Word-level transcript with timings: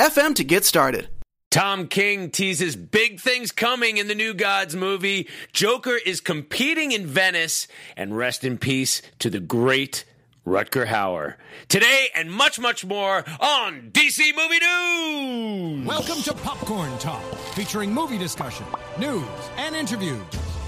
FM 0.00 0.34
to 0.36 0.44
get 0.44 0.64
started. 0.64 1.10
Tom 1.50 1.86
King 1.86 2.30
teases 2.30 2.74
big 2.74 3.20
things 3.20 3.52
coming 3.52 3.98
in 3.98 4.08
the 4.08 4.14
New 4.14 4.32
Gods 4.32 4.74
movie. 4.74 5.28
Joker 5.52 5.94
is 6.06 6.22
competing 6.22 6.92
in 6.92 7.06
Venice, 7.06 7.68
and 7.98 8.16
rest 8.16 8.42
in 8.42 8.56
peace 8.56 9.02
to 9.18 9.28
the 9.28 9.40
great 9.40 10.06
Rutger 10.46 10.86
Hauer. 10.86 11.34
Today 11.68 12.08
and 12.14 12.32
much, 12.32 12.58
much 12.58 12.82
more 12.82 13.26
on 13.40 13.90
DC 13.90 14.34
Movie 14.34 15.76
News. 15.76 15.86
Welcome 15.86 16.22
to 16.22 16.32
Popcorn 16.32 16.96
Talk, 16.96 17.22
featuring 17.54 17.92
movie 17.92 18.16
discussion, 18.16 18.64
news, 18.98 19.28
and 19.58 19.76
interviews. 19.76 20.24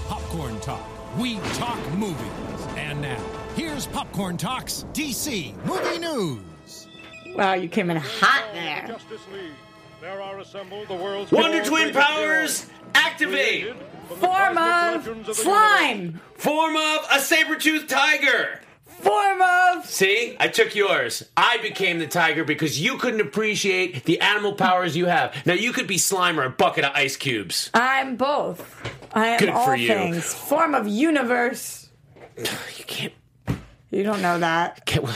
Popcorn 0.07 0.59
Talk. 0.59 0.87
We 1.17 1.39
talk 1.55 1.79
movies. 1.93 2.67
And 2.75 3.01
now, 3.01 3.25
here's 3.55 3.87
Popcorn 3.87 4.37
Talk's 4.37 4.85
DC 4.93 5.55
Movie 5.65 5.97
News. 5.97 6.52
Wow, 7.35 7.53
you 7.53 7.67
came 7.69 7.89
in 7.89 7.97
hot 7.97 8.45
there. 8.53 8.95
There 10.01 10.21
are 10.21 10.39
assembled 10.39 10.87
the 10.87 10.95
world's 10.95 11.31
Wonder 11.31 11.63
Twin 11.63 11.93
powers 11.93 12.67
activate. 12.93 13.73
Form 14.19 14.57
of 14.57 15.35
slime. 15.35 16.19
Form 16.35 16.75
of 16.75 16.99
a 17.11 17.19
saber-toothed 17.19 17.89
tiger. 17.89 18.59
Form 18.85 19.41
of. 19.41 19.85
See, 19.85 20.35
I 20.39 20.47
took 20.49 20.75
yours. 20.75 21.23
I 21.35 21.57
became 21.61 21.99
the 21.99 22.07
tiger 22.07 22.43
because 22.43 22.79
you 22.79 22.97
couldn't 22.97 23.21
appreciate 23.21 24.05
the 24.05 24.19
animal 24.21 24.53
powers 24.53 24.95
you 24.95 25.07
have. 25.07 25.33
Now 25.45 25.53
you 25.53 25.71
could 25.73 25.87
be 25.87 25.97
slime 25.97 26.39
or 26.39 26.43
a 26.43 26.49
bucket 26.49 26.85
of 26.85 26.91
ice 26.93 27.15
cubes. 27.17 27.69
I'm 27.73 28.15
both. 28.15 28.91
I 29.13 29.27
am 29.29 29.39
Good 29.39 29.49
all 29.49 29.65
for 29.65 29.75
you. 29.75 29.87
things. 29.87 30.33
Form 30.33 30.75
of 30.75 30.87
universe. 30.87 31.89
You 32.77 32.85
can't. 32.85 33.13
You 33.91 34.03
don't 34.03 34.21
know 34.21 34.39
that. 34.39 34.85
can't 34.85 35.05
you 35.05 35.11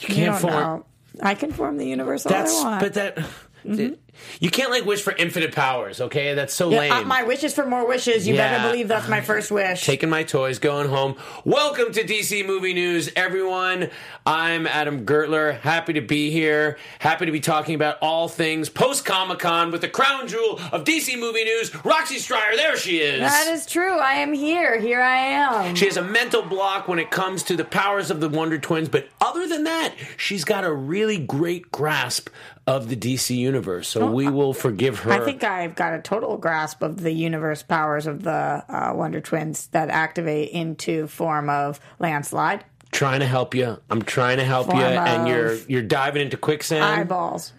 You 0.00 0.14
can't 0.14 0.32
don't 0.32 0.40
form. 0.40 0.52
know. 0.62 0.84
I 1.22 1.34
can 1.34 1.52
form 1.52 1.76
the 1.76 1.86
universe 1.86 2.26
all 2.26 2.32
That's 2.32 2.60
I 2.60 2.64
want. 2.64 2.80
but 2.80 2.94
that. 2.94 3.16
Mm-hmm. 3.64 3.94
You 4.40 4.50
can't 4.50 4.70
like 4.70 4.84
wish 4.84 5.02
for 5.02 5.12
infinite 5.16 5.52
powers. 5.54 6.00
Okay, 6.00 6.34
that's 6.34 6.54
so 6.54 6.70
Yeah, 6.70 6.78
lame. 6.80 6.92
uh, 6.92 7.02
my 7.02 7.22
wish 7.24 7.42
is 7.44 7.54
for 7.54 7.66
more 7.66 7.86
wishes. 7.86 8.26
You 8.26 8.34
Yeah. 8.34 8.58
better 8.58 8.68
believe 8.70 8.88
that's 8.88 9.08
my 9.08 9.20
first 9.20 9.50
wish. 9.50 9.84
Taking 9.84 10.08
my 10.10 10.22
toys, 10.22 10.58
going 10.58 10.88
home. 10.88 11.16
Welcome 11.44 11.92
to 11.92 12.04
DC 12.04 12.42
Movie 12.46 12.74
News, 12.74 13.10
everyone. 13.16 13.90
I'm 14.26 14.66
Adam 14.66 15.04
Gertler. 15.06 15.58
Happy 15.60 15.92
to 15.94 16.00
be 16.00 16.30
here. 16.30 16.78
Happy 16.98 17.26
to 17.26 17.32
be 17.32 17.40
talking 17.40 17.74
about 17.74 17.96
all 18.00 18.28
things 18.28 18.68
post 18.68 19.04
Comic 19.04 19.38
Con 19.40 19.70
with 19.70 19.80
the 19.80 19.88
crown 19.88 20.28
jewel 20.28 20.60
of 20.72 20.84
DC 20.84 21.16
Movie 21.18 21.44
News, 21.44 21.74
Roxy 21.84 22.18
Striar. 22.18 22.56
There 22.56 22.76
she 22.76 22.98
is. 22.98 23.20
that 23.20 23.46
is 23.48 23.66
true. 23.66 23.98
I 23.98 24.14
am 24.14 24.32
here. 24.32 24.78
Here 24.80 25.00
I 25.00 25.16
am. 25.18 25.74
She 25.74 25.86
has 25.86 25.96
a 25.96 26.02
mental 26.02 26.42
block 26.42 26.86
when 26.88 26.98
it 26.98 27.10
comes 27.10 27.42
to 27.44 27.56
the 27.56 27.64
powers 27.64 28.10
of 28.10 28.20
the 28.20 28.28
Wonder 28.28 28.58
Twins, 28.58 28.88
but 28.88 29.08
other 29.20 29.46
than 29.46 29.64
that, 29.64 29.94
she's 30.16 30.44
got 30.44 30.64
a 30.64 30.72
really 30.72 31.18
great 31.18 31.70
grasp 31.72 32.28
of 32.66 32.88
the 32.90 32.96
DC 32.96 33.34
universe. 33.34 33.88
So 33.88 34.07
we 34.12 34.28
will 34.28 34.52
forgive 34.52 35.00
her. 35.00 35.12
I 35.12 35.20
think 35.24 35.44
I've 35.44 35.74
got 35.74 35.94
a 35.94 36.00
total 36.00 36.36
grasp 36.36 36.82
of 36.82 37.00
the 37.00 37.12
universe 37.12 37.62
powers 37.62 38.06
of 38.06 38.22
the 38.22 38.30
uh, 38.68 38.92
Wonder 38.94 39.20
Twins 39.20 39.68
that 39.68 39.88
activate 39.90 40.50
into 40.50 41.06
form 41.06 41.48
of 41.48 41.80
landslide, 41.98 42.64
trying 42.90 43.20
to 43.20 43.26
help 43.26 43.54
you. 43.54 43.78
I'm 43.90 44.02
trying 44.02 44.38
to 44.38 44.44
help 44.44 44.66
Form 44.66 44.78
you, 44.78 44.84
and 44.84 45.28
you're 45.28 45.54
you're 45.68 45.82
diving 45.82 46.22
into 46.22 46.36
quicksand. 46.36 46.84
eyeballs, 46.84 47.52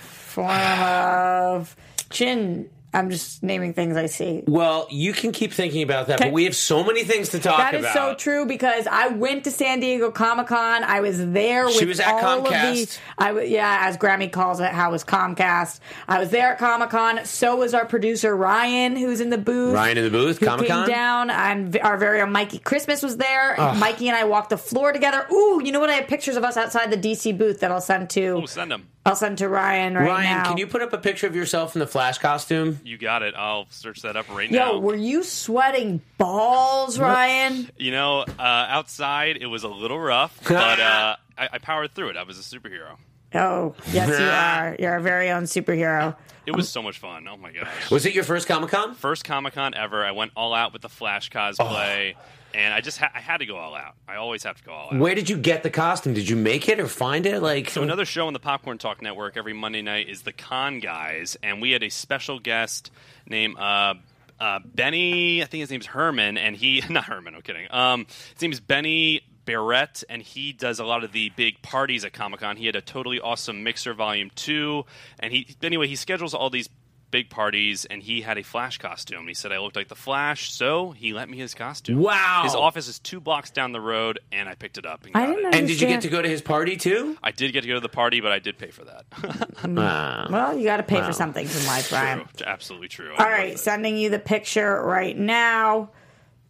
form 0.00 0.50
of 0.50 1.76
chin. 2.10 2.70
I'm 2.96 3.10
just 3.10 3.42
naming 3.42 3.74
things 3.74 3.96
I 3.96 4.06
see. 4.06 4.42
Well, 4.46 4.86
you 4.90 5.12
can 5.12 5.30
keep 5.32 5.52
thinking 5.52 5.82
about 5.82 6.06
that, 6.06 6.20
Okay. 6.20 6.30
but 6.30 6.32
we 6.32 6.44
have 6.44 6.56
so 6.56 6.82
many 6.82 7.04
things 7.04 7.28
to 7.30 7.38
talk 7.38 7.58
about. 7.58 7.72
That 7.72 7.74
is 7.78 7.84
about. 7.84 7.94
so 7.94 8.14
true 8.14 8.46
because 8.46 8.86
I 8.90 9.08
went 9.08 9.44
to 9.44 9.50
San 9.50 9.80
Diego 9.80 10.10
Comic 10.10 10.46
Con. 10.46 10.82
I 10.82 11.00
was 11.00 11.18
there 11.32 11.68
She 11.70 11.80
with 11.80 11.88
was 11.88 12.00
at 12.00 12.08
all 12.24 12.38
of 12.38 12.44
the. 12.44 12.50
Comcast. 12.50 12.98
I 13.18 13.28
w- 13.28 13.46
yeah, 13.52 13.80
as 13.82 13.96
Grammy 13.98 14.32
calls 14.32 14.60
it, 14.60 14.70
how 14.72 14.90
was 14.90 15.04
Comcast? 15.04 15.80
I 16.08 16.18
was 16.18 16.30
there 16.30 16.52
at 16.52 16.58
Comic 16.58 16.90
Con. 16.90 17.24
So 17.26 17.56
was 17.56 17.74
our 17.74 17.84
producer 17.84 18.34
Ryan, 18.34 18.96
who's 18.96 19.20
in 19.20 19.30
the 19.30 19.38
booth. 19.38 19.74
Ryan 19.74 19.98
in 19.98 20.04
the 20.04 20.10
booth, 20.10 20.38
who 20.38 20.46
Comic 20.46 20.68
Con. 20.68 20.88
down, 20.88 21.28
and 21.30 21.68
v- 21.72 21.80
our 21.80 21.98
very 21.98 22.20
own 22.22 22.32
Mikey 22.32 22.58
Christmas 22.60 23.02
was 23.02 23.18
there. 23.18 23.56
Mikey 23.76 24.08
and 24.08 24.16
I 24.16 24.24
walked 24.24 24.50
the 24.50 24.58
floor 24.58 24.92
together. 24.92 25.26
Ooh, 25.30 25.60
you 25.62 25.70
know 25.70 25.80
what? 25.80 25.90
I 25.90 25.94
have 25.94 26.08
pictures 26.08 26.36
of 26.36 26.44
us 26.44 26.56
outside 26.56 26.90
the 26.90 26.96
DC 26.96 27.36
booth 27.36 27.60
that 27.60 27.70
I'll 27.70 27.80
send 27.80 28.08
to. 28.10 28.26
Oh, 28.42 28.46
send 28.46 28.70
them. 28.70 28.88
I'll 29.06 29.14
send 29.16 29.38
to 29.38 29.48
Ryan 29.48 29.94
right 29.94 30.08
Ryan, 30.08 30.38
now. 30.38 30.44
can 30.48 30.58
you 30.58 30.66
put 30.66 30.82
up 30.82 30.92
a 30.92 30.98
picture 30.98 31.28
of 31.28 31.36
yourself 31.36 31.76
in 31.76 31.78
the 31.78 31.86
Flash 31.86 32.18
costume? 32.18 32.80
You 32.84 32.98
got 32.98 33.22
it. 33.22 33.34
I'll 33.36 33.66
search 33.70 34.02
that 34.02 34.16
up 34.16 34.28
right 34.28 34.50
now. 34.50 34.72
Yo, 34.72 34.78
were 34.80 34.96
you 34.96 35.22
sweating 35.22 36.02
balls, 36.18 36.98
Ryan? 36.98 37.70
You 37.76 37.92
know, 37.92 38.22
uh, 38.36 38.42
outside 38.42 39.36
it 39.40 39.46
was 39.46 39.62
a 39.62 39.68
little 39.68 40.00
rough, 40.00 40.36
but 40.48 40.80
uh, 40.80 41.16
I, 41.38 41.48
I 41.52 41.58
powered 41.58 41.94
through 41.94 42.08
it. 42.10 42.16
I 42.16 42.24
was 42.24 42.36
a 42.38 42.42
superhero. 42.42 42.96
Oh, 43.32 43.74
yes, 43.92 44.08
you 44.08 44.24
are. 44.26 44.76
You're 44.78 44.92
our 44.94 45.00
very 45.00 45.30
own 45.30 45.44
superhero. 45.44 46.16
It 46.44 46.56
was 46.56 46.68
so 46.68 46.82
much 46.82 46.98
fun. 46.98 47.26
Oh 47.28 47.36
my 47.36 47.50
gosh. 47.52 47.90
Was 47.90 48.06
it 48.06 48.14
your 48.14 48.24
first 48.24 48.46
Comic 48.48 48.70
Con? 48.70 48.94
First 48.94 49.24
Comic 49.24 49.54
Con 49.54 49.74
ever. 49.74 50.04
I 50.04 50.12
went 50.12 50.32
all 50.36 50.54
out 50.54 50.72
with 50.72 50.82
the 50.82 50.88
Flash 50.88 51.30
cosplay, 51.30 52.14
and 52.56 52.72
I 52.72 52.80
just 52.80 52.98
ha- 52.98 53.10
I 53.14 53.20
had 53.20 53.38
to 53.38 53.46
go 53.46 53.56
all 53.56 53.74
out. 53.74 53.94
I 54.08 54.16
always 54.16 54.42
have 54.44 54.56
to 54.56 54.64
go 54.64 54.72
all 54.72 54.88
out. 54.90 54.98
Where 54.98 55.14
did 55.14 55.28
you 55.28 55.36
get 55.36 55.62
the 55.62 55.70
costume? 55.70 56.14
Did 56.14 56.28
you 56.28 56.36
make 56.36 56.68
it 56.68 56.80
or 56.80 56.88
find 56.88 57.26
it? 57.26 57.42
Like 57.42 57.68
So 57.70 57.82
another 57.82 58.06
show 58.06 58.26
on 58.26 58.32
the 58.32 58.38
Popcorn 58.40 58.78
Talk 58.78 59.02
Network 59.02 59.36
every 59.36 59.52
Monday 59.52 59.82
night 59.82 60.08
is 60.08 60.22
the 60.22 60.32
Con 60.32 60.80
Guys, 60.80 61.36
and 61.42 61.60
we 61.60 61.72
had 61.72 61.82
a 61.82 61.90
special 61.90 62.38
guest 62.40 62.90
named 63.28 63.58
uh, 63.58 63.94
uh, 64.40 64.60
Benny. 64.64 65.42
I 65.42 65.46
think 65.46 65.60
his 65.60 65.70
name's 65.70 65.86
Herman, 65.86 66.38
and 66.38 66.56
he 66.56 66.82
not 66.90 67.04
Herman. 67.04 67.34
I'm 67.34 67.42
kidding. 67.42 67.66
Um, 67.70 68.06
his 68.32 68.40
name 68.40 68.52
is 68.52 68.60
Benny 68.60 69.20
Barrett, 69.44 70.02
and 70.08 70.22
he 70.22 70.52
does 70.52 70.80
a 70.80 70.84
lot 70.84 71.04
of 71.04 71.12
the 71.12 71.30
big 71.36 71.60
parties 71.60 72.06
at 72.06 72.14
Comic 72.14 72.40
Con. 72.40 72.56
He 72.56 72.64
had 72.64 72.74
a 72.76 72.80
totally 72.80 73.20
awesome 73.20 73.64
mixer 73.64 73.92
Volume 73.92 74.30
Two, 74.34 74.86
and 75.20 75.30
he 75.30 75.54
anyway 75.62 75.88
he 75.88 75.96
schedules 75.96 76.32
all 76.32 76.48
these 76.48 76.70
big 77.10 77.30
parties, 77.30 77.84
and 77.84 78.02
he 78.02 78.20
had 78.20 78.38
a 78.38 78.42
Flash 78.42 78.78
costume. 78.78 79.26
He 79.28 79.34
said 79.34 79.52
I 79.52 79.58
looked 79.58 79.76
like 79.76 79.88
the 79.88 79.94
Flash, 79.94 80.52
so 80.52 80.90
he 80.90 81.12
lent 81.12 81.30
me 81.30 81.36
his 81.36 81.54
costume. 81.54 81.98
Wow. 82.00 82.42
His 82.44 82.54
office 82.54 82.88
is 82.88 82.98
two 82.98 83.20
blocks 83.20 83.50
down 83.50 83.72
the 83.72 83.80
road, 83.80 84.18
and 84.32 84.48
I 84.48 84.54
picked 84.54 84.78
it 84.78 84.86
up. 84.86 85.04
And 85.04 85.16
I 85.16 85.26
didn't 85.26 85.38
it. 85.38 85.42
know. 85.42 85.58
and 85.58 85.68
did 85.68 85.80
you 85.80 85.86
get 85.86 86.02
to 86.02 86.08
go 86.08 86.20
to 86.20 86.28
his 86.28 86.42
party 86.42 86.76
too? 86.76 87.16
I 87.22 87.30
did 87.30 87.52
get 87.52 87.62
to 87.62 87.68
go 87.68 87.74
to 87.74 87.80
the 87.80 87.88
party, 87.88 88.20
but 88.20 88.32
I 88.32 88.38
did 88.38 88.58
pay 88.58 88.70
for 88.70 88.84
that. 88.84 89.04
Ah. 89.78 90.28
Well, 90.30 90.56
you 90.56 90.64
got 90.64 90.78
to 90.78 90.82
pay 90.82 91.02
for 91.02 91.12
some 91.12 91.32
things 91.32 91.58
in 91.60 91.66
life, 91.66 91.90
Ryan. 91.92 92.20
True. 92.36 92.46
Absolutely 92.46 92.88
true. 92.88 93.12
All 93.18 93.26
right, 93.26 93.58
sending 93.58 93.96
you 93.96 94.10
the 94.10 94.18
picture 94.18 94.80
right 94.82 95.16
now. 95.16 95.90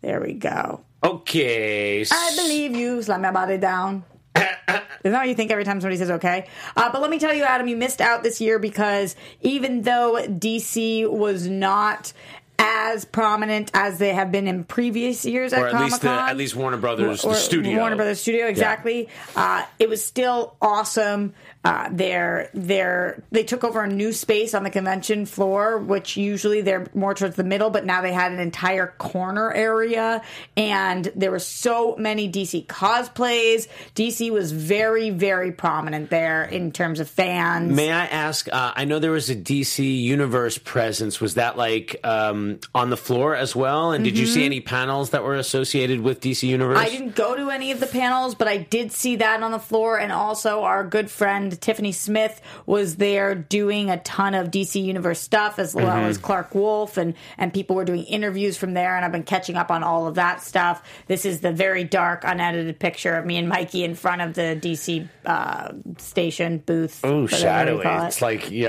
There 0.03 0.21
we 0.21 0.35
go. 0.35 0.85
Okay. 1.03 2.05
I 2.11 2.33
believe 2.37 2.77
you. 2.77 3.03
Slam 3.03 3.23
my 3.23 3.31
body 3.31 3.59
down. 3.59 4.05
Isn't 4.37 5.13
that 5.13 5.21
what 5.21 5.29
you 5.29 5.35
think 5.35 5.51
every 5.51 5.65
time 5.65 5.81
somebody 5.81 5.97
says 5.97 6.11
okay? 6.11 6.49
Uh, 6.77 6.91
but 6.91 7.01
let 7.01 7.11
me 7.11 7.19
tell 7.19 7.33
you, 7.33 7.45
Adam, 7.45 7.69
you 7.69 7.77
missed 7.77 8.01
out 8.01 8.23
this 8.23 8.41
year 8.41 8.59
because 8.59 9.15
even 9.41 9.83
though 9.83 10.25
DC 10.29 11.09
was 11.09 11.47
not 11.47 12.13
as 12.59 13.05
prominent 13.05 13.71
as 13.75 13.99
they 13.99 14.15
have 14.15 14.33
been 14.33 14.49
in 14.49 14.65
previous 14.65 15.25
years 15.25 15.53
at 15.53 15.63
or 15.63 15.67
at 15.67 15.73
Comic 15.73 15.91
least 15.91 16.03
the, 16.03 16.11
at 16.11 16.37
least 16.37 16.57
Warner 16.57 16.77
Brothers, 16.77 17.25
or 17.25 17.35
the 17.35 17.39
studio. 17.39 17.79
Warner 17.79 17.97
Brothers 17.97 18.21
Studio, 18.21 18.47
exactly. 18.47 19.09
Uh, 19.35 19.65
it 19.79 19.89
was 19.89 20.05
still 20.05 20.57
awesome. 20.61 21.35
Uh, 21.67 21.89
they're 21.91 22.49
they're 22.55 23.25
they 23.33 23.43
took 23.43 23.65
over 23.65 23.83
a 23.83 23.89
new 23.89 24.13
space 24.13 24.55
on 24.55 24.63
the 24.63 24.71
convention 24.71 25.27
floor, 25.27 25.79
which 25.79 26.17
usually 26.17 26.61
they're 26.61 26.87
more 26.95 27.13
towards 27.13 27.35
the 27.35 27.43
middle, 27.43 27.71
but 27.71 27.85
now 27.85 28.01
they 28.03 28.13
had 28.13 28.31
an 28.31 28.39
entire 28.39 28.95
corner 28.99 29.53
area, 29.53 30.23
and 30.57 31.11
there 31.17 31.33
were 31.33 31.41
so 31.41 31.97
many 31.97 32.31
DC 32.31 32.67
cosplays. 32.67 33.67
DC 33.97 34.31
was 34.31 34.53
very 34.53 35.11
very 35.11 35.51
prominent 35.51 36.09
there 36.09 36.45
in 36.45 36.71
terms 36.71 37.01
of 37.01 37.11
fans. 37.11 37.75
May 37.75 37.91
I 37.91 38.07
ask? 38.07 38.47
Uh, 38.53 38.73
I 38.77 38.85
know 38.85 39.01
there 39.01 39.11
was 39.11 39.29
a 39.29 39.35
DC 39.35 40.03
Universe 40.03 40.59
presence. 40.59 41.21
Was 41.21 41.35
that 41.35 41.57
like 41.57 41.97
um, 42.05 42.61
on 42.77 42.91
the 42.91 42.97
floor 42.97 43.35
as 43.35 43.57
well? 43.57 43.91
And 43.91 44.05
did 44.05 44.17
you 44.17 44.27
see 44.27 44.45
any 44.45 44.61
panels 44.61 45.11
that 45.11 45.25
were 45.25 45.35
associated 45.35 45.99
with 46.01 46.21
DC 46.21 46.45
Universe? 46.45 46.79
Mm-hmm. 46.79 46.87
I 46.87 46.91
didn't 46.91 47.17
go 47.17 47.35
to 47.35 47.51
any 47.51 47.73
of 47.73 47.81
the 47.81 47.89
panels, 47.89 48.37
but 48.37 48.47
I 48.47 48.59
did 48.59 48.93
see 48.93 49.17
that 49.17 49.43
on 49.43 49.51
the 49.51 49.59
floor. 49.59 49.99
And 49.99 50.13
also, 50.13 50.63
our 50.63 50.85
good 50.85 51.11
friend 51.11 51.56
Tiffany 51.61 51.93
Smith 51.93 52.41
was 52.67 52.97
there 52.97 53.35
doing 53.35 53.91
a 53.91 53.99
ton 53.99 54.35
of 54.35 54.51
DC 54.51 54.83
Universe 54.83 55.21
stuff, 55.21 55.59
as 55.59 55.75
well 55.75 55.87
Mm-hmm. 55.87 56.07
as 56.07 56.19
Clarke 56.19 56.55
Wolfe, 56.55 56.97
and 56.97 57.15
and 57.39 57.53
people 57.53 57.77
were 57.77 57.85
doing 57.85 58.05
interviews 58.05 58.57
from 58.57 58.75
there. 58.75 58.97
And 58.97 59.05
I've 59.05 59.13
been 59.13 59.23
catching 59.23 59.57
up 59.57 59.71
on 59.71 59.83
all 59.83 60.07
of 60.07 60.17
that 60.17 60.43
stuff. 60.43 60.83
This 61.07 61.25
is 61.25 61.41
the 61.41 61.53
very 61.53 61.85
dark, 61.85 62.23
unedited 62.25 62.79
picture 62.79 63.15
of 63.15 63.25
me 63.27 63.37
and 63.37 63.49
Mikey 63.49 63.85
in 63.85 63.95
front 63.95 64.23
of 64.23 64.35
the 64.35 64.59
DC 64.61 65.09
uh, 65.25 65.73
station 65.99 66.59
booth. 66.59 67.01
Oh, 67.05 67.27
shadowy. 67.27 67.85
it. 67.85 68.07
It's 68.07 68.23
like 68.23 68.51
yeah. 68.51 68.69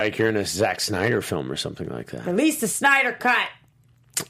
Like 0.00 0.18
you're 0.18 0.28
in 0.28 0.36
a 0.36 0.44
Zack 0.44 0.80
Snyder 0.80 1.22
film 1.22 1.50
or 1.50 1.56
something 1.56 1.88
like 1.88 2.10
that. 2.10 2.26
Release 2.26 2.60
the 2.60 2.68
Snyder 2.68 3.12
cut. 3.12 3.48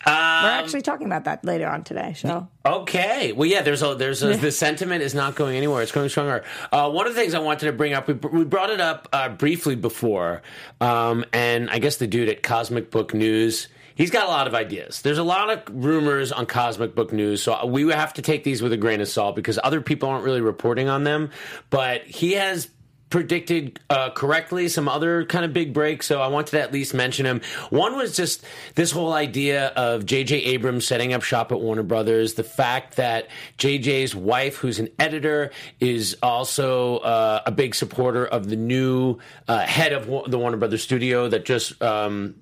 Um, 0.07 0.13
We're 0.15 0.51
actually 0.51 0.83
talking 0.83 1.07
about 1.07 1.25
that 1.25 1.45
later 1.45 1.67
on 1.69 1.83
today. 1.85 2.15
So 2.17 2.49
Okay. 2.65 3.33
Well, 3.33 3.49
yeah. 3.49 3.63
There's 3.63 3.83
a 3.83 3.95
there's 3.95 4.23
a, 4.23 4.37
the 4.37 4.53
sentiment 4.53 5.03
is 5.03 5.15
not 5.15 5.35
going 5.35 5.57
anywhere. 5.57 5.83
It's 5.83 5.93
going 5.93 6.09
stronger. 6.09 6.45
Uh, 6.71 6.91
one 6.91 7.07
of 7.07 7.15
the 7.15 7.21
things 7.21 7.35
I 7.35 7.41
wanted 7.41 7.67
to 7.67 7.73
bring 7.73 7.93
up, 7.95 8.07
we, 8.07 8.15
we 8.15 8.45
brought 8.45 8.71
it 8.71 8.81
up 8.81 9.09
uh, 9.13 9.29
briefly 9.31 9.75
before, 9.75 10.43
um, 10.81 11.25
and 11.33 11.71
I 11.71 11.79
guess 11.79 11.97
the 11.97 12.07
dude 12.07 12.29
at 12.29 12.43
Cosmic 12.43 12.91
Book 12.91 13.15
News. 13.15 13.69
He's 13.97 14.11
got 14.11 14.27
a 14.27 14.31
lot 14.31 14.47
of 14.47 14.55
ideas. 14.55 15.03
There's 15.03 15.19
a 15.19 15.25
lot 15.25 15.51
of 15.51 15.63
rumors 15.85 16.33
on 16.33 16.47
Cosmic 16.47 16.95
Book 16.95 17.13
News, 17.13 17.43
so 17.43 17.67
we 17.67 17.87
have 17.91 18.15
to 18.15 18.23
take 18.23 18.45
these 18.45 18.63
with 18.63 18.73
a 18.73 18.79
grain 18.79 19.03
of 19.03 19.09
salt 19.09 19.37
because 19.37 19.59
other 19.63 19.83
people 19.83 20.09
aren't 20.09 20.25
really 20.25 20.41
reporting 20.41 20.89
on 20.89 21.05
them. 21.05 21.31
But 21.69 22.05
he 22.05 22.33
has 22.33 22.69
predicted 23.11 23.81
uh, 23.91 24.11
correctly 24.11 24.69
some 24.69 24.89
other 24.89 25.25
kind 25.25 25.45
of 25.45 25.53
big 25.53 25.75
breaks, 25.75 26.07
so 26.07 26.23
I 26.23 26.29
wanted 26.29 26.53
to 26.53 26.63
at 26.63 26.73
least 26.73 26.95
mention 26.95 27.27
him. 27.27 27.41
One 27.69 27.97
was 27.97 28.17
just 28.17 28.45
this 28.77 28.93
whole 28.93 29.13
idea 29.13 29.69
of 29.69 30.07
J.J. 30.07 30.37
Abrams 30.37 30.87
setting 30.87 31.13
up 31.13 31.23
shop 31.23 31.53
at 31.53 31.61
Warner 31.61 31.83
Brothers, 31.83 32.35
the 32.35 32.45
fact 32.45 32.97
that 32.97 33.29
J.J.'s 33.59 34.15
wife, 34.15 34.57
who's 34.57 34.79
an 34.79 34.89
editor, 34.99 35.51
is 35.81 36.17
also 36.23 36.99
uh, 36.99 37.43
a 37.45 37.51
big 37.51 37.75
supporter 37.75 38.25
of 38.25 38.49
the 38.49 38.57
new 38.57 39.19
uh, 39.49 39.59
head 39.59 39.93
of 39.93 40.31
the 40.31 40.39
Warner 40.39 40.57
Brothers 40.57 40.83
studio 40.83 41.29
that 41.29 41.45
just. 41.45 41.81
Um, 41.83 42.37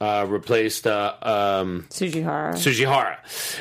uh, 0.00 0.26
replaced 0.28 0.86
uh, 0.86 1.14
um, 1.22 1.86
Tsujihara. 1.90 2.52
Tsujihara, 2.54 3.16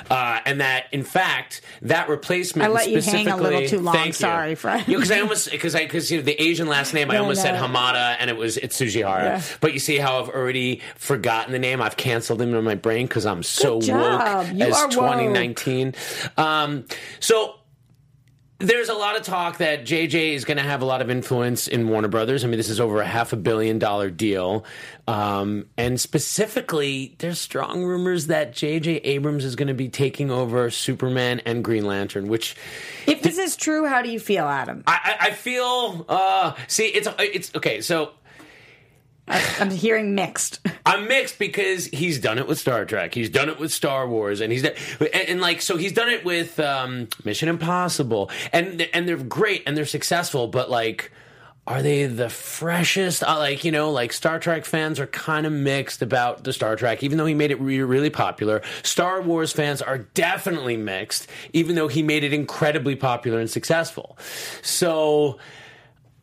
uh, 0.10 0.40
and 0.46 0.62
that 0.62 0.86
in 0.92 1.04
fact 1.04 1.62
that 1.84 2.10
replacement. 2.10 2.68
I 2.68 2.74
let 2.74 2.90
you 2.90 3.02
hang 3.02 3.28
a 3.28 3.38
little 3.38 3.68
too 3.68 3.80
long. 3.80 3.94
Thank 3.94 4.08
you. 4.08 4.14
Sorry, 4.14 4.56
friend. 4.56 4.86
because 4.86 5.12
I 5.12 5.20
almost 5.20 5.52
because 5.52 5.76
I 5.76 5.84
because 5.84 6.12
you 6.12 6.18
know, 6.18 6.24
the 6.24 6.42
Asian 6.42 6.68
last 6.68 6.94
name 6.94 7.12
I 7.12 7.16
No, 7.16 7.22
almost 7.22 7.42
said. 7.42 7.56
Hamada 7.56 8.16
and 8.20 8.30
it 8.30 8.38
was 8.38 8.58
it's 8.58 8.80
Tsujihara. 8.80 9.24
Yeah. 9.24 9.42
But 9.62 9.74
you 9.74 9.80
see 9.80 9.98
how 9.98 10.20
I've 10.22 10.30
already 10.30 10.82
forgotten 10.96 11.52
the 11.52 11.60
name. 11.60 11.82
I've 11.82 11.98
canceled 11.98 12.42
him 12.42 12.54
in 12.54 12.64
my 12.64 12.76
brain 12.76 13.06
because 13.08 13.26
I'm 13.26 13.44
so 13.44 13.76
woke 13.76 13.86
You 13.86 13.94
as 13.96 14.76
are 14.76 14.86
woke. 14.88 14.92
2019. 14.92 15.94
Um, 16.38 16.86
so 17.20 17.56
there's 18.64 18.88
a 18.88 18.94
lot 18.94 19.18
of 19.18 19.24
talk 19.24 19.58
that 19.58 19.84
JJ 19.84 20.36
is 20.36 20.46
going 20.46 20.56
to 20.56 20.64
have 20.64 20.82
a 20.82 20.86
lot 20.86 21.02
of 21.02 21.10
influence 21.10 21.68
in 21.68 21.90
Warner 21.90 22.08
Brothers. 22.08 22.46
I 22.46 22.48
mean, 22.48 22.58
this 22.58 22.70
is 22.70 22.80
over 22.80 23.02
a 23.02 23.06
half 23.06 23.34
a 23.34 23.36
billion 23.36 23.78
dollar 23.78 24.10
deal. 24.10 24.64
Um, 25.06 25.66
and 25.78 26.00
specifically, 26.00 27.16
there's 27.18 27.42
strong 27.42 27.84
rumors 27.84 28.28
that 28.28 28.54
JJ 28.54 29.02
Abrams 29.04 29.44
is 29.44 29.58
going 29.58 29.68
to 29.68 29.74
be 29.74 29.90
taking 29.90 30.32
over 30.32 30.70
Superman 30.70 31.42
and 31.46 31.62
Green 31.62 31.86
Lantern, 31.86 32.28
which 32.30 32.56
if 33.06 33.22
this 33.22 33.38
is 33.38 33.58
true, 33.58 33.86
how 33.86 34.02
do 34.02 34.10
you 34.10 34.20
feel, 34.20 34.46
Adam? 34.46 34.84
I, 34.88 35.18
I 35.20 35.28
I 35.28 35.32
feel, 35.32 36.06
uh, 36.08 36.54
see, 36.68 36.86
it's, 36.86 37.08
it's 37.20 37.54
okay. 37.56 37.82
So 37.82 38.12
I'm 39.28 39.72
hearing 39.72 40.16
mixed. 40.16 40.60
I'm 40.86 41.08
mixed 41.08 41.40
because 41.40 41.86
he's 41.88 42.20
done 42.20 42.38
it 42.38 42.48
with 42.48 42.60
Star 42.60 42.86
Trek. 42.86 43.14
He's 43.14 43.30
done 43.30 43.50
it 43.50 43.58
with 43.60 43.72
Star 43.72 44.08
Wars, 44.08 44.42
and 44.42 44.52
he's 44.52 44.64
done, 44.64 44.74
and, 45.00 45.30
and 45.30 45.42
like 45.42 45.62
so 45.62 45.78
he's 45.78 45.94
done 45.94 46.10
it 46.10 46.26
with 46.26 46.60
um, 46.60 47.08
Mission 47.24 47.48
Impossible, 47.50 48.30
and 48.52 48.82
and 48.94 49.08
they're 49.08 49.18
great 49.18 49.64
and 49.66 49.78
they're 49.78 49.86
successful. 49.86 50.48
But 50.48 50.70
like, 50.70 51.12
are 51.66 51.82
they 51.82 52.06
the 52.06 52.30
freshest? 52.30 53.24
Uh, 53.24 53.38
like 53.38 53.64
you 53.64 53.72
know, 53.72 53.92
like 53.92 54.12
Star 54.12 54.40
Trek 54.40 54.66
fans 54.66 55.00
are 55.00 55.08
kind 55.08 55.46
of 55.46 55.54
mixed 55.54 56.02
about 56.02 56.44
the 56.44 56.52
Star 56.52 56.76
Trek, 56.76 57.02
even 57.02 57.18
though 57.18 57.26
he 57.26 57.34
made 57.34 57.52
it 57.52 57.62
re- 57.62 57.82
really 57.82 58.10
popular. 58.10 58.62
Star 58.84 59.22
Wars 59.22 59.54
fans 59.54 59.82
are 59.82 60.00
definitely 60.00 60.76
mixed, 60.76 61.30
even 61.54 61.76
though 61.76 61.88
he 61.88 62.04
made 62.04 62.26
it 62.26 62.34
incredibly 62.34 62.96
popular 62.96 63.40
and 63.40 63.50
successful. 63.50 64.18
So. 64.62 65.38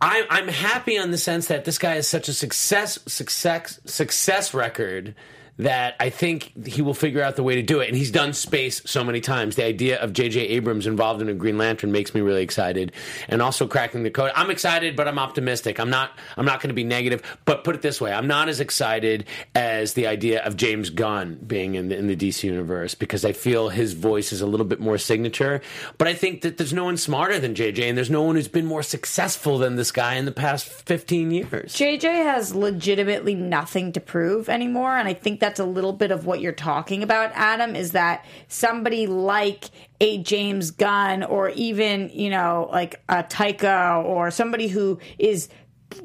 I'm 0.01 0.25
I'm 0.31 0.49
happy 0.49 0.99
on 0.99 1.11
the 1.11 1.19
sense 1.19 1.49
that 1.49 1.65
this 1.65 1.79
guy 1.79 1.97
has 1.97 2.09
such 2.09 2.29
a 2.29 2.33
success 2.33 2.99
success 3.07 3.81
success 3.85 4.55
record 4.55 5.15
that 5.61 5.95
I 6.01 6.09
think 6.09 6.67
he 6.67 6.81
will 6.81 6.95
figure 6.95 7.23
out 7.23 7.37
the 7.37 7.43
way 7.43 7.55
to 7.55 7.63
do 7.63 7.81
it. 7.81 7.89
And 7.89 7.97
he's 7.97 8.11
done 8.11 8.33
space 8.33 8.81
so 8.87 9.05
many 9.05 9.21
times. 9.21 9.57
The 9.57 9.65
idea 9.65 10.01
of 10.01 10.13
J.J. 10.13 10.41
Abrams 10.41 10.87
involved 10.87 11.21
in 11.21 11.29
a 11.29 11.35
Green 11.35 11.59
Lantern 11.59 11.93
makes 11.93 12.15
me 12.15 12.23
really 12.23 12.43
excited. 12.43 12.93
And 13.29 13.43
also 13.43 13.67
cracking 13.67 14.03
the 14.03 14.11
code. 14.11 14.33
I'm 14.35 14.51
excited, 14.51 14.97
but 14.97 15.07
I'm 15.07 15.19
optimistic. 15.19 15.79
I'm 15.79 15.91
not 15.91 16.13
I'm 16.37 16.47
not 16.47 16.61
going 16.61 16.69
to 16.69 16.75
be 16.75 16.85
negative. 16.85 17.23
But 17.45 17.63
put 17.65 17.75
it 17.75 17.83
this 17.83 18.01
way, 18.01 18.13
I'm 18.13 18.27
not 18.27 18.49
as 18.49 18.61
excited 18.61 19.27
as 19.55 19.95
the 19.95 20.07
idea 20.07 20.43
of 20.45 20.57
James 20.57 20.91
Gunn 20.91 21.39
being 21.47 21.75
in 21.75 21.89
the, 21.89 21.97
in 21.97 22.07
the 22.07 22.17
DC 22.17 22.45
universe 22.45 22.95
because 22.95 23.25
I 23.25 23.33
feel 23.33 23.69
his 23.69 23.93
voice 23.93 24.33
is 24.33 24.41
a 24.41 24.47
little 24.47 24.67
bit 24.67 24.81
more 24.81 24.99
signature. 24.99 25.61
But 25.99 26.09
I 26.09 26.15
think 26.15 26.41
that 26.43 26.57
there's 26.57 26.73
no 26.73 26.85
one 26.85 26.97
smarter 26.97 27.39
than 27.39 27.55
J.J. 27.55 27.89
and 27.89 27.99
there's 27.99 28.11
no 28.11 28.23
one 28.23 28.37
who's 28.37 28.49
been 28.49 28.67
more 28.67 28.83
successful 28.83 29.59
than 29.59 29.77
this 29.77 29.93
guy 29.93 30.15
in 30.15 30.25
the 30.25 30.33
past 30.33 30.67
15 30.67 31.31
years. 31.31 31.75
JJ 31.75 32.25
has 32.25 32.55
legitimately 32.55 33.35
nothing 33.35 33.93
to 33.93 34.01
prove 34.01 34.49
anymore, 34.49 34.97
and 34.97 35.09
I 35.09 35.15
think 35.15 35.41
that's 35.51 35.59
a 35.59 35.65
little 35.65 35.93
bit 35.93 36.13
of 36.13 36.27
what 36.27 36.41
you're 36.41 36.53
talking 36.53 37.03
about, 37.03 37.33
Adam. 37.35 37.75
Is 37.75 37.91
that 37.93 38.25
somebody 38.47 39.09
like 39.09 39.65
a 40.01 40.19
James 40.19 40.71
Gunn, 40.71 41.25
or 41.25 41.49
even 41.51 42.09
you 42.13 42.31
know 42.31 42.69
like 42.71 43.03
a 43.09 43.25
Taika, 43.25 44.05
or 44.05 44.31
somebody 44.31 44.69
who 44.69 45.01
is 45.19 45.49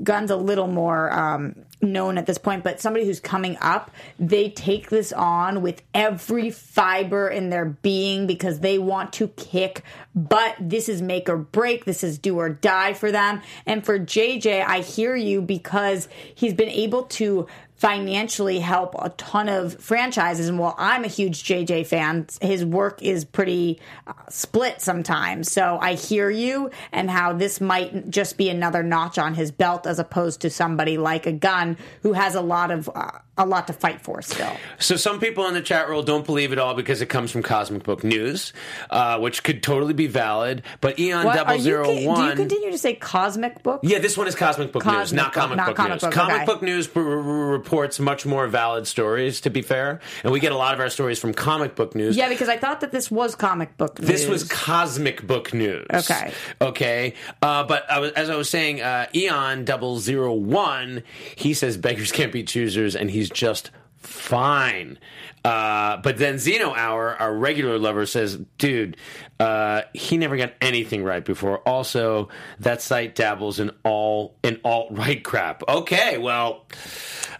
Gunn's 0.01 0.31
a 0.31 0.36
little 0.36 0.65
more 0.65 1.13
um, 1.13 1.63
known 1.81 2.18
at 2.18 2.25
this 2.25 2.38
point, 2.38 2.63
but 2.63 2.80
somebody 2.81 3.06
who's 3.06 3.19
coming 3.19 3.57
up, 3.62 3.92
they 4.19 4.50
take 4.50 4.89
this 4.89 5.13
on 5.13 5.62
with 5.62 5.81
every 5.94 6.50
fiber 6.50 7.27
in 7.27 7.50
their 7.50 7.65
being 7.65 8.27
because 8.27 8.59
they 8.59 8.80
want 8.80 9.13
to 9.13 9.27
kick 9.30 9.83
But 10.15 10.56
This 10.59 10.89
is 10.89 11.01
make 11.01 11.30
or 11.30 11.38
break. 11.38 11.86
This 11.86 12.03
is 12.03 12.18
do 12.18 12.39
or 12.39 12.50
die 12.50 12.94
for 12.94 13.12
them. 13.12 13.41
And 13.65 13.86
for 13.86 14.00
JJ, 14.00 14.65
I 14.65 14.80
hear 14.80 15.15
you 15.15 15.41
because 15.41 16.07
he's 16.33 16.53
been 16.53 16.69
able 16.69 17.03
to 17.03 17.48
financially 17.75 18.60
help 18.60 18.96
a 19.00 19.10
ton 19.10 19.50
of 19.50 19.79
franchises. 19.79 20.48
And 20.48 20.58
while 20.58 20.75
I'm 20.77 21.03
a 21.03 21.10
huge 21.10 21.44
JJ 21.44 21.88
fan, 21.88 22.27
his 22.41 22.65
work 22.65 23.01
is 23.01 23.25
pretty 23.25 23.79
uh, 24.08 24.13
split 24.29 24.82
sometimes. 24.82 25.51
So 25.51 25.77
I 25.82 25.96
hear 25.96 26.29
you 26.29 26.72
and 26.91 27.10
how 27.12 27.34
this 27.34 27.60
might 27.60 28.10
just 28.10 28.38
be 28.38 28.50
another 28.50 28.82
notch 28.82 29.17
on 29.17 29.36
his 29.36 29.51
belt 29.51 29.86
as 29.86 30.00
opposed 30.00 30.41
to 30.41 30.50
somebody 30.50 30.98
like 30.98 31.25
a 31.25 31.34
gun 31.34 31.77
who 32.01 32.13
has 32.13 32.36
a 32.36 32.41
lot 32.41 32.72
of 32.72 32.89
uh, 32.96 33.12
a 33.38 33.46
lot 33.46 33.68
to 33.68 33.74
fight 33.74 34.01
for 34.01 34.22
still. 34.22 34.51
So 34.80 34.96
some 34.96 35.20
people 35.20 35.46
in 35.48 35.54
the 35.54 35.62
chat 35.62 35.89
room 35.89 36.06
don't 36.06 36.25
believe 36.25 36.54
it 36.54 36.60
all 36.60 36.74
because 36.74 37.01
it 37.01 37.08
comes 37.08 37.32
from 37.32 37.44
Cosmic 37.44 37.84
Book 37.84 38.04
News, 38.04 38.54
uh, 38.89 39.20
which 39.20 39.44
could 39.44 39.62
totally 39.62 39.94
be 39.94 40.08
valid. 40.08 40.63
But 40.80 41.00
Eon 41.00 41.25
What, 41.25 41.38
are 41.38 41.56
you, 41.56 41.84
do 41.84 41.92
you 41.92 42.36
continue 42.36 42.72
to 42.72 42.77
say 42.77 42.94
cosmic 42.94 43.62
book? 43.62 43.82
Yeah, 43.84 44.00
this 44.00 44.18
one 44.18 44.27
is 44.27 44.36
Cosmic 44.36 44.72
Book 44.72 44.86
News, 44.86 44.96
Cosmic 44.96 45.18
not 45.18 45.34
Book, 45.34 45.42
Comic 45.42 45.58
not 45.58 45.68
Book 45.68 45.75
Comic 45.75 45.92
News. 45.92 46.01
Book, 46.01 46.13
Comic 46.13 46.36
okay. 46.36 46.46
Book 46.46 46.62
News 46.62 46.96
reports 46.96 48.00
much 48.00 48.25
more 48.25 48.48
valid 48.48 48.88
stories, 48.88 49.42
to 49.42 49.50
be 49.50 49.62
fair, 49.62 50.00
and 50.24 50.32
we 50.32 50.39
get 50.39 50.51
a 50.51 50.58
lot 50.58 50.74
of 50.74 50.80
our 50.80 50.89
stories 50.89 51.20
from 51.20 51.34
Comic 51.34 51.75
Book 51.75 51.96
News. 51.96 52.15
Yeah, 52.15 52.30
because 52.30 52.50
I 52.50 52.58
thought 52.58 52.82
that 52.82 52.92
this 52.92 53.12
was 53.12 53.36
comic 53.36 53.75
book. 53.77 54.00
News. 54.00 54.08
This 54.08 54.27
was 54.27 54.44
Cosmic 54.46 55.25
Book 55.27 55.54
News. 55.54 55.86
Okay. 55.94 56.34
Okay. 56.62 57.13
Uh, 57.42 57.63
but 57.63 57.89
I 57.89 58.00
was, 58.00 58.12
as 58.13 58.30
I 58.30 58.36
was 58.36 58.50
saying, 58.50 58.82
uh, 58.82 59.08
Eon 59.13 59.65
Double 59.65 60.00
Zero 60.00 60.34
One, 60.34 61.04
he 61.36 61.54
says 61.54 61.77
beggars 61.77 62.12
can't 62.12 62.32
be 62.32 62.44
choosers, 62.44 62.96
and 62.96 63.12
he's 63.12 63.25
just 63.29 63.72
fine. 63.98 65.00
Uh, 65.44 65.98
but 65.98 66.17
then 66.17 66.38
Zeno 66.39 66.74
Hour, 66.74 67.15
our 67.15 67.34
regular 67.34 67.77
lover, 67.77 68.05
says, 68.05 68.38
dude, 68.58 68.98
uh, 69.39 69.84
he 69.94 70.17
never 70.17 70.38
got 70.38 70.53
anything 70.62 71.03
right 71.03 71.24
before. 71.24 71.60
Also, 71.60 72.29
that 72.60 72.82
site 72.82 73.15
dabbles 73.15 73.60
in 73.60 73.72
all 73.84 74.38
in 74.44 74.60
alt 74.63 74.88
right 74.91 75.24
crap. 75.24 75.62
Okay, 75.67 76.17
well, 76.17 76.65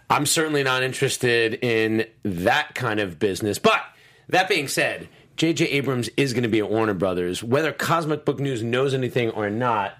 I'm 0.08 0.26
certainly 0.26 0.62
not 0.62 0.82
interested 0.82 1.54
in 1.54 2.06
that 2.22 2.74
kind 2.74 3.00
of 3.00 3.18
business. 3.18 3.58
But 3.58 3.82
that 4.28 4.48
being 4.48 4.68
said, 4.68 5.08
J.J. 5.36 5.66
Abrams 5.66 6.08
is 6.16 6.32
going 6.32 6.44
to 6.44 6.48
be 6.48 6.60
at 6.60 6.70
Warner 6.70 6.94
Brothers, 6.94 7.42
whether 7.42 7.72
Cosmic 7.72 8.24
Book 8.24 8.40
News 8.40 8.62
knows 8.62 8.94
anything 8.94 9.30
or 9.30 9.50
not. 9.50 9.94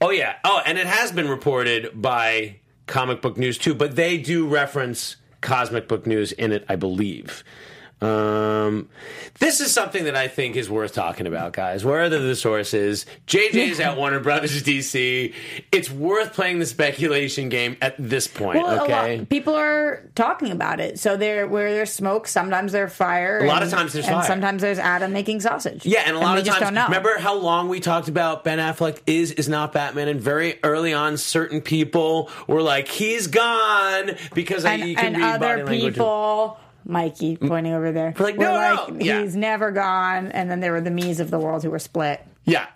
Oh 0.00 0.10
yeah. 0.10 0.36
Oh, 0.44 0.60
and 0.64 0.78
it 0.78 0.86
has 0.86 1.12
been 1.12 1.28
reported 1.28 2.00
by 2.00 2.59
Comic 2.90 3.22
Book 3.22 3.38
News 3.38 3.56
too, 3.56 3.72
but 3.72 3.94
they 3.94 4.18
do 4.18 4.46
reference 4.46 5.16
Cosmic 5.40 5.86
Book 5.86 6.06
News 6.06 6.32
in 6.32 6.50
it, 6.50 6.64
I 6.68 6.74
believe. 6.74 7.44
Um, 8.02 8.88
this 9.40 9.60
is 9.60 9.72
something 9.72 10.04
that 10.04 10.16
I 10.16 10.28
think 10.28 10.56
is 10.56 10.70
worth 10.70 10.94
talking 10.94 11.26
about, 11.26 11.52
guys. 11.52 11.84
Where 11.84 12.02
are 12.02 12.08
the, 12.08 12.18
the 12.18 12.36
sources? 12.36 13.04
JJ's 13.26 13.78
at 13.80 13.96
Warner 13.96 14.20
Brothers 14.20 14.62
DC. 14.62 15.34
It's 15.70 15.90
worth 15.90 16.32
playing 16.32 16.60
the 16.60 16.66
speculation 16.66 17.48
game 17.48 17.76
at 17.82 17.94
this 17.98 18.26
point. 18.26 18.62
Well, 18.62 18.84
okay. 18.84 19.18
lot, 19.18 19.28
people 19.28 19.54
are 19.54 20.08
talking 20.14 20.50
about 20.50 20.80
it. 20.80 20.98
So 20.98 21.16
there, 21.16 21.46
where 21.46 21.72
there's 21.72 21.92
smoke, 21.92 22.26
sometimes 22.26 22.72
there's 22.72 22.92
fire. 22.92 23.38
A 23.38 23.46
lot 23.46 23.62
of 23.62 23.70
times 23.70 23.92
there's 23.92 24.06
and 24.06 24.16
fire. 24.16 24.26
sometimes 24.26 24.62
there's 24.62 24.78
Adam 24.78 25.12
making 25.12 25.40
sausage. 25.40 25.84
Yeah, 25.84 26.02
and 26.06 26.16
a 26.16 26.20
lot 26.20 26.34
we 26.34 26.40
of 26.40 26.46
times, 26.46 26.60
don't 26.60 26.74
know. 26.74 26.84
remember 26.84 27.18
how 27.18 27.34
long 27.34 27.68
we 27.68 27.80
talked 27.80 28.08
about 28.08 28.44
Ben 28.44 28.58
Affleck 28.58 29.00
is 29.06 29.32
is 29.32 29.48
not 29.48 29.72
Batman, 29.72 30.08
and 30.08 30.20
very 30.20 30.58
early 30.62 30.94
on, 30.94 31.16
certain 31.16 31.60
people 31.60 32.30
were 32.46 32.62
like, 32.62 32.88
"He's 32.88 33.26
gone," 33.26 34.12
because 34.34 34.64
I, 34.64 34.74
and, 34.74 34.88
you 34.88 34.96
can 34.96 35.14
and 35.14 35.16
read 35.16 35.34
other 35.34 35.64
body 35.64 35.82
language. 35.82 35.96
Mikey 36.84 37.36
pointing 37.36 37.72
over 37.72 37.92
there. 37.92 38.14
Like, 38.18 38.36
were 38.36 38.44
no, 38.44 38.52
like, 38.52 38.88
no, 38.94 39.04
yeah. 39.04 39.22
he's 39.22 39.36
never 39.36 39.70
gone. 39.70 40.32
And 40.32 40.50
then 40.50 40.60
there 40.60 40.72
were 40.72 40.80
the 40.80 40.90
me's 40.90 41.20
of 41.20 41.30
the 41.30 41.38
world 41.38 41.62
who 41.62 41.70
were 41.70 41.78
split. 41.78 42.24
Yeah. 42.44 42.66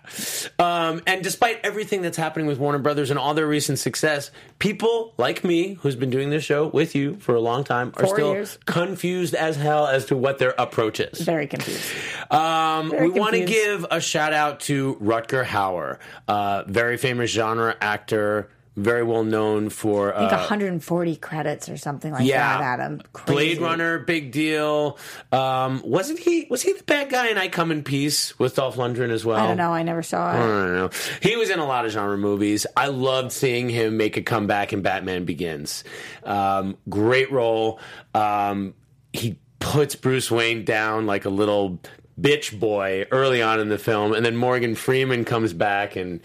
Um, 0.59 1.01
and 1.07 1.23
despite 1.23 1.59
everything 1.63 2.01
that's 2.01 2.17
happening 2.17 2.45
with 2.45 2.59
Warner 2.59 2.77
Brothers 2.77 3.09
and 3.09 3.19
all 3.19 3.33
their 3.33 3.47
recent 3.47 3.79
success, 3.79 4.31
people 4.59 5.13
like 5.17 5.43
me, 5.43 5.73
who's 5.81 5.95
been 5.95 6.11
doing 6.11 6.29
this 6.29 6.43
show 6.43 6.67
with 6.67 6.95
you 6.95 7.15
for 7.15 7.35
a 7.35 7.41
long 7.41 7.63
time, 7.63 7.91
are 7.97 8.05
Four 8.05 8.15
still 8.15 8.33
years. 8.33 8.59
confused 8.65 9.33
as 9.33 9.55
hell 9.57 9.87
as 9.87 10.05
to 10.05 10.15
what 10.15 10.37
their 10.37 10.53
approach 10.57 10.99
is. 10.99 11.19
Very 11.19 11.47
confused. 11.47 11.83
Um, 12.31 12.91
Very 12.91 13.09
we 13.09 13.19
want 13.19 13.33
to 13.33 13.43
give 13.43 13.85
a 13.89 13.99
shout 13.99 14.33
out 14.33 14.61
to 14.61 14.95
Rutger 15.01 15.43
Hauer, 15.43 15.97
uh, 16.27 16.63
very 16.67 16.97
famous 16.97 17.31
genre 17.31 17.75
actor, 17.81 18.49
very 18.75 19.03
well 19.03 19.23
known 19.23 19.69
for. 19.69 20.13
I 20.13 20.19
think 20.19 20.33
Uh, 20.33 20.37
140 20.37 21.15
credits 21.17 21.69
or 21.69 21.77
something 21.77 22.11
like 22.11 22.25
yeah, 22.25 22.57
that, 22.59 22.79
Adam. 22.79 23.01
Blade 23.25 23.59
Runner, 23.61 23.99
big 23.99 24.31
deal. 24.31 24.97
Um, 25.31 25.81
wasn't 25.85 26.19
he? 26.19 26.45
Was 26.49 26.61
he 26.61 26.73
the 26.73 26.83
bad 26.83 27.09
guy 27.09 27.29
in 27.29 27.37
I 27.37 27.47
Come 27.47 27.71
in 27.71 27.83
Peace 27.83 28.37
with 28.37 28.55
Dolph 28.55 28.75
Lundgren 28.75 29.09
as 29.11 29.23
well? 29.25 29.37
I 29.43 29.47
don't 29.47 29.57
know. 29.57 29.71
I 29.73 29.83
never 29.83 30.03
saw 30.03 30.27
I 30.27 30.35
it. 30.35 30.39
don't 30.39 30.73
know. 30.75 30.89
He 31.21 31.35
was 31.37 31.49
in 31.49 31.59
a 31.59 31.65
lot 31.65 31.85
of 31.85 31.91
genre 31.91 32.17
movies. 32.17 32.65
I 32.75 32.87
loved 32.87 33.31
seeing 33.31 33.69
him 33.69 33.97
make 33.97 34.17
a 34.17 34.21
comeback 34.21 34.73
in 34.73 34.81
Batman 34.81 35.25
Begins. 35.25 35.83
Um, 36.23 36.77
great 36.89 37.31
role. 37.31 37.79
Um, 38.13 38.73
he 39.13 39.39
puts 39.59 39.95
Bruce 39.95 40.29
Wayne 40.29 40.65
down 40.65 41.05
like 41.05 41.25
a 41.25 41.29
little 41.29 41.79
bitch 42.19 42.57
boy 42.57 43.05
early 43.11 43.41
on 43.41 43.59
in 43.59 43.67
the 43.69 43.77
film, 43.77 44.13
and 44.13 44.25
then 44.25 44.35
Morgan 44.37 44.75
Freeman 44.75 45.25
comes 45.25 45.51
back 45.53 45.95
and 45.95 46.21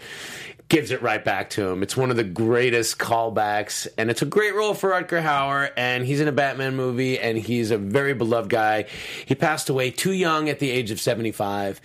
gives 0.71 0.89
it 0.89 1.01
right 1.01 1.23
back 1.25 1.49
to 1.49 1.67
him. 1.67 1.83
It's 1.83 1.97
one 1.97 2.11
of 2.11 2.15
the 2.15 2.23
greatest 2.23 2.97
callbacks, 2.97 3.87
and 3.97 4.09
it's 4.09 4.21
a 4.21 4.25
great 4.25 4.55
role 4.55 4.73
for 4.73 4.91
Rutger 4.91 5.21
Hauer. 5.21 5.69
And 5.75 6.05
he's 6.05 6.21
in 6.21 6.29
a 6.29 6.31
Batman 6.31 6.77
movie, 6.77 7.19
and 7.19 7.37
he's 7.37 7.71
a 7.71 7.77
very 7.77 8.13
beloved 8.13 8.49
guy. 8.49 8.85
He 9.25 9.35
passed 9.35 9.67
away 9.69 9.91
too 9.91 10.13
young 10.13 10.47
at 10.47 10.59
the 10.59 10.71
age 10.71 10.89
of 10.89 11.01
seventy-five. 11.01 11.81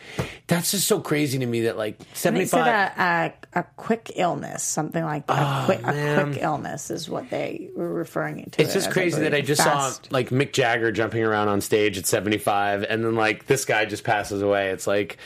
That's 0.46 0.70
just 0.70 0.86
so 0.86 1.00
crazy 1.00 1.38
to 1.40 1.46
me 1.46 1.62
that 1.62 1.76
like 1.76 1.98
seventy-five. 2.14 2.64
said 2.64 2.92
a, 2.96 3.34
a, 3.54 3.60
a 3.60 3.64
quick 3.76 4.12
illness, 4.14 4.62
something 4.62 5.02
like 5.04 5.26
that. 5.26 5.36
a, 5.36 5.62
oh, 5.62 5.64
quick, 5.66 5.82
a 5.84 6.20
Oh, 6.20 6.24
quick 6.24 6.42
illness 6.42 6.90
is 6.92 7.10
what 7.10 7.28
they 7.28 7.70
were 7.74 7.92
referring 7.92 8.48
to. 8.52 8.62
It's 8.62 8.70
it 8.70 8.74
just 8.74 8.92
crazy 8.92 9.20
that 9.22 9.34
I 9.34 9.40
just 9.40 9.62
Fast. 9.64 10.04
saw 10.04 10.08
like 10.12 10.30
Mick 10.30 10.52
Jagger 10.52 10.92
jumping 10.92 11.24
around 11.24 11.48
on 11.48 11.60
stage 11.60 11.98
at 11.98 12.06
75 12.06 12.84
and 12.84 13.04
then 13.04 13.16
like 13.16 13.46
this 13.46 13.64
guy 13.64 13.84
just 13.84 14.04
passes 14.04 14.42
away. 14.42 14.70
It's 14.70 14.86
like 14.86 15.18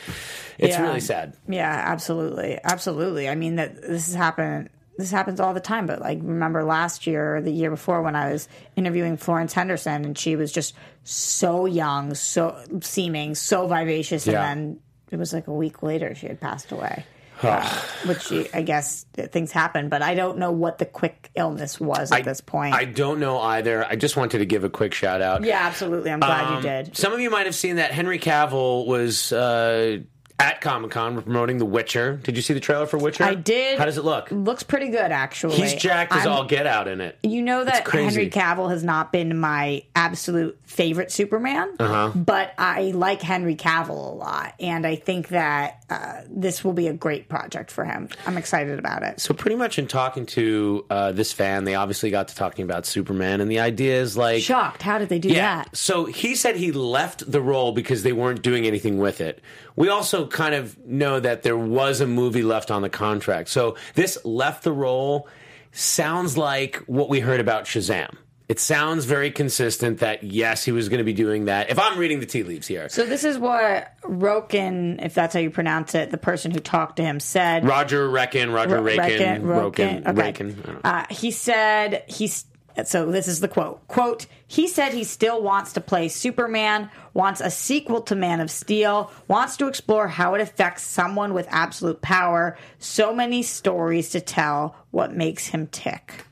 it's 0.61 0.75
Yeah. 0.77 0.83
really 0.83 0.99
sad. 1.01 1.33
Yeah, 1.49 1.69
absolutely, 1.87 2.57
absolutely. 2.63 3.27
I 3.27 3.35
mean 3.35 3.55
that 3.57 3.81
this 3.81 4.05
has 4.07 4.15
happened. 4.15 4.69
This 4.97 5.11
happens 5.11 5.39
all 5.39 5.53
the 5.53 5.59
time. 5.59 5.87
But 5.87 5.99
like, 5.99 6.19
remember 6.21 6.63
last 6.63 7.07
year 7.07 7.37
or 7.37 7.41
the 7.41 7.51
year 7.51 7.69
before 7.71 8.01
when 8.01 8.15
I 8.15 8.31
was 8.31 8.47
interviewing 8.75 9.17
Florence 9.17 9.53
Henderson 9.53 10.05
and 10.05 10.17
she 10.17 10.35
was 10.35 10.51
just 10.51 10.75
so 11.03 11.65
young, 11.65 12.13
so 12.13 12.55
seeming, 12.81 13.33
so 13.35 13.67
vivacious, 13.67 14.27
Yeah. 14.27 14.49
and 14.51 14.75
then 14.75 14.79
it 15.11 15.17
was 15.17 15.33
like 15.33 15.47
a 15.47 15.53
week 15.53 15.81
later 15.81 16.13
she 16.15 16.27
had 16.27 16.39
passed 16.39 16.71
away. 16.71 17.03
Uh, 17.43 17.67
which 18.05 18.21
she, 18.21 18.47
I 18.53 18.61
guess 18.61 19.07
things 19.15 19.51
happen, 19.51 19.89
but 19.89 20.03
I 20.03 20.13
don't 20.13 20.37
know 20.37 20.51
what 20.51 20.77
the 20.77 20.85
quick 20.85 21.31
illness 21.33 21.79
was 21.79 22.11
at 22.11 22.19
I- 22.19 22.21
this 22.21 22.39
point. 22.39 22.75
I 22.75 22.85
don't 22.85 23.19
know 23.19 23.39
either. 23.39 23.83
I 23.83 23.95
just 23.95 24.15
wanted 24.15 24.37
to 24.39 24.45
give 24.45 24.63
a 24.63 24.69
quick 24.69 24.93
shout 24.93 25.23
out. 25.23 25.43
yeah, 25.43 25.61
absolutely. 25.63 26.11
I'm 26.11 26.19
glad 26.19 26.45
Um, 26.45 26.55
you 26.57 26.61
did. 26.61 26.95
Some 26.95 27.13
of 27.13 27.19
you 27.19 27.31
might 27.31 27.47
have 27.47 27.55
seen 27.55 27.77
that 27.77 27.93
Henry 27.93 28.19
Cavill 28.19 28.85
was 28.85 29.33
uh, 29.33 30.01
at 30.41 30.61
Comic 30.61 30.91
Con 30.91 31.15
we're 31.15 31.21
promoting 31.21 31.57
The 31.57 31.65
Witcher. 31.65 32.17
Did 32.23 32.35
you 32.35 32.41
see 32.41 32.53
the 32.53 32.59
trailer 32.59 32.85
for 32.85 32.97
Witcher? 32.97 33.23
I 33.23 33.35
did. 33.35 33.77
How 33.79 33.85
does 33.85 33.97
it 33.97 34.03
look? 34.05 34.29
Looks 34.31 34.63
pretty 34.63 34.89
good, 34.89 35.11
actually. 35.11 35.55
He's 35.55 35.73
jacked 35.75 36.11
as 36.13 36.25
I'm- 36.25 36.31
all 36.35 36.43
get 36.45 36.65
out 36.67 36.87
in 36.87 36.99
it. 37.01 37.17
You 37.23 37.41
know 37.41 37.63
that. 37.63 37.87
Henry 37.87 38.29
Cavill 38.29 38.69
has 38.69 38.83
not 38.83 39.11
been 39.11 39.37
my 39.37 39.83
absolute 39.95 40.57
favorite 40.65 41.11
Superman, 41.11 41.69
Uh-huh. 41.79 42.11
but 42.15 42.53
I 42.57 42.91
like 42.95 43.21
Henry 43.21 43.55
Cavill 43.55 43.89
a 43.89 44.15
lot, 44.15 44.53
and 44.59 44.85
I 44.87 44.95
think 44.95 45.29
that 45.29 45.83
uh, 45.89 46.21
this 46.29 46.63
will 46.63 46.71
be 46.73 46.87
a 46.87 46.93
great 46.93 47.27
project 47.27 47.69
for 47.69 47.83
him. 47.83 48.07
I'm 48.25 48.37
excited 48.37 48.79
about 48.79 49.03
it. 49.03 49.19
So 49.19 49.33
pretty 49.33 49.57
much 49.57 49.77
in 49.77 49.87
talking 49.87 50.25
to 50.27 50.85
uh, 50.89 51.11
this 51.11 51.33
fan, 51.33 51.65
they 51.65 51.75
obviously 51.75 52.09
got 52.09 52.29
to 52.29 52.35
talking 52.35 52.63
about 52.63 52.85
Superman, 52.85 53.41
and 53.41 53.51
the 53.51 53.59
idea 53.59 54.01
is 54.01 54.15
like 54.15 54.41
Shocked. 54.41 54.81
How 54.81 54.97
did 54.97 55.09
they 55.09 55.19
do 55.19 55.29
Yeah. 55.29 55.57
that? 55.63 55.75
So 55.75 56.05
he 56.05 56.35
said 56.35 56.55
he 56.55 56.71
left 56.71 57.29
the 57.29 57.41
role 57.41 57.73
because 57.73 58.03
they 58.03 58.13
weren't 58.13 58.41
doing 58.41 58.65
anything 58.65 58.97
with 58.97 59.19
it. 59.21 59.41
We 59.81 59.89
also 59.89 60.27
kind 60.27 60.53
of 60.53 60.77
know 60.85 61.19
that 61.19 61.41
there 61.41 61.57
was 61.57 62.01
a 62.01 62.05
movie 62.05 62.43
left 62.43 62.69
on 62.69 62.83
the 62.83 62.89
contract. 62.89 63.49
So 63.49 63.77
this 63.95 64.23
left 64.23 64.63
the 64.63 64.71
role 64.71 65.27
sounds 65.71 66.37
like 66.37 66.75
what 66.85 67.09
we 67.09 67.19
heard 67.19 67.39
about 67.39 67.63
Shazam. 67.63 68.15
It 68.47 68.59
sounds 68.59 69.05
very 69.05 69.31
consistent 69.31 70.01
that 70.01 70.21
yes, 70.21 70.63
he 70.63 70.71
was 70.71 70.87
going 70.87 70.99
to 70.99 71.03
be 71.03 71.13
doing 71.13 71.45
that. 71.45 71.71
If 71.71 71.79
I'm 71.79 71.97
reading 71.97 72.19
the 72.19 72.27
tea 72.27 72.43
leaves 72.43 72.67
here. 72.67 72.89
So 72.89 73.07
this 73.07 73.23
is 73.23 73.39
what 73.39 73.91
Roken, 74.03 75.03
if 75.03 75.15
that's 75.15 75.33
how 75.33 75.39
you 75.39 75.49
pronounce 75.49 75.95
it, 75.95 76.11
the 76.11 76.17
person 76.19 76.51
who 76.51 76.59
talked 76.59 76.97
to 76.97 77.03
him 77.03 77.19
said. 77.19 77.65
Roger 77.65 78.07
Reckon, 78.07 78.51
Roger 78.51 78.75
Ro- 78.75 78.83
Rakin, 78.83 79.41
Roken, 79.41 79.41
Roken, 79.41 80.07
okay. 80.07 80.21
Rakin. 80.21 80.49
I 80.49 80.67
don't 80.67 80.83
know. 80.83 80.89
Uh, 80.91 81.05
he 81.09 81.31
said 81.31 82.03
he's 82.05 82.45
so 82.85 83.11
this 83.11 83.27
is 83.27 83.39
the 83.39 83.47
quote. 83.47 83.87
Quote 83.87 84.25
he 84.47 84.67
said 84.67 84.93
he 84.93 85.03
still 85.03 85.41
wants 85.41 85.73
to 85.73 85.81
play 85.81 86.07
superman 86.07 86.89
wants 87.13 87.41
a 87.41 87.49
sequel 87.49 88.01
to 88.01 88.15
man 88.15 88.39
of 88.39 88.51
steel 88.51 89.11
wants 89.27 89.57
to 89.57 89.67
explore 89.67 90.07
how 90.07 90.33
it 90.33 90.41
affects 90.41 90.83
someone 90.83 91.33
with 91.33 91.47
absolute 91.49 92.01
power. 92.01 92.57
So 92.79 93.13
many 93.13 93.43
stories 93.43 94.09
to 94.09 94.21
tell 94.21 94.75
what 94.91 95.13
makes 95.13 95.47
him 95.47 95.67
tick 95.67 96.25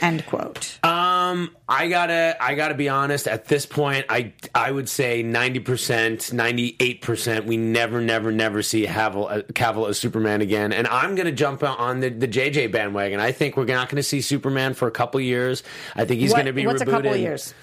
end 0.00 0.24
quote 0.26 0.78
Um, 0.84 1.54
I 1.68 1.88
gotta, 1.88 2.36
I 2.40 2.54
gotta 2.54 2.74
be 2.74 2.88
honest. 2.88 3.26
At 3.28 3.46
this 3.46 3.66
point, 3.66 4.06
I, 4.08 4.32
I 4.54 4.70
would 4.70 4.88
say 4.88 5.22
ninety 5.22 5.60
percent, 5.60 6.32
ninety 6.32 6.76
eight 6.80 7.02
percent. 7.02 7.44
We 7.46 7.56
never, 7.56 8.00
never, 8.00 8.30
never 8.32 8.62
see 8.62 8.86
Cavill, 8.86 9.30
uh, 9.30 9.42
Cavill 9.52 9.88
as 9.88 9.98
Superman 9.98 10.40
again. 10.40 10.72
And 10.72 10.86
I'm 10.88 11.14
gonna 11.14 11.32
jump 11.32 11.62
on 11.62 12.00
the, 12.00 12.08
the 12.10 12.28
JJ 12.28 12.72
bandwagon. 12.72 13.20
I 13.20 13.32
think 13.32 13.56
we're 13.56 13.64
not 13.64 13.88
gonna 13.88 14.02
see 14.02 14.20
Superman 14.20 14.74
for 14.74 14.88
a 14.88 14.92
couple 14.92 15.20
years. 15.20 15.62
I 15.96 16.04
think 16.04 16.20
he's 16.20 16.30
What- 16.32 16.38
gonna 16.38 16.52
be 16.52 16.66
what's 16.66 16.82
rebooted. 16.82 16.88
a 16.88 16.90
couple 16.90 17.16
years 17.16 17.54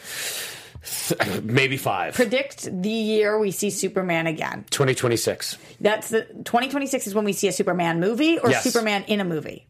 maybe 1.42 1.78
five. 1.78 2.14
predict 2.14 2.70
the 2.84 2.90
year 2.90 3.40
we 3.40 3.50
see 3.50 3.72
superman 3.72 4.28
again 4.28 4.64
Twenty 4.70 4.94
twenty 4.94 5.18
six. 5.18 5.58
that's 5.82 6.10
the 6.10 6.22
2026 6.22 7.08
is 7.08 7.16
when 7.16 7.26
we 7.26 7.34
see 7.34 7.48
a 7.48 7.52
superman 7.52 8.00
movie 8.00 8.38
or 8.38 8.52
Yes. 8.52 8.64
superman 8.64 9.04
in 9.08 9.20
a 9.20 9.26
movie 9.26 9.66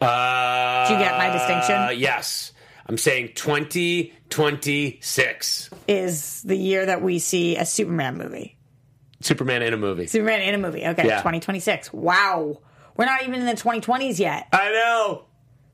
Uh, 0.00 0.86
Do 0.88 0.94
you 0.94 0.98
get 1.00 1.16
my 1.18 1.30
distinction? 1.30 1.98
Yes, 2.00 2.52
I'm 2.86 2.98
saying 2.98 3.30
twenty 3.34 4.12
twenty 4.30 4.98
six. 5.02 5.70
is 5.88 6.42
the 6.42 6.56
year 6.56 6.86
that 6.86 7.02
we 7.02 7.18
see 7.18 7.56
a 7.56 7.64
superman 7.64 8.18
movie 8.18 8.56
Superman 9.20 9.62
in 9.62 9.72
a 9.72 9.76
movie. 9.78 10.06
Superman 10.06 10.42
in 10.42 10.54
a 10.54 10.58
movie. 10.58 10.84
Okay, 10.86 11.06
Yeah. 11.06 11.16
2026. 11.18 11.92
Wow. 11.92 12.60
We're 12.96 13.06
not 13.06 13.22
even 13.22 13.34
in 13.40 13.46
the 13.46 13.52
2020s 13.54 14.18
yet. 14.18 14.46
I 14.52 14.70
know. 14.70 15.24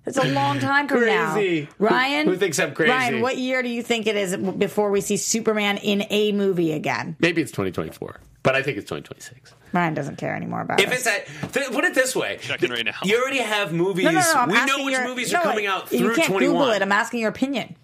It's 0.06 0.16
a 0.16 0.24
long 0.24 0.58
time 0.60 0.86
from 0.88 1.04
now. 1.06 1.32
Crazy. 1.34 1.68
Ryan, 1.78 2.26
Who- 2.26 2.32
who 2.32 2.38
thinks 2.38 2.58
I'm 2.60 2.72
crazy? 2.74 2.90
Ryan, 2.92 3.20
what 3.20 3.36
year 3.38 3.62
do 3.62 3.68
you 3.68 3.82
think 3.82 4.06
it 4.06 4.16
is 4.16 4.36
before 4.36 4.90
we 4.90 5.00
see 5.00 5.16
Superman 5.16 5.76
in 5.78 6.04
a 6.10 6.32
movie 6.32 6.72
again? 6.72 7.16
Maybe 7.20 7.42
it's 7.42 7.52
twenty 7.52 7.70
twenty 7.72 7.90
four, 7.90 8.20
but 8.42 8.54
I 8.56 8.62
think 8.62 8.78
it's 8.78 8.88
twenty 8.88 9.02
twenty 9.02 9.20
six. 9.22 9.52
Ryan 9.72 9.94
doesn't 9.94 10.16
care 10.16 10.34
anymore 10.34 10.60
about 10.62 10.80
it. 10.80 10.86
If 10.86 10.92
it. 10.92 10.94
it's 10.96 11.06
at, 11.06 11.52
th- 11.52 11.70
put 11.70 11.84
it 11.84 11.94
this 11.94 12.14
way, 12.14 12.38
Checking 12.42 12.70
right 12.70 12.84
now. 12.84 12.92
You 13.04 13.20
already 13.20 13.38
have 13.38 13.72
movies. 13.72 14.04
no, 14.04 14.10
no, 14.10 14.20
no. 14.20 14.32
I'm 14.36 14.48
we 14.50 14.64
know 14.66 14.84
which 14.84 14.92
your- 14.94 15.04
movies 15.08 15.32
no, 15.32 15.38
are 15.38 15.42
coming 15.42 15.66
out 15.66 15.88
through 15.88 15.98
You 15.98 16.04
through 16.06 16.16
can't 16.16 16.28
twenty 16.28 16.46
Google 16.46 16.70
it. 16.70 16.82
I'm 16.82 16.92
asking 16.92 17.20
your 17.20 17.30
opinion. 17.30 17.76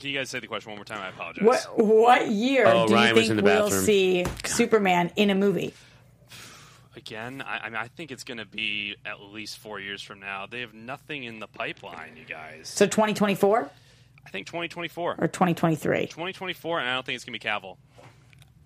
Can 0.00 0.10
you 0.10 0.16
guys 0.18 0.30
say 0.30 0.38
the 0.38 0.46
question 0.46 0.70
one 0.70 0.78
more 0.78 0.84
time? 0.84 1.00
I 1.02 1.08
apologize. 1.08 1.44
What 1.44 1.84
what 1.84 2.28
year 2.28 2.66
Oh, 2.68 2.86
do 2.86 2.94
Ryan 2.94 3.16
you 3.16 3.22
think 3.22 3.42
we'll 3.42 3.64
bathroom. 3.64 3.82
see 3.84 4.24
Superman 4.44 5.10
in 5.16 5.30
a 5.30 5.34
movie? 5.34 5.74
Again, 6.96 7.42
I, 7.46 7.58
I 7.58 7.64
mean, 7.68 7.76
I 7.76 7.88
think 7.88 8.10
it's 8.10 8.24
going 8.24 8.38
to 8.38 8.44
be 8.44 8.96
at 9.06 9.20
least 9.20 9.58
four 9.58 9.78
years 9.78 10.02
from 10.02 10.18
now. 10.20 10.46
They 10.46 10.60
have 10.60 10.74
nothing 10.74 11.24
in 11.24 11.38
the 11.38 11.46
pipeline, 11.46 12.16
you 12.16 12.24
guys. 12.24 12.68
So 12.68 12.86
2024 12.86 13.70
I 14.26 14.30
think 14.30 14.46
2024. 14.46 15.12
or 15.18 15.26
2023? 15.28 16.06
2024, 16.06 16.80
and 16.80 16.88
I 16.88 16.94
don't 16.94 17.06
think 17.06 17.16
it's 17.16 17.24
going 17.24 17.38
to 17.38 17.44
be 17.44 17.48
Cavill. 17.48 17.76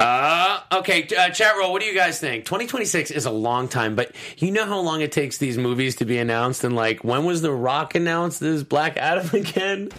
Uh, 0.02 0.60
okay, 0.72 1.06
uh, 1.16 1.30
chat 1.30 1.54
roll. 1.56 1.72
What 1.72 1.80
do 1.80 1.86
you 1.86 1.94
guys 1.94 2.18
think? 2.18 2.44
2026 2.44 3.10
is 3.10 3.24
a 3.24 3.30
long 3.30 3.68
time, 3.68 3.94
but 3.94 4.12
you 4.38 4.50
know 4.50 4.64
how 4.66 4.80
long 4.80 5.00
it 5.00 5.12
takes 5.12 5.38
these 5.38 5.56
movies 5.56 5.96
to 5.96 6.04
be 6.04 6.18
announced. 6.18 6.64
And 6.64 6.74
like, 6.74 7.04
when 7.04 7.24
was 7.24 7.40
The 7.42 7.52
Rock 7.52 7.94
announced 7.94 8.42
as 8.42 8.64
Black 8.64 8.96
Adam 8.96 9.28
again? 9.32 9.90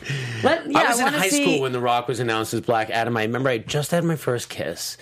Let- 0.44 0.70
yeah, 0.70 0.80
I 0.80 0.88
was 0.90 1.00
I 1.00 1.08
in 1.08 1.14
high 1.14 1.30
see- 1.30 1.44
school 1.44 1.62
when 1.62 1.72
The 1.72 1.80
Rock 1.80 2.08
was 2.08 2.20
announced 2.20 2.54
as 2.54 2.62
Black 2.62 2.90
Adam. 2.90 3.16
I 3.16 3.24
remember 3.24 3.50
I 3.50 3.60
just 3.60 3.92
had 3.92 4.04
my 4.04 4.16
first 4.18 4.50
kiss, 4.50 4.98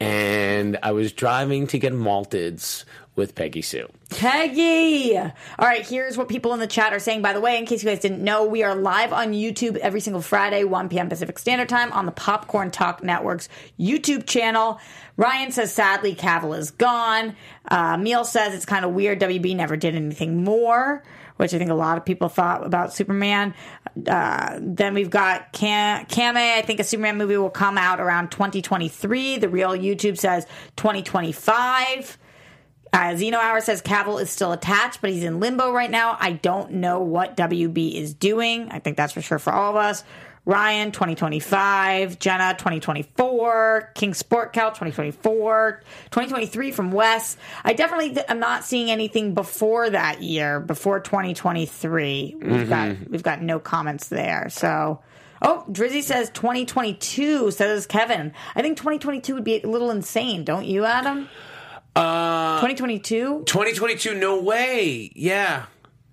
and 0.00 0.78
I 0.82 0.92
was 0.92 1.12
driving 1.12 1.66
to 1.68 1.78
get 1.78 1.92
malteds 1.92 2.84
with 3.16 3.34
Peggy 3.34 3.62
Sue. 3.62 3.88
Peggy. 4.10 5.16
All 5.18 5.32
right, 5.58 5.84
here's 5.84 6.16
what 6.16 6.28
people 6.28 6.52
in 6.52 6.60
the 6.60 6.66
chat 6.66 6.92
are 6.92 6.98
saying. 6.98 7.22
By 7.22 7.32
the 7.32 7.40
way, 7.40 7.58
in 7.58 7.66
case 7.66 7.82
you 7.82 7.88
guys 7.88 7.98
didn't 7.98 8.22
know, 8.22 8.44
we 8.44 8.62
are 8.62 8.74
live 8.74 9.12
on 9.12 9.32
YouTube 9.32 9.76
every 9.78 10.00
single 10.00 10.22
Friday, 10.22 10.64
1 10.64 10.88
p.m. 10.90 11.08
Pacific 11.08 11.38
Standard 11.38 11.68
Time 11.68 11.90
on 11.92 12.06
the 12.06 12.12
Popcorn 12.12 12.70
Talk 12.70 13.02
Network's 13.02 13.48
YouTube 13.80 14.26
channel. 14.26 14.78
Ryan 15.16 15.50
says, 15.50 15.72
sadly, 15.72 16.14
Cavill 16.14 16.56
is 16.56 16.70
gone. 16.70 17.34
Uh, 17.68 17.96
Meal 17.96 18.24
says 18.24 18.54
it's 18.54 18.66
kind 18.66 18.84
of 18.84 18.92
weird. 18.92 19.18
WB 19.18 19.56
never 19.56 19.76
did 19.76 19.94
anything 19.94 20.44
more, 20.44 21.02
which 21.36 21.54
I 21.54 21.58
think 21.58 21.70
a 21.70 21.74
lot 21.74 21.96
of 21.96 22.04
people 22.04 22.28
thought 22.28 22.64
about 22.64 22.92
Superman. 22.92 23.54
Uh, 24.06 24.58
then 24.60 24.92
we've 24.92 25.10
got 25.10 25.52
Cam- 25.52 26.04
Kame. 26.06 26.36
I 26.36 26.62
think 26.62 26.80
a 26.80 26.84
Superman 26.84 27.16
movie 27.16 27.38
will 27.38 27.48
come 27.48 27.78
out 27.78 27.98
around 27.98 28.30
2023. 28.30 29.38
The 29.38 29.48
real 29.48 29.70
YouTube 29.70 30.18
says 30.18 30.46
2025. 30.76 32.18
Uh, 32.92 33.16
Zeno 33.16 33.38
Hour 33.38 33.60
says 33.60 33.82
Cavill 33.82 34.20
is 34.20 34.30
still 34.30 34.52
attached, 34.52 35.00
but 35.00 35.10
he's 35.10 35.24
in 35.24 35.40
limbo 35.40 35.72
right 35.72 35.90
now. 35.90 36.16
I 36.18 36.32
don't 36.32 36.72
know 36.74 37.00
what 37.00 37.36
WB 37.36 37.94
is 37.94 38.14
doing. 38.14 38.68
I 38.70 38.78
think 38.78 38.96
that's 38.96 39.12
for 39.12 39.20
sure 39.20 39.38
for 39.38 39.52
all 39.52 39.70
of 39.70 39.76
us. 39.76 40.04
Ryan, 40.46 40.92
2025. 40.92 42.20
Jenna, 42.20 42.54
2024. 42.54 43.90
King 43.94 44.14
Sport 44.14 44.52
Cow, 44.52 44.68
2024. 44.68 45.82
2023 46.04 46.70
from 46.70 46.92
Wes. 46.92 47.36
I 47.64 47.72
definitely 47.72 48.16
am 48.28 48.38
not 48.38 48.64
seeing 48.64 48.88
anything 48.88 49.34
before 49.34 49.90
that 49.90 50.22
year, 50.22 50.60
before 50.60 51.00
2023. 51.00 52.36
We've 52.40 52.68
got 52.68 53.10
we've 53.10 53.24
got 53.24 53.42
no 53.42 53.58
comments 53.58 54.08
there. 54.08 54.48
So. 54.48 55.00
Oh, 55.42 55.66
Drizzy 55.70 56.02
says 56.02 56.30
2022, 56.30 57.50
says 57.50 57.86
Kevin. 57.86 58.32
I 58.54 58.62
think 58.62 58.78
2022 58.78 59.34
would 59.34 59.44
be 59.44 59.60
a 59.60 59.66
little 59.66 59.90
insane, 59.90 60.44
don't 60.44 60.64
you, 60.64 60.86
Adam? 60.86 61.28
Uh, 61.96 62.56
2022? 62.60 63.44
2022, 63.46 64.14
no 64.14 64.40
way. 64.42 65.10
Yeah. 65.14 65.66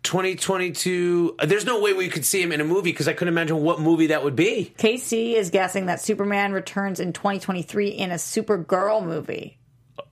2022. 0.04 1.36
uh, 1.40 1.46
There's 1.46 1.66
no 1.66 1.82
way 1.82 1.94
we 1.94 2.10
could 2.10 2.26
see 2.26 2.42
him 2.42 2.52
in 2.52 2.62
a 2.62 2.66
movie 2.66 2.92
because 2.92 3.08
I 3.08 3.14
couldn't 3.14 3.34
imagine 3.34 3.62
what 3.62 3.80
movie 3.80 4.08
that 4.08 4.24
would 4.24 4.36
be. 4.36 4.74
KC 4.78 5.34
is 5.34 5.50
guessing 5.50 5.88
that 5.88 6.02
Superman 6.02 6.54
returns 6.54 7.00
in 7.00 7.14
2023 7.14 7.90
in 7.90 8.12
a 8.12 8.16
Supergirl 8.16 9.06
movie. 9.06 9.58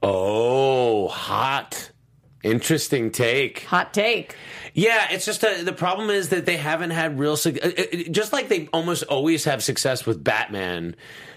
Oh, 0.04 1.08
hot. 1.08 1.92
Interesting 2.44 3.12
take. 3.12 3.64
Hot 3.66 3.94
take. 3.94 4.36
Yeah, 4.74 5.08
it's 5.12 5.26
just 5.26 5.44
a, 5.44 5.64
the 5.64 5.74
problem 5.74 6.10
is 6.10 6.30
that 6.30 6.46
they 6.46 6.58
haven't 6.58 6.90
had 6.90 7.20
real 7.20 7.34
uh, 7.34 7.50
uh, 7.50 7.70
just 8.10 8.34
like 8.34 8.50
they 8.50 8.68
almost 8.74 9.04
always 9.04 9.44
have 9.46 9.62
success 9.62 10.06
with 10.06 10.24
Batman. 10.24 10.96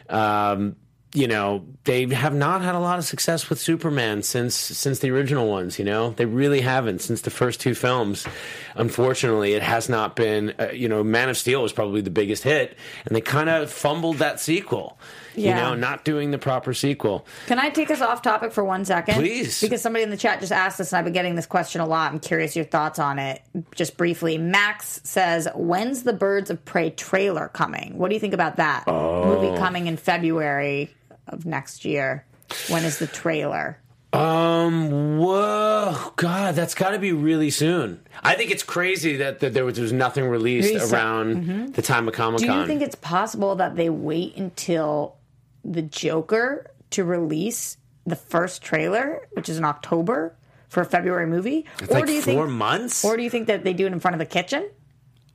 Um, 0.08 0.76
you 1.14 1.28
know, 1.28 1.64
they 1.84 2.06
have 2.08 2.34
not 2.34 2.60
had 2.60 2.74
a 2.74 2.80
lot 2.80 2.98
of 2.98 3.04
success 3.04 3.48
with 3.48 3.60
Superman 3.60 4.22
since 4.24 4.56
since 4.56 4.98
the 4.98 5.10
original 5.10 5.48
ones. 5.48 5.78
You 5.78 5.84
know, 5.84 6.10
they 6.10 6.26
really 6.26 6.60
haven't 6.60 7.02
since 7.02 7.20
the 7.20 7.30
first 7.30 7.60
two 7.60 7.74
films. 7.74 8.26
Unfortunately, 8.74 9.54
it 9.54 9.62
has 9.62 9.88
not 9.88 10.16
been. 10.16 10.54
Uh, 10.58 10.70
you 10.72 10.88
know, 10.88 11.04
Man 11.04 11.28
of 11.28 11.36
Steel 11.36 11.62
was 11.62 11.72
probably 11.72 12.00
the 12.00 12.10
biggest 12.10 12.42
hit, 12.42 12.76
and 13.06 13.14
they 13.14 13.20
kind 13.20 13.48
of 13.48 13.70
fumbled 13.70 14.16
that 14.16 14.40
sequel. 14.40 14.98
You 15.36 15.50
know, 15.50 15.74
not 15.74 16.04
doing 16.04 16.30
the 16.30 16.38
proper 16.38 16.72
sequel. 16.74 17.26
Can 17.46 17.58
I 17.58 17.68
take 17.68 17.90
us 17.90 18.00
off 18.00 18.22
topic 18.22 18.52
for 18.52 18.64
one 18.64 18.84
second? 18.84 19.14
Please. 19.16 19.60
Because 19.60 19.82
somebody 19.82 20.04
in 20.04 20.10
the 20.10 20.16
chat 20.16 20.38
just 20.38 20.52
asked 20.52 20.78
this, 20.78 20.92
and 20.92 20.98
I've 20.98 21.04
been 21.04 21.12
getting 21.12 21.34
this 21.34 21.46
question 21.46 21.80
a 21.80 21.86
lot. 21.86 22.12
I'm 22.12 22.20
curious 22.20 22.54
your 22.54 22.64
thoughts 22.64 23.00
on 23.00 23.18
it. 23.18 23.42
Just 23.74 23.96
briefly, 23.96 24.38
Max 24.38 25.00
says, 25.02 25.48
"When's 25.54 26.04
the 26.04 26.12
Birds 26.12 26.50
of 26.50 26.64
Prey 26.64 26.90
trailer 26.90 27.48
coming? 27.48 27.98
What 27.98 28.08
do 28.08 28.14
you 28.14 28.20
think 28.20 28.34
about 28.34 28.56
that 28.56 28.86
movie 28.86 29.56
coming 29.58 29.88
in 29.88 29.96
February 29.96 30.94
of 31.26 31.46
next 31.46 31.84
year? 31.84 32.24
When 32.68 32.84
is 32.84 32.98
the 32.98 33.06
trailer?" 33.06 33.78
Um. 34.12 35.18
Whoa, 35.18 36.12
God, 36.16 36.54
that's 36.54 36.74
got 36.74 36.90
to 36.90 36.98
be 36.98 37.12
really 37.12 37.50
soon. 37.50 38.00
I 38.22 38.34
think 38.34 38.50
it's 38.50 38.62
crazy 38.62 39.16
that, 39.16 39.40
that 39.40 39.54
there 39.54 39.64
was, 39.64 39.74
there 39.74 39.82
was 39.82 39.92
nothing 39.92 40.26
released 40.28 40.72
Recent. 40.72 40.92
around 40.92 41.74
the 41.74 41.82
time 41.82 42.06
of 42.06 42.14
Comic 42.14 42.40
Con. 42.40 42.48
Do 42.48 42.60
you 42.60 42.66
think 42.66 42.82
it's 42.82 42.94
possible 42.94 43.56
that 43.56 43.74
they 43.76 43.90
wait 43.90 44.36
until 44.36 45.16
the 45.64 45.82
Joker 45.82 46.70
to 46.90 47.04
release 47.04 47.76
the 48.06 48.16
first 48.16 48.62
trailer, 48.62 49.26
which 49.32 49.48
is 49.48 49.58
in 49.58 49.64
October, 49.64 50.36
for 50.68 50.82
a 50.82 50.84
February 50.84 51.26
movie? 51.26 51.66
it's 51.80 51.90
like 51.90 52.06
do 52.06 52.12
you 52.12 52.22
four 52.22 52.46
think, 52.46 52.56
months? 52.56 53.04
or 53.04 53.16
do 53.16 53.22
you 53.22 53.30
think 53.30 53.46
that 53.46 53.64
they 53.64 53.72
do 53.72 53.86
it 53.86 53.92
in 53.92 54.00
front 54.00 54.14
of 54.14 54.18
the 54.18 54.26
kitchen, 54.26 54.68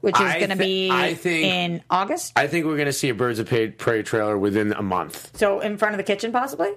which 0.02 0.16
is 0.20 0.34
going 0.36 0.50
to 0.50 0.56
thi- 0.56 0.88
be 0.88 0.92
I 0.92 1.14
think- 1.14 1.46
in 1.46 1.84
August? 1.90 2.34
I 2.36 2.48
think 2.48 2.66
we're 2.66 2.76
going 2.78 2.86
to 2.88 2.94
see 2.94 3.10
a 3.10 3.14
Birds 3.14 3.40
of 3.40 3.48
Prey- 3.48 3.70
Prey 3.72 4.02
trailer 4.04 4.38
within 4.38 4.72
a 4.74 4.82
month. 4.82 5.36
so 5.38 5.60
in 5.60 5.78
front 5.78 5.94
of 5.94 5.98
the 5.98 6.04
kitchen, 6.04 6.32
possibly 6.32 6.72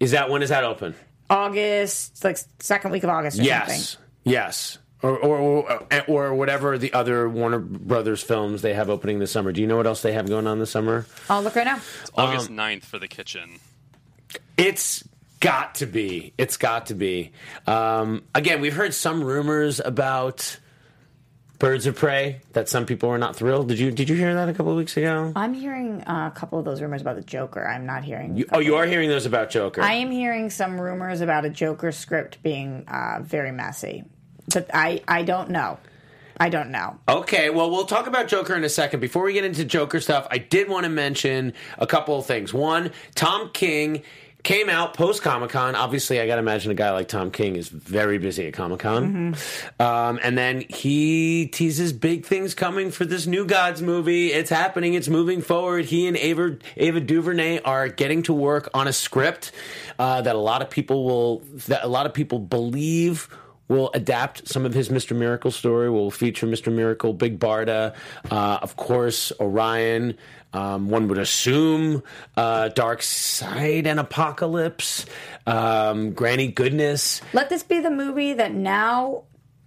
Is 0.00 0.10
that 0.12 0.28
when 0.30 0.42
is 0.42 0.48
that 0.50 0.64
open? 0.64 0.94
August, 1.30 2.22
like 2.24 2.38
second 2.60 2.90
week 2.90 3.02
of 3.04 3.10
August, 3.10 3.38
or 3.38 3.42
Yes, 3.42 3.90
something. 3.90 4.06
yes, 4.32 4.78
or, 5.02 5.16
or 5.18 5.38
or 5.38 6.04
or 6.08 6.34
whatever 6.34 6.76
the 6.78 6.92
other 6.92 7.28
Warner 7.28 7.58
Brothers 7.58 8.22
films 8.22 8.60
they 8.62 8.74
have 8.74 8.90
opening 8.90 9.18
this 9.20 9.30
summer. 9.32 9.50
Do 9.52 9.60
you 9.60 9.66
know 9.66 9.76
what 9.76 9.86
else 9.86 10.02
they 10.02 10.12
have 10.12 10.28
going 10.28 10.46
on 10.46 10.58
this 10.58 10.70
summer? 10.70 11.06
I'll 11.30 11.42
look 11.42 11.56
right 11.56 11.64
now. 11.66 11.80
August 12.14 12.50
Um, 12.50 12.56
9th 12.56 12.84
for 12.84 12.98
the 12.98 13.08
kitchen. 13.08 13.58
It's 14.56 15.02
got 15.40 15.76
to 15.76 15.86
be. 15.86 16.32
It's 16.38 16.56
got 16.56 16.86
to 16.86 16.94
be. 16.94 17.32
Um, 17.66 18.22
again, 18.34 18.60
we've 18.60 18.74
heard 18.74 18.94
some 18.94 19.22
rumors 19.24 19.80
about 19.80 20.58
Birds 21.64 21.86
of 21.86 21.96
Prey 21.96 22.42
that 22.52 22.68
some 22.68 22.84
people 22.84 23.08
were 23.08 23.16
not 23.16 23.36
thrilled. 23.36 23.68
Did 23.68 23.78
you 23.78 23.90
Did 23.90 24.10
you 24.10 24.16
hear 24.16 24.34
that 24.34 24.50
a 24.50 24.52
couple 24.52 24.72
of 24.72 24.76
weeks 24.76 24.98
ago? 24.98 25.32
I'm 25.34 25.54
hearing 25.54 26.02
uh, 26.02 26.30
a 26.30 26.38
couple 26.38 26.58
of 26.58 26.66
those 26.66 26.82
rumors 26.82 27.00
about 27.00 27.16
the 27.16 27.22
Joker. 27.22 27.66
I'm 27.66 27.86
not 27.86 28.04
hearing. 28.04 28.36
You, 28.36 28.44
oh, 28.52 28.58
you 28.58 28.74
are 28.76 28.84
hearing 28.84 29.08
those 29.08 29.24
about 29.24 29.48
Joker. 29.48 29.80
I 29.80 29.94
am 29.94 30.10
hearing 30.10 30.50
some 30.50 30.78
rumors 30.78 31.22
about 31.22 31.46
a 31.46 31.48
Joker 31.48 31.90
script 31.90 32.42
being 32.42 32.84
uh, 32.86 33.20
very 33.22 33.50
messy, 33.50 34.04
but 34.52 34.68
I 34.74 35.00
I 35.08 35.22
don't 35.22 35.48
know. 35.48 35.78
I 36.36 36.50
don't 36.50 36.70
know. 36.70 36.98
Okay, 37.08 37.48
well, 37.48 37.70
we'll 37.70 37.86
talk 37.86 38.08
about 38.08 38.28
Joker 38.28 38.54
in 38.54 38.64
a 38.64 38.68
second. 38.68 39.00
Before 39.00 39.24
we 39.24 39.32
get 39.32 39.46
into 39.46 39.64
Joker 39.64 40.00
stuff, 40.00 40.26
I 40.30 40.36
did 40.36 40.68
want 40.68 40.84
to 40.84 40.90
mention 40.90 41.54
a 41.78 41.86
couple 41.86 42.18
of 42.18 42.26
things. 42.26 42.52
One, 42.52 42.90
Tom 43.14 43.48
King 43.54 44.02
came 44.44 44.68
out 44.68 44.94
post 44.94 45.22
Comic 45.22 45.50
Con. 45.50 45.74
Obviously, 45.74 46.20
I 46.20 46.26
got 46.26 46.36
to 46.36 46.40
imagine 46.40 46.70
a 46.70 46.74
guy 46.74 46.92
like 46.92 47.08
Tom 47.08 47.30
King 47.30 47.56
is 47.56 47.68
very 47.68 48.18
busy 48.18 48.46
at 48.46 48.52
Comic 48.52 48.80
Con. 48.80 49.34
Um, 49.80 50.20
and 50.22 50.38
then 50.38 50.64
he 50.68 51.48
teases 51.48 51.92
big 51.92 52.26
things 52.26 52.54
coming 52.54 52.90
for 52.90 53.04
this 53.06 53.26
New 53.26 53.46
Gods 53.46 53.82
movie. 53.82 54.32
It's 54.32 54.50
happening, 54.50 54.94
it's 54.94 55.08
moving 55.08 55.40
forward. 55.40 55.86
He 55.86 56.06
and 56.06 56.16
Ava, 56.16 56.58
Ava 56.76 57.00
DuVernay 57.00 57.60
are 57.62 57.88
getting 57.88 58.22
to 58.24 58.34
work 58.34 58.68
on 58.74 58.86
a 58.86 58.92
script 58.92 59.50
uh, 59.98 60.20
that 60.20 60.36
a 60.36 60.38
lot 60.38 60.62
of 60.62 60.70
people 60.70 61.04
will, 61.04 61.38
that 61.66 61.82
a 61.82 61.88
lot 61.88 62.06
of 62.06 62.14
people 62.14 62.38
believe 62.38 63.28
will 63.68 63.90
adapt 63.94 64.48
some 64.48 64.66
of 64.66 64.74
his 64.74 64.88
Mr. 64.88 65.16
Miracle 65.16 65.50
story. 65.50 65.90
We'll 65.90 66.10
feature 66.10 66.46
Mr. 66.46 66.72
Miracle, 66.72 67.12
Big 67.12 67.38
Barda, 67.38 67.94
uh, 68.30 68.58
of 68.62 68.76
course, 68.76 69.32
Orion. 69.40 70.16
Um, 70.52 70.88
one 70.88 71.08
would 71.08 71.18
assume 71.18 72.04
uh, 72.36 72.70
Darkseid 72.72 73.86
and 73.86 73.98
Apokolips, 73.98 75.04
um, 75.48 76.12
Granny 76.12 76.46
Goodness. 76.46 77.20
Let 77.32 77.48
this 77.48 77.64
be 77.64 77.80
the 77.80 77.90
movie 77.90 78.34
that 78.34 78.54
now 78.54 79.24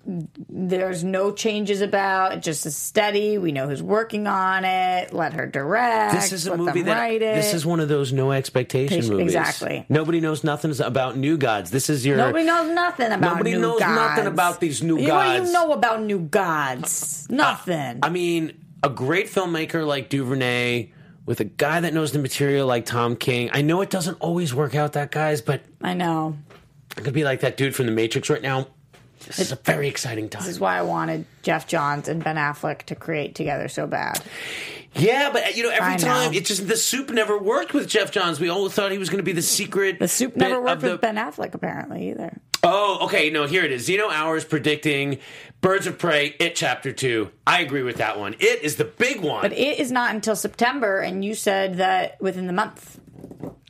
there's 0.08 1.04
no 1.04 1.32
changes 1.34 1.82
about. 1.82 2.32
It 2.34 2.41
just 2.41 2.65
a 2.65 2.72
steady. 2.72 3.38
We 3.38 3.52
know 3.52 3.67
who's 3.67 3.84
working 3.84 4.26
on 4.26 4.63
it. 4.63 5.12
Let 5.13 5.34
her 5.34 5.46
direct. 5.46 6.13
This 6.13 6.32
is 6.32 6.48
a 6.48 6.52
let 6.52 6.60
movie 6.60 6.82
that 6.84 6.98
write 6.98 7.22
it. 7.22 7.36
this 7.36 7.54
is 7.54 7.65
one 7.65 7.80
of 7.82 7.89
those 7.89 8.13
no 8.13 8.32
expectation 8.32 9.00
Ex- 9.00 9.10
movies. 9.10 9.26
exactly. 9.36 9.86
Nobody 9.89 10.22
knows 10.22 10.43
nothing 10.43 10.74
about 10.80 11.17
New 11.17 11.38
Gods. 11.38 11.72
This 11.72 11.89
is 11.89 12.06
your 12.06 12.15
Nobody 12.17 12.46
knows 12.46 12.74
nothing 12.74 13.08
about 13.12 13.20
new 13.20 13.22
gods. 13.22 13.36
Nobody 13.38 13.52
new 13.52 13.60
knows 13.62 13.80
gods. 13.80 13.96
nothing 13.96 14.28
about 14.28 14.60
these 14.62 14.82
new 14.82 14.96
What 14.96 15.02
do 15.02 15.08
gods. 15.08 15.48
you 15.48 15.54
know 15.54 15.72
about 15.74 16.02
new 16.04 16.20
gods? 16.20 17.28
Nothing. 17.30 18.00
I 18.02 18.10
mean, 18.10 18.54
a 18.84 18.89
great 18.89 19.28
filmmaker 19.28 19.86
like 19.86 20.10
Duvernay 20.10 20.91
with 21.26 21.41
a 21.41 21.46
guy 21.46 21.82
that 21.82 21.93
knows 21.93 22.13
the 22.13 22.20
material 22.20 22.65
like 22.65 22.86
Tom 22.86 23.17
King. 23.17 23.50
I 23.52 23.62
know 23.62 23.82
it 23.82 23.89
doesn't 23.89 24.15
always 24.22 24.54
work 24.54 24.74
out, 24.76 24.93
that 24.93 25.12
guys, 25.12 25.41
but 25.41 25.62
I 25.82 25.93
know. 25.93 26.38
I 26.96 27.02
could 27.02 27.13
be 27.13 27.26
like 27.26 27.41
that 27.41 27.58
dude 27.58 27.76
from 27.76 27.86
The 27.88 27.91
Matrix 27.91 28.30
right 28.30 28.41
now. 28.41 28.67
This 29.28 29.40
is 29.40 29.52
a 29.52 29.56
very 29.58 29.88
exciting 29.88 30.30
time. 30.30 30.42
This 30.44 30.50
is 30.52 30.60
why 30.60 30.78
I 30.78 30.82
wanted 30.82 31.26
Geoff 31.44 31.68
Johns 31.68 32.08
and 32.08 32.24
Ben 32.24 32.36
Affleck 32.38 32.84
to 32.84 32.96
create 32.96 33.36
together 33.36 33.68
so 33.68 33.86
bad. 33.88 34.22
Yeah, 34.96 35.30
but 35.32 35.56
you 35.56 35.63
know, 35.63 35.70
every 35.70 35.86
I 35.94 35.98
know. 35.98 36.04
time 36.04 36.34
it 36.34 36.46
just 36.46 36.68
the 36.68 36.78
soup 36.78 37.10
never 37.12 37.38
worked 37.38 37.74
with 37.74 37.88
Geoff 37.88 38.12
Johns. 38.12 38.40
We 38.40 38.50
all 38.50 38.68
thought 38.70 38.92
he 38.92 38.98
was 38.98 39.10
going 39.10 39.20
to 39.20 39.24
be 39.24 39.34
the 39.34 39.42
secret. 39.42 40.00
The 40.00 40.08
soup 40.08 40.36
never 40.36 40.60
worked 40.62 40.82
the- 40.82 40.92
with 40.92 41.02
Ben 41.02 41.16
Affleck 41.18 41.54
apparently 41.54 42.10
either. 42.10 42.40
Oh, 42.63 43.06
okay. 43.06 43.30
No, 43.30 43.46
here 43.46 43.63
it 43.63 43.72
is. 43.72 43.86
Zeno 43.86 44.10
Hours 44.10 44.44
predicting 44.44 45.20
Birds 45.62 45.86
of 45.86 46.00
Prey, 46.00 46.36
It 46.40 46.56
Chapter 46.56 46.92
2. 46.92 47.30
I 47.46 47.62
agree 47.62 47.84
with 47.84 47.98
that 47.98 48.20
one. 48.20 48.34
It 48.40 48.63
is 48.63 48.78
the 48.78 48.84
big 48.86 49.22
one. 49.22 49.44
But 49.44 49.54
it 49.54 49.80
is 49.80 49.92
not 49.92 50.16
until 50.16 50.36
September, 50.36 51.00
and 51.00 51.24
you 51.24 51.36
said 51.36 51.78
that 51.78 52.20
within 52.20 52.48
the 52.48 52.54
month. 52.54 53.00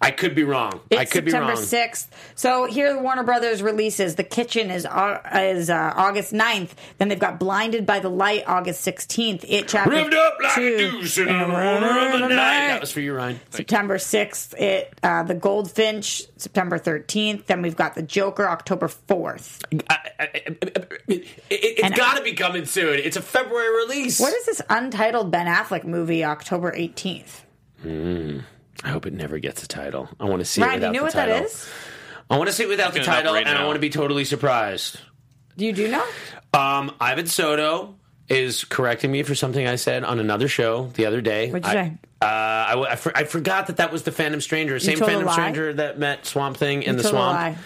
I 0.02 0.12
could 0.12 0.36
be 0.36 0.44
wrong. 0.44 0.80
I 0.92 1.02
It's 1.02 1.12
could 1.12 1.26
be 1.26 1.32
September 1.32 1.54
wrong. 1.54 1.64
6th. 1.64 2.08
So 2.36 2.66
here 2.66 2.94
the 2.94 3.00
Warner 3.00 3.24
Brothers 3.24 3.64
releases. 3.64 4.16
The 4.16 4.24
Kitchen 4.24 4.70
is 4.70 4.86
Au- 4.86 5.20
is 5.34 5.70
uh, 5.70 5.94
August 5.96 6.34
9th. 6.34 6.70
Then 7.00 7.08
they've 7.10 7.20
got 7.20 7.40
Blinded 7.40 7.86
by 7.86 8.00
the 8.00 8.10
Light 8.10 8.44
August 8.48 8.86
16th. 8.86 9.44
It 9.48 9.68
chapter 9.68 9.90
Revved 9.92 10.14
up 10.14 10.38
like 10.44 10.54
two, 10.56 10.76
a 10.76 10.78
deuce 10.78 11.18
in 11.18 11.26
the 11.26 11.34
morning 11.48 12.14
of 12.14 12.20
the 12.22 12.28
night. 12.30 12.68
That 12.68 12.82
was 12.82 12.92
for 12.92 13.00
you, 13.02 13.14
Ryan. 13.16 13.40
September 13.50 13.98
6th. 13.98 14.54
It 14.60 14.94
uh, 15.02 15.24
The 15.24 15.34
Goldfinch 15.36 16.24
September 16.38 16.78
13th. 16.78 17.46
Then 17.48 17.62
we've 17.64 17.76
got 17.76 17.96
The 17.96 18.04
Joker 18.04 18.48
October 18.48 18.88
4th. 18.88 19.64
I, 19.90 19.96
I, 20.20 20.24
I, 20.24 20.28
it, 21.08 21.28
it's 21.50 21.82
And- 21.84 21.96
got 21.96 22.18
to 22.18 22.24
be 22.24 22.34
coming 22.34 22.66
soon. 22.66 23.00
It's 23.00 23.18
a 23.18 23.22
February 23.22 23.76
release. 23.86 24.20
What 24.20 24.34
is 24.34 24.46
this 24.46 24.62
untitled 24.70 25.32
Ben 25.32 25.48
Affleck 25.48 25.86
movie 25.86 26.24
October 26.24 26.72
18th? 26.72 27.42
I 28.84 28.90
hope 28.90 29.06
it 29.06 29.14
never 29.14 29.40
gets 29.40 29.64
a 29.64 29.68
title. 29.68 30.10
I 30.20 30.26
want 30.26 30.40
to 30.40 30.46
see 30.46 30.62
Ryan, 30.62 30.84
it 30.84 30.86
you 30.88 30.92
know 30.94 31.00
the 31.00 31.04
what 31.04 31.14
title. 31.14 31.36
that 31.36 31.46
is? 31.46 31.70
I 32.30 32.38
want 32.38 32.50
to 32.50 32.54
see 32.56 32.64
it 32.64 32.68
without 32.70 32.94
the 32.94 33.00
Looking 33.00 33.02
it 33.02 33.08
up 33.10 33.16
title, 33.24 33.34
right 33.34 33.48
and 33.48 33.58
I 33.58 33.62
now. 33.62 33.68
want 33.68 33.76
to 33.78 33.82
be 33.82 33.90
totally 33.90 34.26
surprised. 34.26 35.00
Do 35.58 35.66
you 35.66 35.74
do 35.74 35.90
know? 35.90 36.06
Um, 36.54 36.94
Ivan 37.00 37.26
Soto 37.28 37.96
is 38.30 38.66
correcting 38.66 39.12
me 39.12 39.24
for 39.24 39.34
something 39.36 39.66
I 39.66 39.78
said 39.78 40.04
on 40.04 40.20
another 40.20 40.48
show 40.48 40.88
the 40.96 41.06
other 41.06 41.22
day. 41.22 41.50
What'd 41.50 41.66
you 41.66 41.70
I, 41.72 41.74
say? 41.86 41.94
Uh, 42.22 42.26
I, 42.26 42.86
I 42.92 42.96
for- 42.98 43.18
I 43.18 43.24
forgot 43.24 43.68
that 43.68 43.78
that 43.78 43.92
was 43.92 44.04
the 44.04 44.12
Phantom 44.12 44.42
Stranger, 44.42 44.80
same 44.80 44.98
told 44.98 45.10
a 45.10 45.14
Phantom 45.14 45.28
lie? 45.28 45.34
Stranger 45.34 45.74
that 45.74 45.98
met 45.98 46.26
Swamp 46.26 46.58
Thing 46.58 46.84
in 46.84 46.98
the 46.98 47.04
Total 47.04 47.18
swamp. 47.20 47.36
lie. 47.36 47.58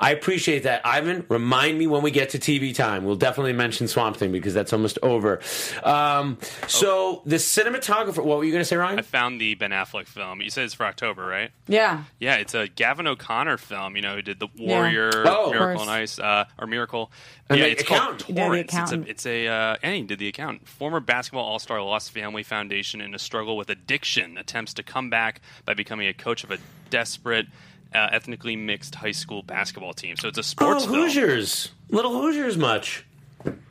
I 0.00 0.12
appreciate 0.12 0.62
that. 0.62 0.82
Ivan, 0.86 1.26
remind 1.28 1.76
me 1.78 1.86
when 1.88 2.02
we 2.02 2.10
get 2.10 2.30
to 2.30 2.38
TV 2.38 2.74
time. 2.74 3.04
We'll 3.04 3.16
definitely 3.16 3.52
mention 3.52 3.88
Swamp 3.88 4.16
Thing 4.16 4.30
because 4.30 4.54
that's 4.54 4.72
almost 4.72 4.98
over. 5.02 5.40
Um, 5.82 6.38
so 6.68 7.22
the 7.26 7.36
cinematographer, 7.36 8.22
what 8.24 8.38
were 8.38 8.44
you 8.44 8.52
going 8.52 8.60
to 8.60 8.64
say, 8.64 8.76
Ryan? 8.76 8.98
I 9.00 9.02
found 9.02 9.40
the 9.40 9.54
Ben 9.54 9.70
Affleck 9.70 10.06
film. 10.06 10.40
You 10.40 10.50
said 10.50 10.64
it's 10.64 10.74
for 10.74 10.86
October, 10.86 11.26
right? 11.26 11.50
Yeah. 11.66 12.04
Yeah, 12.20 12.36
it's 12.36 12.54
a 12.54 12.68
Gavin 12.68 13.06
O'Connor 13.08 13.56
film. 13.58 13.96
You 13.96 14.02
know, 14.02 14.14
who 14.16 14.22
did 14.22 14.38
the 14.38 14.48
Warrior, 14.56 15.10
Oh. 15.26 15.50
Miracle 15.50 15.76
course. 15.76 15.80
on 15.80 15.88
Ice, 15.88 16.18
uh, 16.18 16.44
or 16.58 16.66
Miracle. 16.68 17.10
And 17.50 17.58
yeah, 17.58 17.66
it's 17.66 17.82
accountant. 17.82 18.24
called 18.26 18.36
Yeah, 18.38 18.44
Torrance. 18.46 18.74
it's 18.74 18.92
a, 18.92 19.00
it's 19.10 19.26
a 19.26 19.48
uh, 19.48 19.76
and 19.82 19.96
he 19.96 20.02
did 20.02 20.18
the 20.18 20.28
account. 20.28 20.68
Former 20.68 21.00
basketball 21.00 21.44
all-star 21.44 21.80
lost 21.82 22.12
family 22.12 22.42
foundation 22.42 23.00
in 23.00 23.14
a 23.14 23.18
struggle 23.18 23.56
with 23.56 23.70
addiction. 23.70 24.36
Attempts 24.38 24.74
to 24.74 24.82
come 24.82 25.08
back 25.10 25.40
by 25.64 25.74
becoming 25.74 26.06
a 26.06 26.12
coach 26.12 26.44
of 26.44 26.50
a 26.50 26.58
desperate, 26.90 27.46
uh, 27.94 28.08
ethnically 28.12 28.56
mixed 28.56 28.94
high 28.96 29.12
school 29.12 29.42
basketball 29.42 29.92
team. 29.94 30.16
So 30.16 30.28
it's 30.28 30.38
a 30.38 30.40
Oh, 30.40 30.42
sports 30.42 30.84
film. 30.84 30.96
Hoosiers. 30.96 31.70
Little 31.90 32.12
Hoosiers 32.12 32.56
much. 32.56 33.04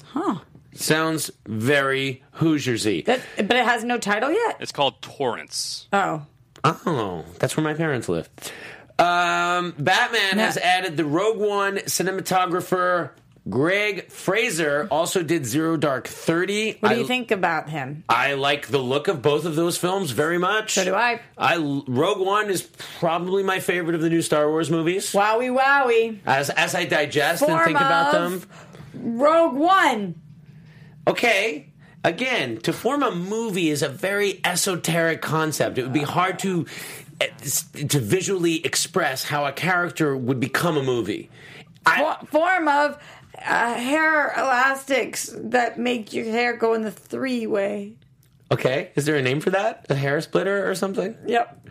Huh. 0.05 0.39
Sounds 0.73 1.31
very 1.47 2.23
Hoosiersy. 2.37 3.05
That, 3.05 3.21
but 3.37 3.55
it 3.55 3.65
has 3.65 3.83
no 3.83 3.97
title 3.97 4.31
yet. 4.31 4.57
It's 4.59 4.71
called 4.71 5.01
Torrance. 5.01 5.87
Oh. 5.91 6.25
Oh, 6.63 7.25
that's 7.39 7.55
where 7.57 7.63
my 7.63 7.73
parents 7.73 8.09
live. 8.09 8.29
Um, 8.99 9.73
Batman 9.77 10.37
Yeah. 10.37 10.45
has 10.45 10.57
added 10.57 10.97
the 10.97 11.05
Rogue 11.05 11.37
One 11.37 11.77
cinematographer 11.77 13.11
Greig 13.49 14.11
Fraser 14.11 14.87
also 14.91 15.23
did 15.23 15.45
Zero 15.45 15.77
Dark 15.77 16.07
Thirty. 16.07 16.77
What 16.79 16.89
do 16.89 16.95
I, 16.95 16.97
you 16.99 17.07
think 17.07 17.31
about 17.31 17.69
him? 17.69 18.03
I 18.09 18.33
like 18.33 18.67
the 18.67 18.79
look 18.79 19.07
of 19.07 19.21
both 19.21 19.45
of 19.45 19.55
those 19.55 19.77
films 19.77 20.11
very 20.11 20.37
much. 20.37 20.73
So 20.73 20.85
do 20.85 20.95
I. 20.95 21.21
I 21.37 21.57
Rogue 21.57 22.19
One 22.19 22.49
is 22.49 22.63
probably 22.99 23.43
my 23.43 23.59
favorite 23.59 23.95
of 23.95 24.01
the 24.01 24.09
new 24.09 24.21
Star 24.21 24.49
Wars 24.49 24.69
movies. 24.69 25.11
Wowie 25.11 25.55
wowie. 25.55 26.19
As 26.25 26.49
as 26.49 26.75
I 26.75 26.85
digest 26.85 27.41
and 27.41 27.51
Form 27.51 27.65
think 27.65 27.77
about 27.77 28.11
them, 28.11 28.43
Rogue 28.93 29.55
One. 29.55 30.15
okay. 31.07 31.73
Again, 32.03 32.57
to 32.59 32.71
form 32.71 33.03
a 33.03 33.13
movie 33.13 33.69
is 33.69 33.81
a 33.81 33.89
very 33.89 34.39
esoteric 34.45 35.21
concept. 35.21 35.77
It 35.77 35.83
would 35.83 35.93
be 35.93 36.03
hard 36.03 36.39
to 36.39 36.65
eh, 37.19 37.27
to 37.89 37.99
visually 37.99 38.65
express 38.65 39.25
how 39.25 39.45
a 39.45 39.51
character 39.51 40.15
would 40.15 40.39
become 40.39 40.77
a 40.77 40.83
movie. 40.83 41.29
I, 41.85 42.17
form 42.25 42.67
of 42.67 42.97
uh, 43.45 43.73
hair 43.75 44.33
elastics 44.37 45.29
that 45.35 45.77
make 45.79 46.13
your 46.13 46.25
hair 46.25 46.55
go 46.55 46.73
in 46.73 46.81
the 46.81 46.91
three 46.91 47.45
way. 47.47 47.95
okay, 48.51 48.91
is 48.95 49.05
there 49.05 49.15
a 49.15 49.21
name 49.21 49.39
for 49.39 49.49
that? 49.51 49.85
A 49.89 49.95
hair 49.95 50.19
splitter 50.21 50.69
or 50.69 50.75
something? 50.75 51.15
Yep. 51.25 51.69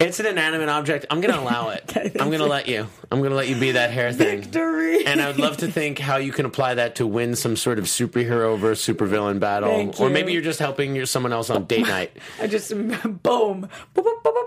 It's 0.00 0.18
an 0.20 0.26
inanimate 0.26 0.68
object. 0.68 1.06
I'm 1.08 1.20
going 1.20 1.32
to 1.32 1.40
allow 1.40 1.70
it. 1.70 1.84
Okay, 1.96 2.10
I'm 2.18 2.26
going 2.28 2.40
to 2.40 2.46
let 2.46 2.66
you. 2.68 2.86
I'm 3.10 3.18
going 3.20 3.30
to 3.30 3.36
let 3.36 3.48
you 3.48 3.58
be 3.58 3.72
that 3.72 3.90
hair 3.90 4.12
thing. 4.12 4.42
Victory. 4.42 5.06
And 5.06 5.20
I 5.22 5.28
would 5.28 5.38
love 5.38 5.58
to 5.58 5.68
think 5.70 5.98
how 5.98 6.16
you 6.16 6.32
can 6.32 6.44
apply 6.44 6.74
that 6.74 6.96
to 6.96 7.06
win 7.06 7.36
some 7.36 7.56
sort 7.56 7.78
of 7.78 7.84
superhero 7.84 8.58
versus 8.58 8.94
supervillain 8.96 9.38
battle, 9.40 9.94
or 9.98 10.10
maybe 10.10 10.32
you're 10.32 10.42
just 10.42 10.58
helping 10.58 10.94
your, 10.96 11.06
someone 11.06 11.32
else 11.32 11.50
on 11.50 11.64
date 11.66 11.86
night, 11.86 12.16
I 12.40 12.46
just 12.48 12.70
boom. 13.22 13.68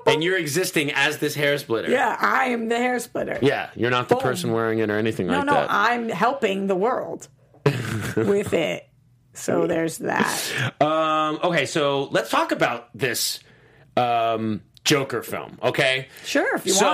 And 0.05 0.23
you're 0.23 0.37
existing 0.37 0.91
as 0.91 1.17
this 1.19 1.35
hair 1.35 1.57
splitter. 1.57 1.89
yeah, 1.89 2.15
I 2.19 2.45
am 2.49 2.67
the 2.67 2.77
hair 2.77 2.99
splitter. 2.99 3.39
Yeah, 3.41 3.69
you're 3.75 3.91
not 3.91 4.09
the 4.09 4.17
person 4.17 4.51
wearing 4.51 4.79
it 4.79 4.89
or 4.89 4.97
anything 4.97 5.27
No, 5.27 5.37
like 5.37 5.45
no, 5.45 5.53
that. 5.53 5.67
No, 5.67 5.67
no, 5.67 5.79
I'm 5.79 6.09
helping 6.09 6.67
the 6.67 6.75
world 6.75 7.27
with 8.15 8.53
it. 8.53 8.87
So 9.33 9.67
there's 9.67 9.99
that. 9.99 10.73
Um, 10.81 11.39
okay, 11.43 11.65
so 11.65 12.05
let's 12.11 12.29
talk 12.29 12.51
about 12.51 12.89
this 12.97 13.39
um, 13.95 14.61
Joker 14.87 15.21
film. 15.21 15.59
Okay, 15.61 16.07
Sure, 16.25 16.55
if 16.55 16.65
you 16.65 16.73
so, 16.73 16.85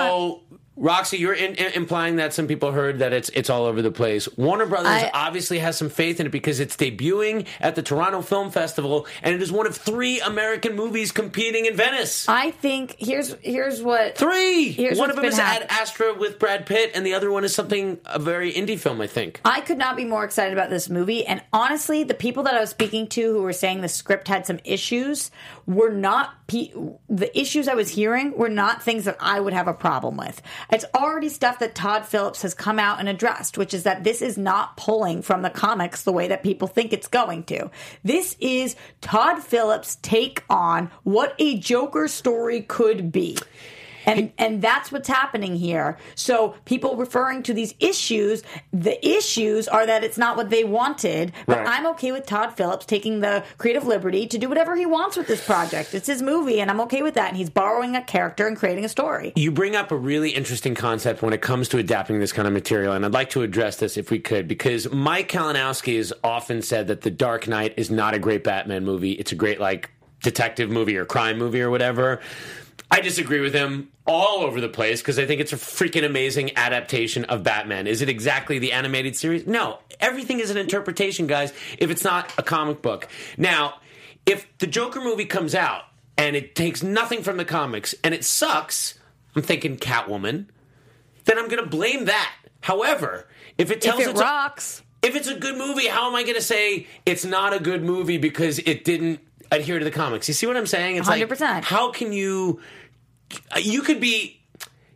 want. 0.50 0.53
Roxy, 0.76 1.18
you're 1.18 1.34
in, 1.36 1.56
in- 1.56 1.74
implying 1.74 2.16
that 2.16 2.34
some 2.34 2.48
people 2.48 2.72
heard 2.72 3.00
that 3.00 3.14
it's 3.14 3.30
it's 3.30 3.50
all 3.50 3.66
over 3.66 3.82
the 3.82 3.92
place. 3.92 4.28
Warner 4.38 4.66
Brothers 4.66 4.88
I- 4.92 5.12
obviously 5.14 5.60
has 5.60 5.78
some 5.78 5.90
faith 5.90 6.20
in 6.20 6.26
it 6.26 6.32
because 6.32 6.60
it's 6.60 6.76
debuting 6.76 7.46
at 7.60 7.76
the 7.76 7.84
Toronto 7.84 8.22
Film 8.22 8.50
Festival, 8.50 9.06
and 9.22 9.36
it 9.36 9.42
is 9.42 9.52
one 9.52 9.68
of 9.68 9.78
three 9.78 10.20
American 10.22 10.76
movies 10.76 11.12
competing 11.12 11.66
in 11.66 11.76
Venice. 11.76 12.28
I 12.28 12.52
think 12.52 12.96
here's 12.98 13.36
here's 13.42 13.82
what 13.84 14.18
Three. 14.18 14.72
Here's 14.72 14.98
one 14.98 15.10
of 15.10 15.16
them 15.16 15.26
is 15.26 15.36
been 15.36 15.46
Ad 15.46 15.68
Astra 15.70 16.16
with 16.16 16.40
Brad 16.40 16.66
Pitt, 16.66 16.92
and 16.96 17.06
the 17.06 17.14
other 17.14 17.32
one 17.32 17.44
is 17.44 17.54
something 17.54 18.00
a 18.06 18.18
very 18.20 18.52
indie 18.52 18.80
film, 18.80 19.00
I 19.00 19.08
think. 19.08 19.42
I 19.46 19.62
could 19.62 19.78
not 19.78 19.96
be 19.96 20.06
more 20.06 20.24
excited 20.24 20.54
about 20.54 20.70
this 20.72 20.90
movie. 20.90 21.26
And 21.26 21.42
honestly, 21.54 22.04
the 22.04 22.14
people 22.16 22.44
that 22.44 22.56
I 22.56 22.60
was 22.60 22.72
speaking 22.72 23.08
to 23.10 23.22
who 23.22 23.44
were 23.44 23.54
saying 23.54 23.82
the 23.82 23.88
script 23.90 24.28
had 24.28 24.48
some 24.48 24.60
issues 24.64 25.30
were 25.66 25.92
not 25.92 26.34
pe- 26.48 26.74
the 27.10 27.38
issues 27.40 27.68
I 27.68 27.76
was 27.76 27.90
hearing 27.90 28.36
were 28.36 28.50
not 28.50 28.82
things 28.84 29.06
that 29.06 29.18
I 29.20 29.40
would 29.40 29.54
have 29.54 29.68
a 29.68 29.74
problem 29.74 30.18
with. 30.18 30.42
It's 30.71 30.86
already 30.95 31.30
stuff 31.30 31.60
that 31.60 31.76
Todd 31.76 32.06
Phillips 32.06 32.41
has 32.41 32.54
come 32.54 32.80
out 32.80 32.99
and 32.99 33.10
addressed, 33.10 33.58
which 33.58 33.73
is 33.73 33.84
that 33.84 34.04
this 34.04 34.21
is 34.21 34.38
not 34.38 34.78
pulling 34.78 35.21
from 35.21 35.41
the 35.41 35.49
comics 35.49 36.04
the 36.04 36.12
way 36.12 36.28
that 36.28 36.43
people 36.43 36.67
think 36.67 36.93
it's 36.93 37.08
going 37.08 37.43
to. 37.45 37.69
This 38.04 38.36
is 38.39 38.76
Todd 39.02 39.43
Phillips' 39.43 39.97
take 40.02 40.43
on 40.49 40.89
what 41.04 41.36
a 41.39 41.58
Joker 41.58 42.08
story 42.08 42.62
could 42.62 43.12
be. 43.12 43.38
And 44.06 44.32
and 44.38 44.62
that's 44.62 44.92
what's 44.92 45.08
happening 45.08 45.56
here. 45.56 45.98
So 46.16 46.56
people 46.66 46.96
referring 46.96 47.44
to 47.44 47.54
these 47.54 47.74
issues, 47.80 48.44
the 48.72 49.06
issues 49.08 49.68
are 49.68 49.86
that 49.86 50.04
it's 50.04 50.18
not 50.18 50.38
what 50.38 50.50
they 50.50 50.63
wanted. 50.63 51.34
But 51.48 51.60
Right. 51.60 51.68
I'm 51.68 51.88
okay 51.88 52.12
with 52.12 52.26
Todd 52.26 52.56
Phillips 52.56 52.86
taking 52.86 53.20
the 53.22 53.44
creative 53.58 53.86
liberty 53.86 54.28
to 54.28 54.38
do 54.38 54.50
whatever 54.50 54.76
he 54.76 54.86
wants 54.86 55.16
with 55.16 55.28
this 55.28 55.46
project. 55.46 55.94
It's 55.94 56.08
his 56.08 56.22
movie, 56.22 56.60
and 56.60 56.70
I'm 56.70 56.82
okay 56.82 57.02
with 57.02 57.13
that. 57.13 57.30
And 57.30 57.38
he's 57.38 57.50
borrowing 57.50 57.96
a 57.96 58.02
character 58.02 58.48
and 58.48 58.58
creating 58.58 58.86
a 58.86 58.89
story. 58.89 59.34
You 59.36 59.52
bring 59.52 59.76
up 59.76 59.92
a 59.92 59.96
really 59.96 60.32
interesting 60.32 60.76
concept 60.76 61.22
when 61.22 61.34
it 61.34 61.42
comes 61.42 61.70
to 61.70 61.78
adapting 61.78 62.20
this 62.20 62.32
kind 62.32 62.48
of 62.48 62.54
material, 62.54 62.94
and 62.94 63.06
I'd 63.06 63.13
like 63.13 63.30
to 63.32 63.44
address 63.44 63.78
this 63.78 63.98
if 63.98 64.10
we 64.12 64.20
could, 64.20 64.48
because 64.48 64.92
Mike 64.92 65.30
Kalinowski 65.30 65.98
has 65.98 66.12
often 66.24 66.62
said 66.62 66.88
that 66.88 67.02
The 67.02 67.12
Dark 67.12 67.48
Knight 67.48 67.76
is 67.78 67.92
not 67.92 68.13
a 68.13 68.20
great 68.20 68.44
Batman 68.44 68.84
movie. 68.84 69.12
It's 69.12 69.32
a 69.32 69.36
great, 69.36 69.60
like, 69.60 69.92
detective 70.22 70.70
movie 70.70 70.98
or 70.98 71.06
crime 71.06 71.38
movie 71.38 71.62
or 71.62 71.70
whatever. 71.70 72.20
I 72.94 73.02
disagree 73.02 73.40
with 73.40 73.56
him 73.56 73.90
all 74.06 74.42
over 74.44 74.62
the 74.62 74.70
place 74.70 75.02
because 75.02 75.18
I 75.18 75.26
think 75.26 75.42
it's 75.42 75.52
a 75.52 75.56
freaking 75.56 76.06
amazing 76.06 76.56
adaptation 76.56 77.26
of 77.26 77.42
Batman. 77.44 77.88
Is 77.88 78.04
it 78.04 78.10
exactly 78.10 78.60
the 78.60 78.72
animated 78.72 79.16
series? 79.16 79.48
No. 79.48 79.80
Everything 80.00 80.40
is 80.40 80.52
an 80.52 80.58
interpretation, 80.58 81.26
guys, 81.26 81.54
if 81.80 81.90
it's 81.90 82.04
not 82.04 82.32
a 82.38 82.44
comic 82.44 82.84
book. 82.84 83.08
Now, 83.36 83.76
if 84.28 84.46
the 84.60 84.68
Joker 84.68 85.02
movie 85.02 85.26
comes 85.26 85.56
out 85.56 85.86
and 86.20 86.36
it 86.36 86.54
takes 86.54 86.84
nothing 86.84 87.24
from 87.24 87.38
the 87.38 87.46
comics 87.46 87.96
and 88.04 88.14
it 88.14 88.24
sucks, 88.24 89.00
I'm 89.36 89.42
thinking 89.42 89.78
Catwoman, 89.78 90.46
then 91.26 91.40
I'm 91.40 91.48
going 91.48 91.64
to 91.64 91.70
blame 91.70 92.06
that. 92.06 92.32
However, 92.62 93.28
if 93.58 93.72
it 93.72 93.82
tells 93.82 94.02
if 94.02 94.08
it 94.08 94.12
it's 94.12 94.20
a- 94.20 94.24
rocks, 94.24 94.84
if 95.02 95.16
it's 95.16 95.28
a 95.28 95.36
good 95.36 95.58
movie, 95.58 95.88
how 95.88 96.08
am 96.08 96.16
I 96.16 96.22
going 96.22 96.36
to 96.36 96.42
say 96.42 96.86
it's 97.08 97.26
not 97.26 97.54
a 97.54 97.60
good 97.60 97.84
movie 97.84 98.18
because 98.20 98.60
it 98.60 98.86
didn't 98.86 99.20
adhere 99.52 99.80
to 99.80 99.86
the 99.86 99.92
comics? 99.92 100.28
You 100.28 100.34
see 100.34 100.46
what 100.48 100.56
I'm 100.58 100.68
saying? 100.68 100.98
It's 100.98 101.08
like 101.08 101.28
100%. 101.28 101.64
how 101.64 101.92
can 101.92 102.14
you? 102.14 102.62
You 103.58 103.82
could 103.82 104.00
be, 104.00 104.41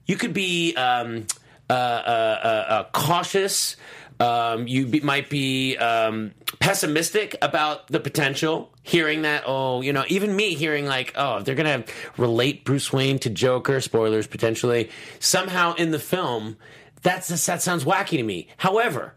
you 0.05 0.15
could 0.15 0.33
be 0.33 0.75
um, 0.75 1.25
uh, 1.69 1.73
uh, 1.73 1.75
uh, 1.75 2.47
uh, 2.47 2.83
cautious. 2.91 3.75
Um, 4.19 4.67
you 4.67 4.87
be, 4.87 5.01
might 5.01 5.29
be 5.29 5.77
um, 5.77 6.31
pessimistic 6.59 7.35
about 7.41 7.87
the 7.87 7.99
potential. 7.99 8.73
Hearing 8.83 9.23
that, 9.23 9.43
oh, 9.45 9.81
you 9.81 9.93
know, 9.93 10.05
even 10.07 10.35
me 10.35 10.55
hearing 10.55 10.85
like, 10.85 11.13
oh, 11.15 11.41
they're 11.41 11.55
gonna 11.55 11.83
relate 12.17 12.63
Bruce 12.63 12.91
Wayne 12.91 13.19
to 13.19 13.29
Joker. 13.29 13.81
Spoilers 13.81 14.27
potentially 14.27 14.89
somehow 15.19 15.75
in 15.75 15.91
the 15.91 15.99
film. 15.99 16.57
That's 17.03 17.27
that 17.45 17.61
sounds 17.61 17.83
wacky 17.83 18.17
to 18.17 18.23
me. 18.23 18.47
However, 18.57 19.13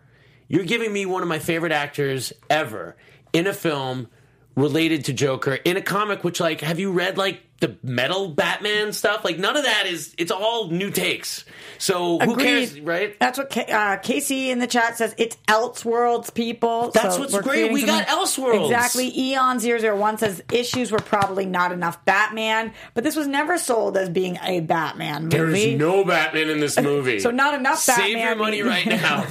you're 0.49 0.65
giving 0.65 0.93
me 0.93 1.07
one 1.07 1.23
of 1.23 1.29
my 1.29 1.39
favorite 1.39 1.73
actors 1.73 2.33
ever 2.51 2.97
in 3.33 3.47
a 3.47 3.55
film 3.55 4.09
related 4.57 5.05
to 5.05 5.13
Joker 5.13 5.55
in 5.55 5.77
a 5.77 5.83
comic 5.83 6.25
which 6.25 6.41
like 6.41 6.61
have 6.61 6.81
you 6.81 6.91
read 6.91 7.17
like 7.17 7.41
the 7.61 7.77
metal 7.83 8.29
Batman 8.29 8.93
stuff. 8.93 9.25
Like 9.25 9.39
none 9.39 9.57
of 9.57 9.65
that 9.65 9.87
is. 9.87 10.15
It's 10.19 10.31
all 10.31 10.69
new 10.71 10.91
takes. 10.91 11.45
So 11.79 12.19
who 12.19 12.37
cares, 12.37 12.79
right? 12.81 13.19
That's 13.21 13.39
what 13.39 13.51
Ca- 13.51 13.65
uh, 13.71 13.97
Casey 13.99 14.51
in 14.51 14.59
the 14.59 14.67
chat 14.67 14.99
says. 14.99 15.15
It's 15.17 15.37
Elseworlds, 15.49 16.35
people. 16.35 16.91
That's 16.93 17.15
So 17.15 17.21
what's 17.21 17.39
great. 17.41 17.73
We 17.73 17.87
got 17.87 18.07
Elseworlds. 18.07 18.67
Exactly. 18.71 19.11
Eon001 19.13 20.19
says 20.19 20.43
issues 20.53 20.93
were 20.93 20.99
probably 20.99 21.47
not 21.47 21.73
enough 21.73 22.05
Batman, 22.05 22.73
but 22.95 23.05
this 23.05 23.17
was 23.17 23.27
never 23.27 23.57
sold 23.57 23.97
as 23.97 24.09
being 24.11 24.39
a 24.43 24.61
Batman 24.61 25.25
movie. 25.25 25.37
There 25.37 25.51
is 25.51 25.79
no 25.79 26.05
Batman 26.05 26.51
in 26.51 26.61
this 26.61 26.79
movie. 26.81 27.21
So 27.21 27.31
not 27.31 27.55
enough 27.55 27.79
Save 27.79 28.19
your 28.19 28.37
money 28.37 28.63
right 28.63 28.87
now. 28.87 29.25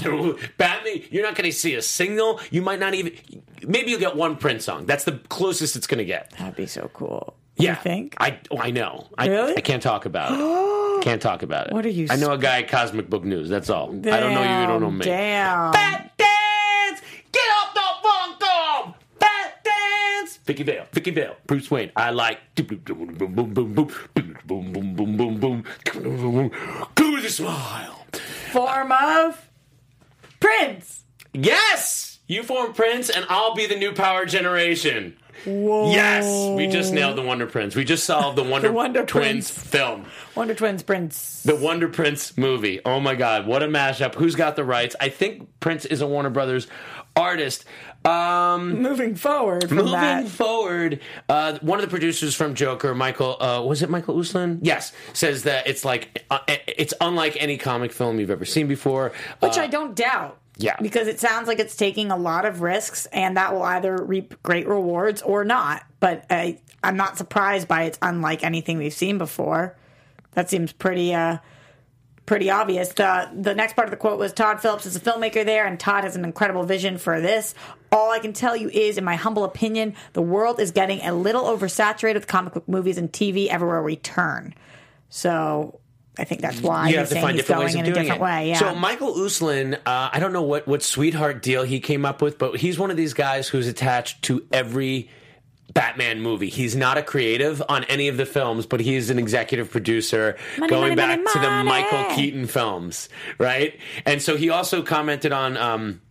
Batman, 0.58 1.04
you're 1.12 1.24
not 1.24 1.36
going 1.36 1.50
to 1.50 1.56
see 1.56 1.76
a 1.76 1.82
single. 1.82 2.40
You 2.52 2.62
might 2.62 2.80
not 2.80 2.94
even. 2.94 3.14
Maybe 3.68 3.92
you'll 3.92 4.00
get 4.00 4.16
one 4.16 4.38
Prince 4.38 4.66
song. 4.66 4.86
That's 4.86 5.04
the 5.04 5.20
closest 5.30 5.76
it's 5.76 5.88
going 5.88 5.98
to 6.00 6.06
get. 6.06 6.32
That'd 6.38 6.56
be 6.56 6.66
so 6.66 6.90
cool. 6.94 7.36
Yeah, 7.60 7.72
You 7.72 7.76
think? 7.84 8.16
I 8.20 8.40
oh, 8.52 8.58
I 8.58 8.72
know. 8.72 9.08
I, 9.18 9.28
Really? 9.28 9.58
I 9.58 9.62
can't 9.62 9.84
talk 9.84 10.06
about 10.06 10.32
it. 10.32 11.04
can't 11.04 11.22
talk 11.22 11.44
about 11.44 11.68
it. 11.68 11.74
What 11.74 11.86
are 11.86 11.90
you 11.90 12.08
I 12.10 12.16
know 12.16 12.32
a 12.32 12.38
guy 12.38 12.60
at 12.62 12.70
Cosmic 12.70 13.10
Book 13.10 13.26
News. 13.26 13.50
That's 13.50 13.70
all. 13.70 13.90
I 13.90 14.20
don't 14.20 14.34
know 14.34 14.44
you. 14.44 14.62
You 14.62 14.68
don't 14.68 14.82
know 14.82 14.92
me. 14.92 15.06
Damn. 15.06 15.72
Bat 15.72 16.12
dance, 16.18 17.02
get 17.32 17.42
off 17.60 17.74
the 17.74 17.82
phone 18.02 18.94
Bat 19.20 19.66
dance. 19.66 20.38
Vicky 20.46 20.64
Vale, 20.64 20.86
Vicky 20.94 21.12
Vale, 21.12 21.36
Bruce 21.46 21.70
Wayne. 21.70 21.92
I 21.96 22.12
like 22.12 22.40
boom 22.56 22.80
boom 22.84 23.14
boom 23.14 23.34
boom 23.34 23.54
boom 23.54 23.74
boom 23.74 24.38
boom 24.46 24.72
boom 24.74 25.18
boom 25.18 25.40
boom 25.40 25.40
boom. 25.40 26.52
With 27.14 27.26
a 27.26 27.30
smile. 27.30 28.06
Form 28.52 28.92
of 28.92 29.50
Prince. 30.40 31.04
Yes, 31.34 32.09
you 32.30 32.44
form 32.44 32.72
Prince, 32.74 33.10
and 33.10 33.26
I'll 33.28 33.54
be 33.56 33.66
the 33.66 33.76
new 33.76 33.92
power 33.92 34.26
generation. 34.26 35.18
Yes, 35.46 36.50
we 36.56 36.68
just 36.68 36.94
nailed 36.94 37.18
the 37.18 37.22
Wonder 37.22 37.46
Prince. 37.48 37.76
We 37.76 37.84
just 37.86 38.04
solved 38.04 38.38
the 38.38 38.44
Wonder, 38.44 38.68
The 38.70 38.74
Wonder 38.74 39.06
Twins 39.06 39.50
Prince. 39.50 39.66
film. 39.70 40.06
Wonder 40.36 40.54
Twins 40.54 40.84
Prince. 40.84 41.44
The 41.44 41.56
Wonder 41.56 41.88
Prince 41.88 42.38
movie. 42.38 42.80
Oh 42.86 43.00
my 43.00 43.16
God, 43.16 43.48
what 43.48 43.64
a 43.64 43.68
mashup! 43.68 44.16
Who's 44.16 44.36
got 44.36 44.56
the 44.56 44.64
rights? 44.66 44.96
I 45.00 45.10
think 45.10 45.48
Prince 45.60 45.86
is 45.86 46.02
a 46.02 46.08
Warner 46.08 46.30
Brothers 46.30 46.68
artist. 47.16 47.66
Um, 48.06 48.82
Moving 48.82 49.16
forward 49.16 49.68
from 49.68 49.78
moving 49.78 49.92
that. 49.92 50.28
forward, 50.28 51.02
uh, 51.28 51.58
one 51.62 51.80
of 51.80 51.84
the 51.84 51.90
producers 51.90 52.34
from 52.34 52.54
Joker, 52.54 52.96
Michael, 52.96 53.42
uh, 53.42 53.62
was 53.62 53.82
it 53.82 53.90
Michael 53.90 54.16
Uslan? 54.16 54.60
Yes, 54.62 54.94
says 55.14 55.44
that 55.44 55.68
it's 55.68 55.84
like 55.84 56.24
uh, 56.30 56.40
it's 56.48 56.94
unlike 57.02 57.36
any 57.42 57.58
comic 57.58 57.92
film 57.92 58.20
you've 58.20 58.32
ever 58.32 58.46
seen 58.46 58.68
before. 58.68 59.12
Which 59.42 59.58
Uh, 59.58 59.62
I 59.62 59.68
don't 59.68 59.96
doubt. 59.96 60.38
Yeah. 60.60 60.76
Because 60.82 61.08
it 61.08 61.20
sounds 61.20 61.48
like 61.48 61.60
it's 61.60 61.76
taking 61.76 62.12
a 62.12 62.18
lot 62.18 62.46
of 62.46 62.62
risks 62.62 63.06
and 63.08 63.38
that 63.38 63.54
will 63.54 63.64
either 63.64 63.96
reap 64.04 64.42
great 64.44 64.68
rewards 64.68 65.22
or 65.22 65.46
not. 65.46 65.84
But 66.02 66.26
I, 66.30 66.60
I'm 66.84 66.98
not 66.98 67.18
surprised 67.18 67.68
by 67.68 67.84
it's 67.84 67.98
unlike 68.02 68.44
anything 68.44 68.78
we've 68.78 68.94
seen 68.94 69.18
before. 69.18 69.78
That 70.34 70.50
seems 70.50 70.74
pretty 70.74 71.14
uh 71.14 71.38
pretty 72.26 72.50
obvious. 72.50 72.90
The 72.90 73.30
the 73.34 73.56
next 73.56 73.76
part 73.76 73.88
of 73.88 73.92
the 73.92 73.98
quote 73.98 74.20
was 74.20 74.34
Todd 74.34 74.62
Phillips 74.62 74.86
is 74.86 74.98
a 74.98 75.00
filmmaker 75.00 75.46
there 75.46 75.66
and 75.66 75.80
Todd 75.80 76.04
has 76.04 76.18
an 76.18 76.26
incredible 76.26 76.64
vision 76.64 76.98
for 76.98 77.22
this. 77.22 77.56
All 77.92 78.12
I 78.12 78.20
can 78.20 78.34
tell 78.34 78.56
you 78.56 78.70
is 78.70 78.98
in 78.98 79.06
my 79.06 79.16
humble 79.16 79.46
opinion, 79.46 79.96
the 80.12 80.22
world 80.22 80.60
is 80.60 80.72
getting 80.72 81.00
a 81.02 81.14
little 81.14 81.46
oversaturated 81.46 82.16
with 82.16 82.28
comic 82.28 82.54
book 82.54 82.68
movies 82.68 82.98
and 82.98 83.12
TV 83.12 83.48
everywhere 83.48 83.82
we 83.82 83.96
turn. 83.96 84.54
So 85.10 85.80
I 86.20 86.26
think 86.26 86.42
that's 86.42 86.62
why 86.62 86.90
you 86.90 86.98
he's 86.98 86.98
have 86.98 87.10
to 87.10 87.22
find 87.22 87.38
different 87.38 87.58
going 87.60 87.66
ways 87.68 87.76
of 87.76 87.80
in 87.80 87.86
a 87.86 87.94
doing 87.94 88.06
different 88.06 88.22
it. 88.22 88.24
way. 88.24 88.50
Yeah. 88.50 88.60
So 88.60 88.76
Michael 88.76 89.14
Uslan, 89.16 89.76
uh, 89.86 90.10
I 90.12 90.20
don't 90.20 90.34
know 90.34 90.42
what 90.42 90.68
what 90.68 90.84
sweetheart 90.84 91.42
deal 91.42 91.64
he 91.64 91.80
came 91.80 92.06
up 92.06 92.22
with, 92.22 92.38
but 92.38 92.58
he's 92.58 92.78
one 92.78 92.92
of 92.92 92.98
these 92.98 93.14
guys 93.14 93.48
who's 93.48 93.68
attached 93.68 94.22
to 94.24 94.46
every 94.52 95.10
Batman 95.74 96.22
movie. 96.22 96.50
He's 96.50 96.76
not 96.76 96.98
a 96.98 97.04
creative 97.04 97.62
on 97.70 97.84
any 97.86 98.08
of 98.08 98.18
the 98.18 98.26
films, 98.26 98.66
but 98.66 98.80
he 98.80 98.96
is 98.96 99.10
an 99.10 99.20
executive 99.20 99.72
producer 99.72 100.38
Money, 100.58 100.70
going 100.70 100.96
money, 100.96 100.96
back 100.96 101.20
money, 101.24 101.34
to 101.34 101.40
the. 101.40 101.64
Michael 101.64 102.16
Keaton 102.16 102.48
films, 102.48 103.08
right? 103.38 103.80
And 104.06 104.22
so 104.22 104.36
he 104.36 104.50
also 104.50 104.82
commented 104.82 105.32
on. 105.32 105.58
Um, 105.58 106.02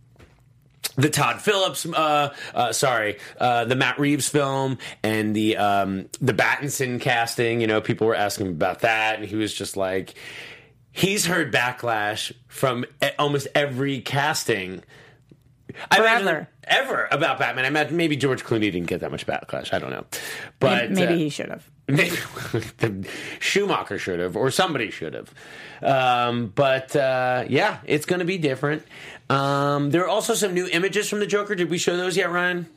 the 0.95 1.09
Todd 1.09 1.41
Phillips, 1.41 1.85
uh, 1.85 2.33
uh, 2.53 2.73
sorry, 2.73 3.17
uh, 3.39 3.65
the 3.65 3.75
Matt 3.75 3.99
Reeves 3.99 4.27
film 4.27 4.77
and 5.03 5.35
the 5.35 5.57
um, 5.57 6.09
the 6.19 6.33
Battinson 6.33 6.99
casting. 6.99 7.61
You 7.61 7.67
know, 7.67 7.81
people 7.81 8.07
were 8.07 8.15
asking 8.15 8.47
about 8.47 8.81
that, 8.81 9.19
and 9.19 9.25
he 9.25 9.35
was 9.35 9.53
just 9.53 9.77
like, 9.77 10.15
he's 10.91 11.25
heard 11.25 11.53
backlash 11.53 12.31
from 12.47 12.85
almost 13.17 13.47
every 13.55 14.01
casting. 14.01 14.83
I 15.91 15.99
imagine 15.99 16.47
ever 16.63 17.07
about 17.11 17.39
Batman. 17.39 17.65
I 17.65 17.67
imagine 17.67 17.95
maybe 17.95 18.15
George 18.15 18.43
Clooney 18.43 18.71
didn't 18.71 18.87
get 18.87 19.01
that 19.01 19.11
much 19.11 19.25
backlash. 19.25 19.73
I 19.73 19.79
don't 19.79 19.91
know, 19.91 20.05
but 20.59 20.91
maybe 20.91 21.13
uh, 21.13 21.17
he 21.17 21.29
should 21.29 21.49
have. 21.49 21.69
The 21.97 23.07
Schumacher 23.39 23.97
should 23.97 24.19
have, 24.19 24.35
or 24.35 24.51
somebody 24.51 24.91
should 24.91 25.13
have. 25.13 25.33
Um, 25.81 26.51
but 26.53 26.95
uh, 26.95 27.45
yeah, 27.47 27.79
it's 27.85 28.05
going 28.05 28.19
to 28.19 28.25
be 28.25 28.37
different. 28.37 28.83
Um, 29.29 29.91
there 29.91 30.03
are 30.03 30.09
also 30.09 30.33
some 30.33 30.53
new 30.53 30.67
images 30.67 31.09
from 31.09 31.19
the 31.19 31.27
Joker. 31.27 31.55
Did 31.55 31.69
we 31.69 31.77
show 31.77 31.97
those 31.97 32.17
yet, 32.17 32.31
Ryan? 32.31 32.67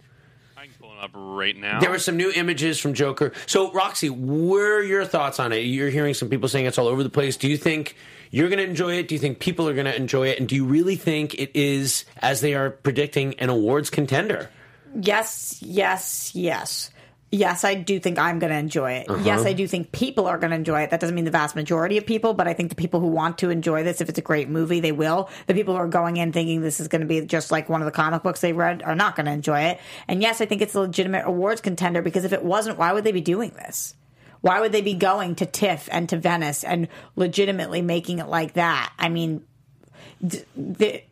I 0.57 0.67
can 0.67 0.75
pull 0.81 0.93
it 0.93 1.03
up 1.03 1.11
right 1.15 1.57
now. 1.57 1.81
There 1.81 1.91
were 1.91 1.99
some 1.99 2.17
new 2.17 2.31
images 2.31 2.79
from 2.79 2.95
Joker. 2.95 3.33
So, 3.47 3.73
Roxy, 3.73 4.11
what 4.11 4.61
are 4.61 4.83
your 4.83 5.05
thoughts 5.05 5.41
on 5.41 5.53
it? 5.53 5.59
You're 5.61 5.91
hearing 5.91 6.15
some 6.15 6.29
people 6.29 6.49
saying 6.49 6.67
it's 6.67 6.79
all 6.79 6.89
over 6.89 7.03
the 7.03 7.11
place. 7.11 7.37
Do 7.37 7.49
you 7.49 7.57
think 7.57 7.97
you're 8.31 8.49
going 8.49 8.59
to 8.59 8.65
enjoy 8.65 8.95
it? 8.95 9.09
Do 9.09 9.15
you 9.15 9.19
think 9.19 9.41
people 9.41 9.69
are 9.69 9.75
going 9.75 9.87
to 9.87 9.97
enjoy 9.97 10.29
it? 10.29 10.39
And 10.39 10.49
do 10.49 10.55
you 10.55 10.65
really 10.65 10.97
think 10.97 11.35
it 11.35 11.51
is, 11.55 12.05
as 12.19 12.41
they 12.41 12.55
are 12.55 12.71
predicting, 12.71 13.35
an 13.41 13.49
awards 13.49 13.91
contender? 13.91 14.51
Yes, 14.95 15.59
yes, 15.63 16.35
yes. 16.35 16.91
Yes, 17.35 17.65
I 17.65 17.75
do 17.75 17.99
think 17.99 18.19
I'm 18.19 18.39
going 18.39 18.53
to 18.53 18.59
enjoy 18.59 18.93
it. 18.93 19.09
Uh-huh. 19.09 19.23
Yes, 19.25 19.47
I 19.47 19.55
do 19.55 19.67
think 19.67 19.91
people 19.91 20.27
are 20.27 20.37
going 20.37 20.51
to 20.51 20.57
enjoy 20.57 20.83
it. 20.83 20.91
That 20.91 21.01
doesn't 21.01 21.15
mean 21.15 21.25
the 21.25 21.31
vast 21.31 21.57
majority 21.57 21.97
of 21.97 22.05
people, 22.05 22.35
but 22.35 22.47
I 22.47 22.53
think 22.53 22.69
the 22.69 22.75
people 22.75 23.01
who 23.01 23.07
want 23.07 23.39
to 23.39 23.49
enjoy 23.49 23.83
this, 23.83 24.03
if 24.03 24.11
it's 24.11 24.19
a 24.19 24.23
great 24.23 24.51
movie, 24.51 24.81
they 24.81 24.93
will. 24.93 25.31
The 25.47 25.55
people 25.55 25.73
who 25.73 25.81
are 25.81 25.89
going 25.89 26.19
in 26.19 26.33
thinking 26.33 26.61
this 26.61 26.79
is 26.79 26.89
going 26.89 27.01
to 27.01 27.07
be 27.07 27.23
just 27.23 27.51
like 27.51 27.71
one 27.71 27.81
of 27.81 27.87
the 27.87 27.91
comic 27.91 28.23
books 28.23 28.43
they 28.43 28.53
read 28.53 28.83
are 28.83 28.95
not 28.95 29.17
going 29.17 29.25
to 29.25 29.33
enjoy 29.33 29.61
it. 29.63 29.81
And 30.09 30.21
yes, 30.21 30.43
I 30.43 30.47
think 30.47 30.61
it's 30.61 30.75
a 30.75 30.81
legitimate 30.81 31.25
awards 31.25 31.63
contender 31.63 32.03
because 32.03 32.27
if 32.27 32.35
it 32.35 32.45
wasn't, 32.45 32.77
why 32.77 32.93
would 32.93 33.03
they 33.03 33.13
be 33.13 33.23
doing 33.23 33.51
this? 33.51 33.95
Why 34.43 34.61
would 34.61 34.73
they 34.73 34.83
be 34.83 34.93
going 34.93 35.37
to 35.37 35.47
TIFF 35.47 35.89
and 35.91 36.11
to 36.11 36.19
Venice 36.19 36.65
and 36.65 36.87
legitimately 37.17 37.81
making 37.81 38.19
it 38.19 38.27
like 38.27 38.55
that? 38.55 38.93
I 38.99 39.09
mean, 39.09 39.43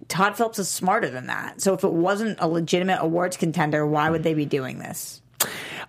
Todd 0.09 0.37
Phillips 0.37 0.59
is 0.59 0.69
smarter 0.69 1.09
than 1.09 1.29
that. 1.29 1.63
So 1.63 1.73
if 1.73 1.83
it 1.83 1.93
wasn't 1.93 2.41
a 2.43 2.49
legitimate 2.49 2.99
awards 3.01 3.39
contender, 3.39 3.87
why 3.87 4.11
would 4.11 4.23
they 4.23 4.35
be 4.35 4.45
doing 4.45 4.81
this? 4.81 5.23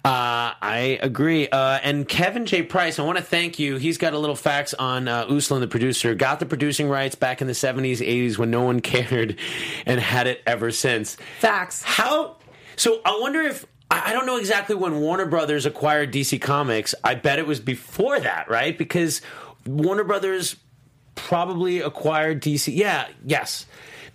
Uh, 0.03 0.57
I 0.59 0.99
agree. 1.01 1.47
Uh, 1.47 1.79
and 1.83 2.07
Kevin 2.07 2.47
J. 2.47 2.63
Price, 2.63 2.97
I 2.97 3.03
want 3.03 3.19
to 3.19 3.23
thank 3.23 3.59
you. 3.59 3.75
He's 3.75 3.99
got 3.99 4.13
a 4.13 4.17
little 4.17 4.35
facts 4.35 4.73
on 4.73 5.07
uh, 5.07 5.27
Uslan, 5.27 5.59
the 5.59 5.67
producer. 5.67 6.15
Got 6.15 6.39
the 6.39 6.47
producing 6.47 6.89
rights 6.89 7.13
back 7.13 7.39
in 7.39 7.45
the 7.45 7.53
70s, 7.53 7.97
80s 7.97 8.37
when 8.37 8.49
no 8.49 8.63
one 8.63 8.79
cared 8.81 9.37
and 9.85 9.99
had 9.99 10.25
it 10.25 10.41
ever 10.47 10.71
since. 10.71 11.17
Facts. 11.39 11.83
How? 11.83 12.37
So 12.75 13.01
I 13.05 13.19
wonder 13.21 13.41
if. 13.41 13.65
I 13.91 14.09
I 14.09 14.13
don't 14.13 14.25
know 14.25 14.37
exactly 14.37 14.75
when 14.75 15.01
Warner 15.01 15.25
Brothers 15.27 15.65
acquired 15.67 16.11
DC 16.11 16.41
Comics. 16.41 16.95
I 17.03 17.13
bet 17.13 17.37
it 17.37 17.45
was 17.45 17.59
before 17.59 18.19
that, 18.19 18.49
right? 18.49 18.75
Because 18.75 19.21
Warner 19.67 20.03
Brothers 20.03 20.55
probably 21.13 21.81
acquired 21.81 22.41
DC. 22.41 22.75
Yeah, 22.75 23.07
yes. 23.23 23.65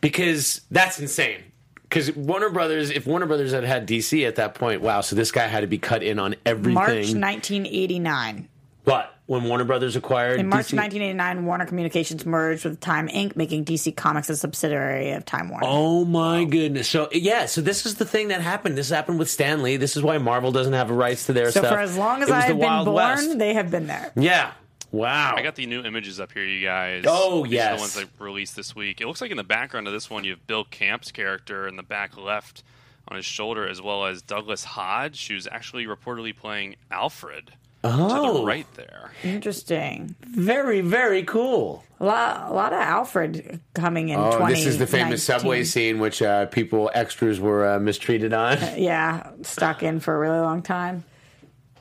Because 0.00 0.62
that's 0.70 0.98
insane. 0.98 1.44
Because 1.88 2.14
Warner 2.14 2.50
Brothers, 2.50 2.90
if 2.90 3.06
Warner 3.06 3.26
Brothers 3.26 3.52
had 3.52 3.64
had 3.64 3.86
DC 3.86 4.26
at 4.26 4.36
that 4.36 4.54
point, 4.54 4.80
wow, 4.82 5.00
so 5.00 5.14
this 5.14 5.30
guy 5.30 5.46
had 5.46 5.60
to 5.60 5.66
be 5.66 5.78
cut 5.78 6.02
in 6.02 6.18
on 6.18 6.34
everything. 6.44 6.74
March 6.74 6.88
1989. 7.14 8.48
What? 8.84 9.12
When 9.26 9.42
Warner 9.42 9.64
Brothers 9.64 9.96
acquired 9.96 10.38
In 10.38 10.48
March 10.48 10.68
DC? 10.68 10.76
1989, 10.76 11.46
Warner 11.46 11.66
Communications 11.66 12.24
merged 12.24 12.64
with 12.64 12.78
Time 12.78 13.08
Inc., 13.08 13.34
making 13.34 13.64
DC 13.64 13.96
Comics 13.96 14.30
a 14.30 14.36
subsidiary 14.36 15.10
of 15.12 15.24
Time 15.24 15.48
Warner. 15.48 15.66
Oh 15.68 16.04
my 16.04 16.44
goodness! 16.44 16.88
So 16.88 17.08
yeah, 17.10 17.46
so 17.46 17.60
this 17.60 17.84
is 17.86 17.96
the 17.96 18.04
thing 18.04 18.28
that 18.28 18.40
happened. 18.40 18.78
This 18.78 18.88
happened 18.88 19.18
with 19.18 19.28
Stan 19.28 19.62
Lee. 19.62 19.76
This 19.76 19.96
is 19.96 20.04
why 20.04 20.18
Marvel 20.18 20.52
doesn't 20.52 20.74
have 20.74 20.90
rights 20.90 21.26
to 21.26 21.32
their 21.32 21.46
so 21.46 21.58
stuff. 21.58 21.64
So, 21.64 21.70
for 21.70 21.80
as 21.80 21.96
long 21.96 22.22
as 22.22 22.30
I 22.30 22.42
have 22.42 22.58
been 22.58 22.84
born, 22.84 22.94
West. 22.94 23.38
they 23.38 23.54
have 23.54 23.70
been 23.70 23.88
there. 23.88 24.12
Yeah. 24.14 24.52
Wow. 24.96 25.34
I 25.36 25.42
got 25.42 25.54
the 25.56 25.66
new 25.66 25.82
images 25.82 26.18
up 26.20 26.32
here, 26.32 26.44
you 26.44 26.64
guys. 26.64 27.04
Oh, 27.06 27.44
These 27.44 27.52
are 27.52 27.54
yes. 27.54 27.76
the 27.94 28.00
ones 28.02 28.10
I 28.20 28.24
released 28.24 28.56
this 28.56 28.74
week. 28.74 29.00
It 29.00 29.06
looks 29.06 29.20
like 29.20 29.30
in 29.30 29.36
the 29.36 29.44
background 29.44 29.86
of 29.86 29.92
this 29.92 30.08
one, 30.10 30.24
you 30.24 30.30
have 30.32 30.46
Bill 30.46 30.64
Camp's 30.64 31.10
character 31.12 31.66
in 31.68 31.76
the 31.76 31.82
back 31.82 32.16
left 32.16 32.62
on 33.08 33.16
his 33.16 33.26
shoulder, 33.26 33.68
as 33.68 33.80
well 33.80 34.06
as 34.06 34.22
Douglas 34.22 34.64
Hodge, 34.64 35.28
who's 35.28 35.46
actually 35.46 35.84
reportedly 35.86 36.34
playing 36.36 36.76
Alfred 36.90 37.46
to 37.82 37.90
Oh. 37.92 38.38
the 38.38 38.44
right 38.44 38.66
there. 38.74 39.12
Interesting. 39.22 40.16
very 40.22 40.80
very 40.80 41.22
cool. 41.22 41.84
A 42.00 42.04
lot, 42.04 42.50
a 42.50 42.52
lot 42.52 42.72
of 42.72 42.80
Alfred 42.80 43.60
coming 43.74 44.08
in. 44.08 44.18
Oh, 44.18 44.44
this 44.48 44.66
is 44.66 44.78
the 44.78 44.86
famous 44.88 45.22
subway 45.22 45.62
scene, 45.62 45.98
which 46.00 46.20
uh, 46.20 46.46
people 46.46 46.90
extras 46.94 47.38
were 47.38 47.74
uh, 47.74 47.78
mistreated 47.78 48.32
on. 48.32 48.58
Yeah, 48.76 49.30
stuck 49.42 49.82
in 49.84 50.00
for 50.00 50.14
a 50.16 50.18
really 50.18 50.40
long 50.40 50.62
time. 50.62 51.04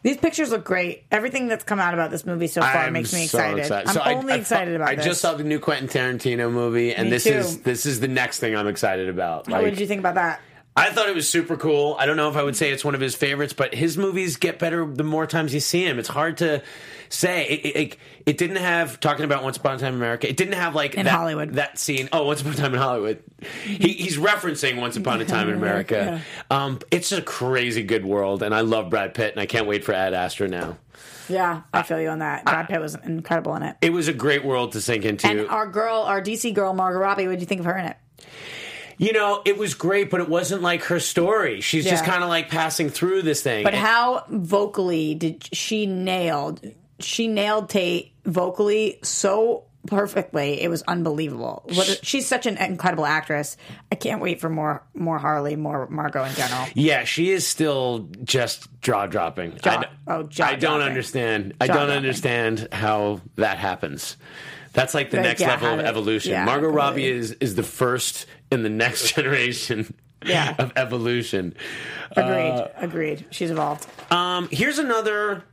These 0.06 0.18
pictures 0.18 0.52
look 0.52 0.64
great. 0.64 1.04
Everything 1.10 1.48
that's 1.48 1.64
come 1.64 1.80
out 1.80 1.96
about 1.96 2.12
this 2.12 2.28
movie 2.28 2.46
so 2.46 2.62
far 2.62 2.76
I'm 2.78 2.94
makes 2.94 3.12
me 3.12 3.26
so 3.26 3.40
excited. 3.40 3.72
I'm 3.72 3.88
So 3.88 4.04
only 4.06 4.34
I, 4.34 4.36
excited 4.36 4.76
about 4.76 4.90
I 4.90 4.96
this. 4.98 5.04
just 5.06 5.20
saw 5.20 5.34
the 5.34 5.44
new 5.44 5.58
Quentin 5.58 5.88
Tarantino 5.88 6.52
movie, 6.52 6.94
and 6.94 7.06
Me 7.06 7.10
this 7.10 7.24
too. 7.24 7.32
is 7.32 7.58
this 7.62 7.88
is 7.88 8.00
the 8.02 8.08
next 8.08 8.38
thing 8.38 8.56
I'm 8.56 8.68
excited 8.68 9.10
about. 9.10 9.48
What 9.50 9.62
did 9.64 9.80
you 9.80 9.88
think 9.88 10.02
about 10.02 10.14
that? 10.14 10.42
I 10.78 10.90
thought 10.90 11.08
it 11.08 11.16
was 11.16 11.30
super 11.30 11.56
cool. 11.56 11.96
I 11.98 12.06
don't 12.06 12.18
know 12.18 12.30
if 12.30 12.36
I 12.36 12.44
would 12.44 12.58
say 12.58 12.72
it's 12.72 12.84
one 12.84 12.96
of 12.96 13.02
his 13.02 13.16
favorites, 13.16 13.54
but 13.54 13.74
his 13.74 13.98
movies 13.98 14.36
get 14.36 14.60
better 14.60 14.86
the 14.86 15.06
more 15.06 15.26
times 15.26 15.54
you 15.54 15.62
see 15.62 15.86
him. 15.86 16.00
It's 16.00 16.10
hard 16.10 16.38
to 16.40 16.64
say. 17.08 17.46
It, 17.48 17.76
it, 17.76 17.98
it, 18.26 18.38
didn't 18.38 18.58
have 18.58 19.00
talking 19.00 19.24
about 19.24 19.42
Once 19.42 19.56
Upon 19.56 19.76
a 19.76 19.80
Time 19.80 19.94
in 19.94 20.00
America. 20.00 20.28
It 20.28 20.36
didn't 20.36 20.56
have 20.56 20.76
like 20.76 20.96
In 20.96 21.06
that, 21.06 21.12
Hollywood. 21.12 21.54
that 21.54 21.80
scene. 21.80 22.10
Oh, 22.12 22.26
Once 22.26 22.42
Upon 22.42 22.54
a 22.54 22.58
Time 22.58 22.74
in 22.74 22.80
Hollywood. 22.82 23.24
He, 23.64 23.94
he's 23.94 24.18
referencing 24.18 24.78
Once 24.78 24.98
Upon 24.98 25.22
a 25.22 25.26
Time 25.26 25.48
in 25.48 25.56
America. 25.56 26.22
Um, 26.52 26.80
it's 26.92 27.14
a 27.14 27.22
crazy 27.22 27.84
good 27.84 28.04
world, 28.04 28.44
and 28.44 28.54
I 28.54 28.62
love 28.62 28.90
Brad 28.90 29.14
Pitt, 29.14 29.32
and 29.32 29.40
I 29.40 29.46
can't 29.46 29.68
wait 29.68 29.86
for 29.86 29.94
Ad 29.94 30.14
Astra 30.14 30.50
now. 30.50 30.78
Yeah, 31.30 31.62
I 31.74 31.84
feel 31.84 32.02
you 32.02 32.10
on 32.10 32.20
that. 32.20 32.44
Brad 32.44 32.68
Pitt 32.68 32.82
was 32.82 32.96
incredible 32.96 33.56
in 33.56 33.64
it. 33.64 33.78
It 33.82 33.94
was 33.94 34.10
a 34.10 34.14
great 34.14 34.44
world 34.44 34.74
to 34.74 34.82
sink 34.82 35.06
into. 35.06 35.28
And 35.28 35.48
our 35.48 35.68
girl, 35.68 36.02
our 36.02 36.22
DC 36.22 36.54
girl, 36.54 36.74
Margot 36.74 37.00
Robbie, 37.00 37.28
what 37.28 37.34
did 37.34 37.40
you 37.40 37.48
think 37.48 37.62
of 37.62 37.66
her 37.66 37.78
in 37.78 37.86
it? 37.86 37.98
You 38.98 39.14
know, 39.14 39.42
it 39.46 39.58
was 39.58 39.74
great, 39.74 40.10
but 40.10 40.22
it 40.22 40.30
wasn't 40.30 40.62
like 40.62 40.84
her 40.86 41.00
story. 41.00 41.62
She's 41.62 41.86
just 41.86 42.06
kind 42.06 42.24
of 42.24 42.30
like 42.30 42.50
passing 42.50 42.90
through 42.90 43.22
this 43.24 43.42
thing. 43.42 43.64
But 43.64 43.74
And- 43.74 43.84
how 43.86 44.24
vocally 44.30 45.16
did 45.16 45.48
she 45.56 45.86
nailed? 45.86 46.62
She 47.00 47.28
nailed 47.28 47.70
Tate 47.70 48.14
vocally 48.26 49.00
so 49.04 49.64
perfectly. 49.88 50.62
It 50.62 50.70
was 50.70 50.82
unbelievable. 50.84 51.64
What, 51.74 52.00
she's 52.04 52.26
such 52.28 52.46
an 52.48 52.58
incredible 52.58 53.06
actress. 53.06 53.56
I 53.92 53.96
can't 53.96 54.20
wait 54.22 54.42
for 54.42 54.50
more, 54.50 54.82
more 54.96 55.20
Harley, 55.20 55.56
more 55.56 55.88
Margot 55.90 56.24
in 56.24 56.34
general. 56.34 56.66
Yeah, 56.74 57.04
she 57.04 57.32
is 57.32 57.46
still 57.46 58.10
just 58.24 58.68
jaw 58.82 59.06
dropping. 59.08 59.58
Jaw- 59.58 59.84
I, 60.08 60.12
oh, 60.12 60.28
I 60.42 60.56
don't 60.56 60.82
understand. 60.82 61.54
I 61.62 61.68
don't 61.68 61.92
understand 61.92 62.68
how 62.72 63.22
that 63.36 63.58
happens. 63.60 64.18
That's 64.74 64.94
like 64.94 65.10
the 65.12 65.18
Like, 65.18 65.26
next 65.28 65.42
yeah, 65.42 65.50
level 65.52 65.80
of 65.80 65.86
evolution. 65.86 66.32
yeah, 66.32 66.44
Margot 66.46 66.68
Robbie 66.70 67.06
is 67.08 67.32
is 67.34 67.56
the 67.56 67.64
first 67.64 68.26
in 68.52 68.64
the 68.64 68.70
next 68.70 69.14
generation 69.16 69.94
Yeah. 70.26 70.56
of 70.58 70.72
evolution. 70.76 71.56
Agreed. 72.16 72.70
Agreed. 72.78 73.26
She's 73.32 73.52
evolved. 73.52 73.88
Um, 74.12 74.48
here's 74.52 74.80
another. 74.80 75.44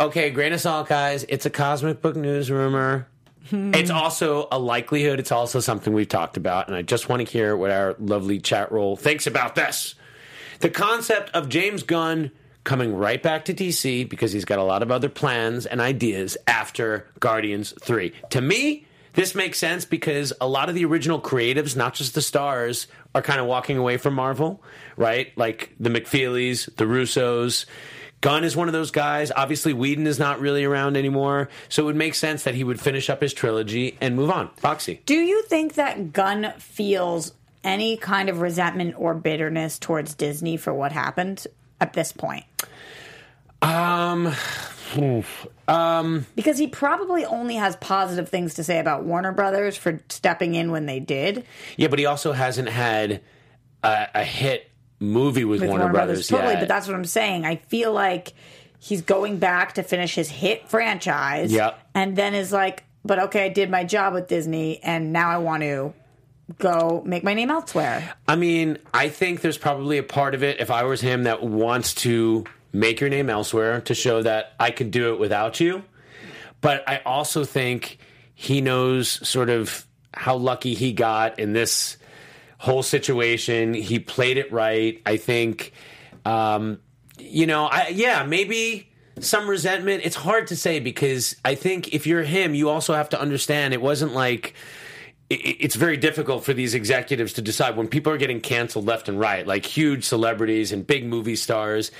Okay, 0.00 0.30
grain 0.30 0.52
of 0.52 0.60
salt, 0.60 0.88
guys. 0.88 1.24
It's 1.28 1.46
a 1.46 1.50
cosmic 1.50 2.02
book 2.02 2.16
news 2.16 2.50
rumor. 2.50 3.06
It's 3.52 3.90
also 3.90 4.48
a 4.50 4.58
likelihood. 4.58 5.20
It's 5.20 5.30
also 5.30 5.60
something 5.60 5.92
we've 5.92 6.08
talked 6.08 6.38
about, 6.38 6.66
and 6.68 6.74
I 6.76 6.80
just 6.80 7.10
want 7.10 7.24
to 7.26 7.30
hear 7.30 7.54
what 7.54 7.70
our 7.70 7.94
lovely 7.98 8.40
chat 8.40 8.72
roll 8.72 8.96
thinks 8.96 9.26
about 9.26 9.54
this. 9.54 9.94
The 10.60 10.70
concept 10.70 11.30
of 11.34 11.50
James 11.50 11.82
Gunn 11.82 12.30
coming 12.64 12.94
right 12.96 13.22
back 13.22 13.44
to 13.44 13.54
DC 13.54 14.08
because 14.08 14.32
he's 14.32 14.46
got 14.46 14.58
a 14.58 14.62
lot 14.64 14.82
of 14.82 14.90
other 14.90 15.10
plans 15.10 15.66
and 15.66 15.78
ideas 15.82 16.38
after 16.46 17.06
Guardians 17.20 17.74
3. 17.82 18.12
To 18.30 18.40
me, 18.40 18.83
this 19.14 19.34
makes 19.34 19.58
sense 19.58 19.84
because 19.84 20.32
a 20.40 20.48
lot 20.48 20.68
of 20.68 20.74
the 20.74 20.84
original 20.84 21.20
creatives, 21.20 21.76
not 21.76 21.94
just 21.94 22.14
the 22.14 22.22
stars, 22.22 22.86
are 23.14 23.22
kind 23.22 23.40
of 23.40 23.46
walking 23.46 23.78
away 23.78 23.96
from 23.96 24.14
Marvel, 24.14 24.62
right? 24.96 25.36
Like 25.36 25.74
the 25.78 25.90
McFeelys, 25.90 26.74
the 26.76 26.84
Russos. 26.84 27.66
Gunn 28.20 28.42
is 28.42 28.56
one 28.56 28.68
of 28.68 28.72
those 28.72 28.90
guys. 28.90 29.30
Obviously, 29.36 29.72
Whedon 29.72 30.06
is 30.06 30.18
not 30.18 30.40
really 30.40 30.64
around 30.64 30.96
anymore. 30.96 31.50
So 31.68 31.82
it 31.82 31.86
would 31.86 31.96
make 31.96 32.14
sense 32.14 32.44
that 32.44 32.54
he 32.54 32.64
would 32.64 32.80
finish 32.80 33.10
up 33.10 33.20
his 33.20 33.34
trilogy 33.34 33.98
and 34.00 34.16
move 34.16 34.30
on. 34.30 34.50
Foxy. 34.56 35.02
Do 35.04 35.14
you 35.14 35.42
think 35.42 35.74
that 35.74 36.12
Gunn 36.12 36.54
feels 36.58 37.32
any 37.62 37.96
kind 37.96 38.28
of 38.28 38.40
resentment 38.40 38.94
or 38.98 39.14
bitterness 39.14 39.78
towards 39.78 40.14
Disney 40.14 40.56
for 40.56 40.72
what 40.72 40.92
happened 40.92 41.46
at 41.80 41.92
this 41.92 42.12
point? 42.12 42.44
Um, 43.60 44.32
Um, 45.66 46.26
because 46.36 46.58
he 46.58 46.66
probably 46.66 47.24
only 47.24 47.54
has 47.54 47.76
positive 47.76 48.28
things 48.28 48.54
to 48.54 48.64
say 48.64 48.78
about 48.78 49.04
Warner 49.04 49.32
Brothers 49.32 49.76
for 49.76 50.00
stepping 50.08 50.54
in 50.54 50.70
when 50.70 50.86
they 50.86 51.00
did. 51.00 51.46
yeah, 51.76 51.88
but 51.88 51.98
he 51.98 52.06
also 52.06 52.32
hasn't 52.32 52.68
had 52.68 53.22
a, 53.82 54.08
a 54.14 54.24
hit 54.24 54.70
movie 55.00 55.44
with, 55.44 55.60
with 55.60 55.70
Warner, 55.70 55.90
Brothers. 55.90 56.28
totally. 56.28 56.52
yet. 56.52 56.60
But 56.60 56.68
that's 56.68 56.86
what 56.86 56.94
I'm 56.94 57.04
saying. 57.04 57.44
I 57.44 57.56
feel 57.56 57.92
like 57.92 58.32
he's 58.78 59.02
going 59.02 59.38
back 59.38 59.74
to 59.74 59.82
finish 59.82 60.14
his 60.14 60.28
hit 60.28 60.68
franchise. 60.68 61.52
Yep. 61.52 61.78
And 61.94 62.16
then 62.16 62.34
is 62.34 62.52
like, 62.52 62.84
but 63.04 63.18
okay, 63.18 63.46
I 63.46 63.48
did 63.48 63.70
my 63.70 63.84
job 63.84 64.14
with 64.14 64.28
Disney, 64.28 64.82
and 64.82 65.12
now 65.12 65.30
I 65.30 65.38
want 65.38 65.62
to 65.62 65.94
go 66.58 67.02
make 67.06 67.24
my 67.24 67.34
name 67.34 67.50
elsewhere. 67.50 68.14
I 68.28 68.36
mean, 68.36 68.78
I 68.92 69.08
think 69.08 69.40
there's 69.40 69.58
probably 69.58 69.98
a 69.98 70.02
part 70.02 70.34
of 70.34 70.42
it, 70.42 70.60
if 70.60 70.70
I 70.70 70.84
was 70.84 71.00
him, 71.00 71.24
that 71.24 71.42
wants 71.42 71.94
to 71.96 72.44
make 72.74 73.00
your 73.00 73.08
name 73.08 73.30
elsewhere 73.30 73.80
to 73.82 73.94
show 73.94 74.20
that 74.22 74.52
I 74.60 74.70
could 74.70 74.90
do 74.90 75.14
it 75.14 75.20
without 75.20 75.60
you. 75.60 75.84
But 76.60 76.86
I 76.88 77.00
also 77.06 77.44
think 77.44 77.98
he 78.34 78.60
knows 78.60 79.26
sort 79.26 79.48
of 79.48 79.86
how 80.12 80.36
lucky 80.36 80.74
he 80.74 80.92
got 80.92 81.38
in 81.38 81.52
this 81.52 81.96
whole 82.58 82.82
situation. 82.82 83.74
He 83.74 83.98
played 83.98 84.38
it 84.38 84.52
right. 84.52 85.00
I 85.06 85.16
think, 85.18 85.72
um, 86.24 86.80
you 87.18 87.46
know, 87.46 87.66
I, 87.66 87.88
yeah, 87.88 88.24
maybe 88.24 88.90
some 89.20 89.48
resentment. 89.48 90.02
It's 90.04 90.16
hard 90.16 90.48
to 90.48 90.56
say 90.56 90.80
because 90.80 91.36
I 91.44 91.54
think 91.54 91.94
if 91.94 92.06
you're 92.06 92.22
him, 92.22 92.54
you 92.54 92.70
also 92.70 92.94
have 92.94 93.10
to 93.10 93.20
understand 93.20 93.72
it 93.72 93.80
wasn't 93.82 94.12
like 94.14 94.54
it- 95.30 95.56
it's 95.60 95.74
very 95.74 95.96
difficult 95.96 96.44
for 96.44 96.52
these 96.52 96.74
executives 96.74 97.32
to 97.34 97.42
decide 97.42 97.76
when 97.76 97.88
people 97.88 98.12
are 98.12 98.18
getting 98.18 98.40
canceled 98.40 98.86
left 98.86 99.08
and 99.08 99.18
right, 99.18 99.46
like 99.46 99.64
huge 99.64 100.04
celebrities 100.04 100.70
and 100.72 100.86
big 100.86 101.06
movie 101.06 101.36
stars. 101.36 101.90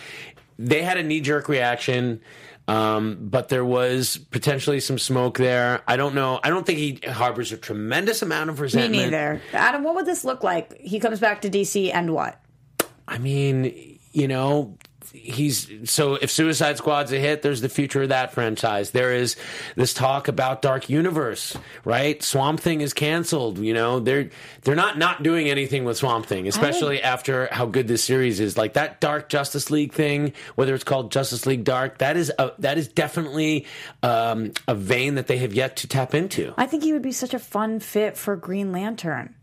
They 0.59 0.83
had 0.83 0.97
a 0.97 1.03
knee 1.03 1.21
jerk 1.21 1.49
reaction, 1.49 2.21
um, 2.69 3.19
but 3.21 3.49
there 3.49 3.65
was 3.65 4.17
potentially 4.31 4.81
some 4.81 4.99
smoke 4.99 5.39
there. 5.39 5.83
I 5.87 5.97
don't 5.97 6.15
know. 6.15 6.41
I 6.43 6.51
don't 6.51 6.65
think 6.65 6.79
he 6.79 7.01
harbors 7.11 7.53
a 7.53 7.57
tremendous 7.57 8.23
amount 8.23 8.51
of 8.51 8.61
resentment. 8.61 8.93
Me 8.93 9.05
neither. 9.05 9.43
Adam, 9.53 9.83
what 9.83 9.95
would 9.97 10.07
this 10.07 10.25
look 10.25 10.43
like? 10.43 10.79
He 10.79 11.01
comes 11.01 11.21
back 11.21 11.43
to 11.43 11.51
DC 11.51 11.93
and 11.93 12.15
what? 12.15 12.41
I 13.07 13.19
mean, 13.19 13.99
you 14.13 14.29
know, 14.29 14.79
he's 15.13 15.91
so 15.91 16.15
if 16.15 16.31
Suicide 16.31 16.77
Squad's 16.77 17.13
a 17.13 17.19
hit, 17.19 17.43
there's 17.43 17.61
the 17.61 17.69
future 17.69 18.03
of 18.03 18.09
that 18.11 18.33
franchise. 18.33 18.91
There 18.91 19.13
is 19.13 19.37
this 19.77 19.95
talk 19.95 20.29
about 20.29 20.63
Dark 20.63 20.89
Universe, 20.89 21.57
right? 21.85 22.23
Swamp 22.23 22.61
Thing 22.61 22.81
is 22.81 22.93
canceled. 22.93 23.59
You 23.59 23.75
know, 23.75 24.01
they're 24.01 24.31
they're 24.63 24.75
not 24.75 24.99
not 24.99 25.23
doing 25.23 25.49
anything 25.49 25.85
with 25.85 25.97
Swamp 25.97 26.27
Thing, 26.27 26.49
especially 26.49 27.03
after 27.03 27.49
how 27.53 27.67
good 27.67 27.89
this 27.89 28.03
series 28.05 28.41
is. 28.41 28.57
Like 28.57 28.75
that 28.75 29.01
Dark 29.01 29.29
Justice 29.29 29.71
League 29.71 29.93
thing, 29.93 30.33
whether 30.55 30.75
it's 30.75 30.85
called 30.85 31.13
Justice 31.13 31.47
League 31.47 31.65
Dark, 31.65 31.99
that 31.99 32.17
is 32.17 32.33
a, 32.39 32.53
that 32.59 32.79
is 32.79 32.89
definitely 32.89 33.67
um, 34.03 34.53
a 34.69 34.75
vein 34.75 35.17
that 35.17 35.27
they 35.27 35.39
have 35.39 35.53
yet 35.53 35.77
to 35.77 35.89
tap 35.89 36.15
into. 36.15 36.55
I 36.57 36.67
think 36.67 36.83
he 36.83 36.93
would 36.93 37.03
be 37.03 37.13
such 37.13 37.35
a 37.35 37.39
fun 37.39 37.81
fit 37.81 38.17
for 38.17 38.37
Green 38.37 38.73
Lantern. 38.73 39.35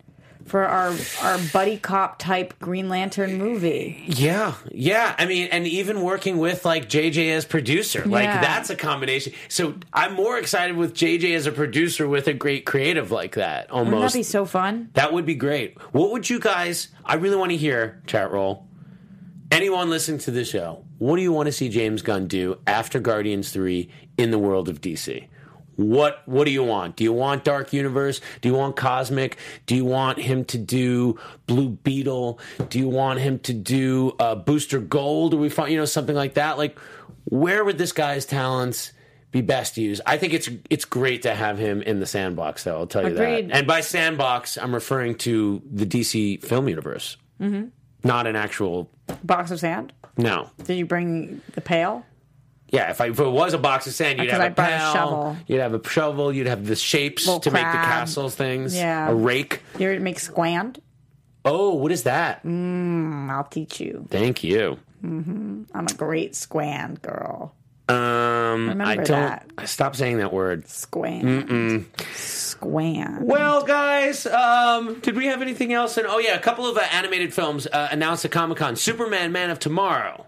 For 0.52 0.66
our 0.66 0.94
our 1.22 1.38
buddy 1.54 1.78
cop 1.78 2.20
type 2.20 2.54
Green 2.60 2.90
Lantern 2.90 3.38
movie. 3.38 4.04
Yeah, 4.06 4.54
yeah. 4.70 5.16
I 5.18 5.26
mean, 5.26 5.48
and 5.50 5.66
even 5.66 6.02
working 6.02 6.40
with 6.40 6.66
like 6.66 6.90
JJ 6.90 7.32
as 7.32 7.46
producer, 7.46 8.04
like 8.06 8.26
Yeah. 8.26 8.42
that's 8.42 8.70
a 8.70 8.76
combination. 8.76 9.32
So 9.48 9.76
I'm 9.94 10.14
more 10.14 10.38
excited 10.38 10.76
with 10.76 10.94
JJ 10.94 11.36
as 11.36 11.48
a 11.48 11.54
producer 11.54 12.06
with 12.06 12.28
a 12.28 12.34
great 12.34 12.66
creative 12.66 13.12
like 13.12 13.36
that. 13.36 13.72
Wouldn't 13.72 13.94
Almost 13.94 14.14
that'd 14.14 14.20
be 14.20 14.24
so 14.24 14.46
fun? 14.46 14.90
that 14.94 15.14
would 15.14 15.26
be 15.26 15.36
great. 15.36 15.78
What 15.94 16.12
would 16.12 16.30
you 16.30 16.40
guys? 16.40 16.90
I 17.06 17.16
really 17.16 17.38
want 17.38 17.52
to 17.52 17.58
hear 17.58 18.02
chat 18.06 18.30
roll. 18.32 18.68
Anyone 19.52 19.90
listening 19.90 20.20
to 20.20 20.32
the 20.32 20.44
show, 20.46 20.84
what 20.98 21.16
do 21.16 21.22
you 21.22 21.32
want 21.32 21.48
to 21.48 21.52
see 21.54 21.70
James 21.70 22.02
Gunn 22.02 22.28
do 22.28 22.58
after 22.68 23.00
Guardians 23.00 23.52
Three 23.52 23.90
in 24.18 24.32
the 24.32 24.40
world 24.40 24.68
of 24.70 24.82
DC? 24.82 25.28
What 25.82 26.22
What 26.28 26.46
do 26.46 26.52
you 26.52 26.64
want? 26.64 26.96
Do 26.96 27.04
you 27.04 27.14
want 27.14 27.44
Dark 27.44 27.74
Universe? 27.74 28.22
Do 28.42 28.50
you 28.50 28.56
want 28.56 28.76
Cosmic? 28.76 29.38
Do 29.66 29.76
you 29.76 29.86
want 29.86 30.20
him 30.20 30.46
to 30.46 30.58
do 30.58 31.20
Blue 31.48 31.70
Beetle? 31.70 32.40
Do 32.70 32.80
you 32.80 32.88
want 32.88 33.20
him 33.20 33.40
to 33.40 33.54
do 33.54 34.16
uh, 34.20 34.36
Booster 34.36 34.80
Gold? 34.80 35.34
Or 35.34 35.38
we 35.38 35.50
find 35.50 35.72
you 35.72 35.78
know 35.78 35.86
something 35.86 36.16
like 36.16 36.36
that? 36.36 36.58
Like, 36.58 36.78
where 37.26 37.64
would 37.64 37.78
this 37.78 37.92
guy's 37.92 38.26
talents? 38.26 38.94
Be 39.32 39.40
best 39.40 39.78
used. 39.78 40.02
I 40.06 40.18
think 40.18 40.34
it's 40.34 40.50
it's 40.70 40.84
great 40.84 41.22
to 41.22 41.34
have 41.34 41.58
him 41.58 41.82
in 41.82 42.02
the 42.02 42.06
sandbox, 42.06 42.66
though. 42.66 42.78
I'll 42.78 42.88
tell 42.88 43.04
you 43.04 43.16
Agreed. 43.16 43.50
that. 43.50 43.56
And 43.56 43.66
by 43.68 43.80
sandbox, 43.80 44.58
I'm 44.58 44.74
referring 44.74 45.16
to 45.20 45.62
the 45.72 45.86
DC 45.86 46.44
film 46.44 46.68
universe, 46.68 47.16
mm-hmm. 47.40 47.68
not 48.04 48.28
an 48.28 48.36
actual. 48.36 48.92
Box 49.24 49.52
of 49.52 49.62
sand? 49.62 49.94
No, 50.18 50.50
Did 50.66 50.78
you 50.78 50.86
bring 50.86 51.42
the 51.54 51.62
pail? 51.62 52.06
Yeah. 52.72 52.90
If, 52.90 53.00
I, 53.02 53.10
if 53.10 53.20
it 53.20 53.28
was 53.28 53.54
a 53.54 53.58
box 53.58 53.86
of 53.88 53.94
sand, 53.94 54.20
you'd 54.20 54.32
have 54.32 54.58
a 54.58 54.62
a 54.62 54.80
shovel. 54.94 55.38
You'd 55.48 55.60
have 55.60 55.74
a 55.74 55.88
shovel. 55.88 56.34
You'd 56.34 56.48
have 56.48 56.66
the 56.66 56.76
shapes 56.76 57.28
Little 57.28 57.40
to 57.42 57.52
make 57.52 57.66
the 57.66 57.72
castles 57.72 58.36
things. 58.36 58.76
Yeah. 58.76 59.10
a 59.10 59.14
rake. 59.14 59.62
You 59.78 60.00
make 60.00 60.20
squand? 60.20 60.82
Oh, 61.46 61.76
what 61.76 61.92
is 61.92 62.04
that? 62.04 62.42
I'll 62.46 63.48
teach 63.50 63.80
you. 63.80 64.08
Thank 64.10 64.44
you. 64.44 64.78
I'm 65.04 65.68
a 65.74 65.94
great 65.94 66.36
squand 66.36 67.02
girl. 67.02 67.56
Um, 67.90 68.70
Remember 68.70 68.84
I 68.86 68.96
don't. 68.96 69.08
that. 69.08 69.50
Stop 69.66 69.96
saying 69.96 70.18
that 70.20 70.32
word. 70.32 70.68
Squand. 70.68 71.88
Squand. 72.14 73.26
Well, 73.28 73.64
guys, 73.64 74.26
um, 74.28 75.00
did 75.00 75.16
we 75.18 75.26
have 75.26 75.42
anything 75.42 75.74
else? 75.74 75.98
And 75.98 76.08
oh 76.08 76.20
yeah, 76.20 76.36
a 76.36 76.40
couple 76.40 76.68
of 76.70 76.78
uh, 76.78 76.82
animated 76.92 77.34
films 77.34 77.68
uh, 77.68 77.90
announced 77.92 78.24
at 78.24 78.32
Comic 78.32 78.60
Con: 78.60 78.76
Superman, 78.76 79.32
Man 79.32 79.50
of 79.50 79.60
Tomorrow, 79.60 80.26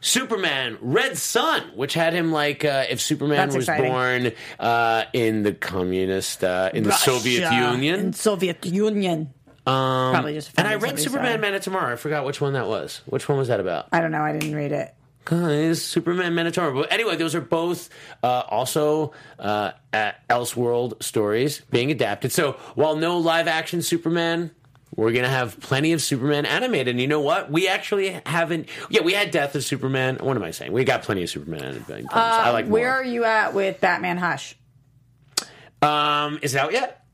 Superman, 0.00 0.78
Red 0.80 1.16
Sun, 1.18 1.62
which 1.74 1.94
had 1.94 2.12
him 2.12 2.30
like 2.32 2.64
uh, 2.64 2.84
if 2.88 3.00
Superman 3.00 3.36
That's 3.36 3.56
was 3.56 3.64
exciting. 3.68 3.90
born 3.90 4.32
uh, 4.58 5.04
in 5.12 5.42
the 5.42 5.52
communist 5.52 6.44
uh, 6.44 6.70
in 6.72 6.84
the 6.84 6.92
Soviet 6.92 7.50
Union. 7.52 8.00
and 8.00 8.16
Soviet 8.16 8.64
Union. 8.64 9.32
Um, 9.66 10.12
Probably 10.14 10.34
just 10.34 10.52
And 10.56 10.66
I 10.66 10.76
read 10.76 10.98
Superman. 10.98 11.40
Man 11.40 11.54
of 11.54 11.62
Tomorrow. 11.62 11.92
I 11.92 11.96
forgot 11.96 12.24
which 12.24 12.40
one 12.40 12.54
that 12.54 12.68
was. 12.68 13.02
Which 13.06 13.28
one 13.28 13.36
was 13.38 13.48
that 13.48 13.60
about? 13.60 13.88
I 13.92 14.00
don't 14.00 14.12
know. 14.12 14.22
I 14.22 14.32
didn't 14.32 14.54
read 14.54 14.72
it. 14.72 14.94
Guys, 15.26 15.82
Superman 15.84 16.34
Man 16.34 16.46
of 16.46 16.54
Tomorrow. 16.54 16.72
But 16.74 16.90
anyway, 16.90 17.16
those 17.16 17.34
are 17.34 17.42
both 17.42 17.90
uh, 18.22 18.44
also 18.48 19.12
uh, 19.38 19.72
Elseworld 19.92 21.02
stories 21.02 21.60
being 21.70 21.90
adapted. 21.90 22.32
So 22.32 22.52
while 22.76 22.96
no 22.96 23.18
live 23.18 23.46
action 23.46 23.82
Superman. 23.82 24.52
We're 24.96 25.12
gonna 25.12 25.28
have 25.28 25.60
plenty 25.60 25.92
of 25.92 26.02
Superman 26.02 26.44
animated, 26.46 26.88
and 26.88 27.00
you 27.00 27.06
know 27.06 27.20
what? 27.20 27.50
We 27.50 27.68
actually 27.68 28.20
haven't. 28.26 28.68
Yeah, 28.90 29.02
we 29.02 29.12
had 29.12 29.30
Death 29.30 29.54
of 29.54 29.62
Superman. 29.62 30.16
What 30.20 30.36
am 30.36 30.42
I 30.42 30.50
saying? 30.50 30.72
We 30.72 30.84
got 30.84 31.02
plenty 31.02 31.22
of 31.22 31.30
Superman 31.30 31.62
animated. 31.62 32.06
I 32.10 32.50
like 32.50 32.66
Uh, 32.66 32.68
Where 32.70 32.88
more. 32.90 32.94
are 33.00 33.04
you 33.04 33.24
at 33.24 33.54
with 33.54 33.80
Batman 33.80 34.16
Hush? 34.16 34.56
Um, 35.82 36.38
is 36.42 36.54
it 36.54 36.58
out 36.58 36.72
yet? 36.72 37.04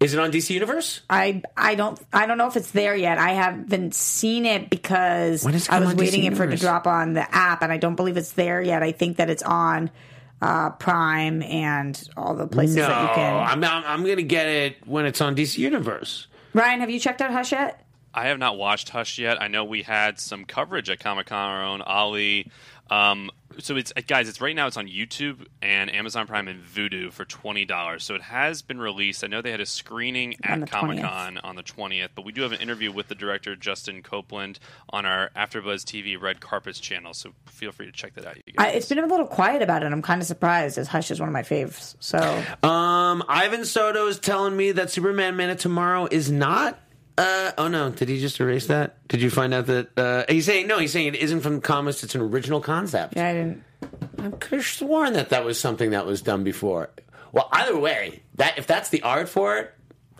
Is 0.00 0.14
it 0.14 0.18
on 0.20 0.32
DC 0.32 0.50
Universe? 0.54 1.02
I 1.10 1.42
I 1.56 1.74
don't 1.74 2.00
I 2.12 2.24
don't 2.24 2.38
know 2.38 2.46
if 2.48 2.56
it's 2.56 2.70
there 2.70 2.96
yet. 2.96 3.18
I 3.18 3.32
haven't 3.32 3.94
seen 3.94 4.46
it 4.46 4.70
because 4.70 5.46
it 5.46 5.70
I 5.70 5.80
was 5.80 5.94
waiting 5.94 6.24
it 6.24 6.36
for 6.36 6.44
it 6.44 6.50
to 6.50 6.56
drop 6.56 6.86
on 6.86 7.12
the 7.12 7.34
app, 7.34 7.62
and 7.62 7.70
I 7.70 7.76
don't 7.76 7.96
believe 7.96 8.16
it's 8.16 8.32
there 8.32 8.62
yet. 8.62 8.82
I 8.82 8.92
think 8.92 9.18
that 9.18 9.28
it's 9.28 9.42
on 9.42 9.90
uh, 10.40 10.70
Prime 10.70 11.42
and 11.42 12.02
all 12.16 12.34
the 12.34 12.46
places 12.46 12.76
No, 12.76 12.88
that 12.88 13.02
you 13.10 13.14
can. 13.14 13.34
I'm, 13.36 13.62
I'm 13.62 13.84
I'm 13.86 14.06
gonna 14.06 14.22
get 14.22 14.46
it 14.48 14.76
when 14.88 15.04
it's 15.04 15.20
on 15.20 15.36
DC 15.36 15.58
Universe. 15.58 16.28
Ryan, 16.52 16.80
have 16.80 16.90
you 16.90 16.98
checked 16.98 17.20
out 17.20 17.32
Hush 17.32 17.52
yet? 17.52 17.84
I 18.12 18.26
have 18.26 18.38
not 18.38 18.58
watched 18.58 18.88
Hush 18.88 19.18
yet. 19.18 19.40
I 19.40 19.46
know 19.48 19.64
we 19.64 19.82
had 19.82 20.18
some 20.18 20.44
coverage 20.44 20.90
at 20.90 20.98
Comic 20.98 21.26
Con. 21.26 21.50
Our 21.50 21.64
own 21.64 21.80
Ali. 21.80 22.50
Um, 22.90 23.30
so 23.58 23.76
it's 23.76 23.92
guys. 24.06 24.28
It's 24.28 24.40
right 24.40 24.54
now. 24.54 24.66
It's 24.66 24.76
on 24.76 24.86
YouTube 24.88 25.46
and 25.60 25.92
Amazon 25.94 26.26
Prime 26.26 26.48
and 26.48 26.62
Vudu 26.62 27.12
for 27.12 27.24
twenty 27.24 27.64
dollars. 27.64 28.04
So 28.04 28.14
it 28.14 28.22
has 28.22 28.62
been 28.62 28.80
released. 28.80 29.22
I 29.24 29.26
know 29.26 29.42
they 29.42 29.50
had 29.50 29.60
a 29.60 29.66
screening 29.66 30.36
On 30.48 30.62
at 30.62 30.70
Comic 30.70 31.00
Con 31.00 31.38
on 31.38 31.56
the 31.56 31.62
twentieth, 31.62 32.10
but 32.14 32.24
we 32.24 32.32
do 32.32 32.42
have 32.42 32.52
an 32.52 32.60
interview 32.60 32.92
with 32.92 33.08
the 33.08 33.14
director 33.14 33.54
Justin 33.56 34.02
Copeland 34.02 34.58
on 34.90 35.04
our 35.06 35.30
AfterBuzz 35.36 35.84
TV 35.84 36.20
Red 36.20 36.40
Carpets 36.40 36.80
channel. 36.80 37.12
So 37.14 37.32
feel 37.46 37.72
free 37.72 37.86
to 37.86 37.92
check 37.92 38.14
that 38.14 38.26
out. 38.26 38.36
You 38.38 38.54
guys. 38.56 38.66
I, 38.66 38.70
it's 38.70 38.88
been 38.88 38.98
a 38.98 39.06
little 39.06 39.26
quiet 39.26 39.62
about 39.62 39.82
it. 39.82 39.92
I'm 39.92 40.02
kind 40.02 40.20
of 40.20 40.26
surprised, 40.26 40.78
as 40.78 40.88
Hush 40.88 41.10
is 41.10 41.20
one 41.20 41.28
of 41.28 41.32
my 41.32 41.42
faves. 41.42 41.96
So 42.00 42.18
Um, 42.66 43.22
Ivan 43.28 43.64
Soto 43.64 44.06
is 44.06 44.18
telling 44.18 44.56
me 44.56 44.72
that 44.72 44.90
Superman 44.90 45.36
Man 45.36 45.50
of 45.50 45.58
Tomorrow 45.58 46.08
is 46.10 46.30
not. 46.30 46.78
Uh, 47.18 47.52
oh 47.58 47.68
no! 47.68 47.90
Did 47.90 48.08
he 48.08 48.20
just 48.20 48.40
erase 48.40 48.66
that? 48.66 49.06
Did 49.08 49.20
you 49.20 49.30
find 49.30 49.52
out 49.52 49.66
that 49.66 49.98
uh, 49.98 50.24
he's 50.28 50.46
saying 50.46 50.66
no? 50.66 50.78
He's 50.78 50.92
saying 50.92 51.08
it 51.08 51.16
isn't 51.16 51.40
from 51.40 51.56
the 51.56 51.60
comics. 51.60 52.02
It's 52.02 52.14
an 52.14 52.22
original 52.22 52.60
concept. 52.60 53.14
yeah, 53.16 53.28
I 53.28 53.32
didn't. 53.34 53.64
I 54.18 54.30
could 54.30 54.58
have 54.58 54.66
sworn 54.66 55.12
that 55.14 55.30
that 55.30 55.44
was 55.44 55.58
something 55.58 55.90
that 55.90 56.06
was 56.06 56.22
done 56.22 56.44
before. 56.44 56.90
Well, 57.32 57.48
either 57.52 57.78
way, 57.78 58.22
that 58.36 58.58
if 58.58 58.66
that's 58.66 58.88
the 58.88 59.02
art 59.02 59.28
for 59.28 59.58
it, 59.58 59.72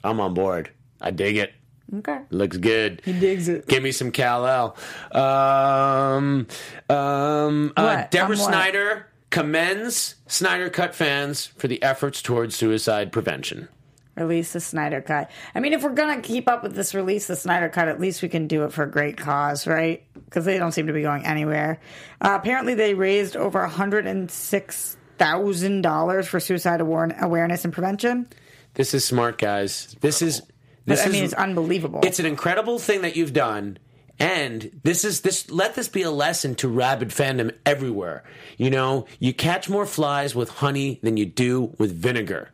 I'm 0.05 0.20
on 0.20 0.34
board. 0.34 0.70
I 1.01 1.11
dig 1.11 1.36
it. 1.36 1.53
Okay. 1.99 2.20
Looks 2.30 2.57
good. 2.57 3.03
He 3.05 3.12
digs 3.18 3.49
it. 3.49 3.66
Give 3.66 3.82
me 3.82 3.91
some 3.93 4.12
Kal 4.12 4.47
El. 4.47 4.76
Um, 5.20 6.47
um, 6.88 7.72
uh? 7.76 8.05
Deborah? 8.11 8.36
Snyder 8.36 9.07
commends 9.30 10.16
Snyder 10.26 10.70
Cut 10.70 10.95
fans 10.95 11.47
for 11.47 11.66
the 11.68 11.82
efforts 11.82 12.22
towards 12.22 12.55
suicide 12.55 13.11
prevention. 13.12 13.68
Release 14.16 14.52
the 14.52 14.61
Snyder 14.61 15.00
Cut. 15.00 15.30
I 15.54 15.61
mean, 15.61 15.72
if 15.72 15.82
we're 15.82 15.94
gonna 15.94 16.20
keep 16.20 16.48
up 16.48 16.62
with 16.62 16.74
this 16.74 16.94
release 16.94 17.26
the 17.26 17.36
Snyder 17.36 17.68
Cut, 17.68 17.88
at 17.88 18.00
least 18.00 18.22
we 18.22 18.28
can 18.28 18.48
do 18.48 18.64
it 18.64 18.72
for 18.72 18.82
a 18.82 18.90
great 18.90 19.16
cause, 19.16 19.66
right? 19.66 20.04
Because 20.12 20.44
they 20.44 20.58
don't 20.58 20.72
seem 20.72 20.88
to 20.88 20.92
be 20.92 21.02
going 21.02 21.24
anywhere. 21.24 21.80
Uh, 22.20 22.36
apparently, 22.38 22.74
they 22.74 22.94
raised 22.94 23.36
over 23.36 23.64
hundred 23.66 24.06
and 24.06 24.30
six 24.30 24.96
thousand 25.18 25.82
dollars 25.82 26.26
for 26.26 26.40
suicide 26.40 26.80
awar- 26.80 27.18
awareness 27.20 27.64
and 27.64 27.72
prevention. 27.72 28.26
This 28.74 28.94
is 28.94 29.04
smart, 29.04 29.38
guys. 29.38 29.96
This 30.00 30.22
is 30.22 30.40
But, 30.40 30.50
this 30.86 31.06
I 31.06 31.08
mean, 31.08 31.24
is 31.24 31.32
it's 31.32 31.40
unbelievable. 31.40 32.00
It's 32.02 32.18
an 32.18 32.26
incredible 32.26 32.78
thing 32.78 33.02
that 33.02 33.16
you've 33.16 33.32
done. 33.32 33.78
And 34.18 34.80
this 34.82 35.04
is 35.04 35.22
this 35.22 35.50
let 35.50 35.74
this 35.76 35.88
be 35.88 36.02
a 36.02 36.11
lesson 36.11 36.54
to 36.56 36.68
rabid 36.68 37.08
fandom 37.08 37.54
everywhere. 37.64 38.22
You 38.58 38.70
know, 38.70 39.06
you 39.18 39.32
catch 39.32 39.70
more 39.70 39.86
flies 39.86 40.34
with 40.34 40.50
honey 40.50 41.00
than 41.02 41.16
you 41.16 41.24
do 41.24 41.74
with 41.78 41.94
vinegar. 41.94 42.50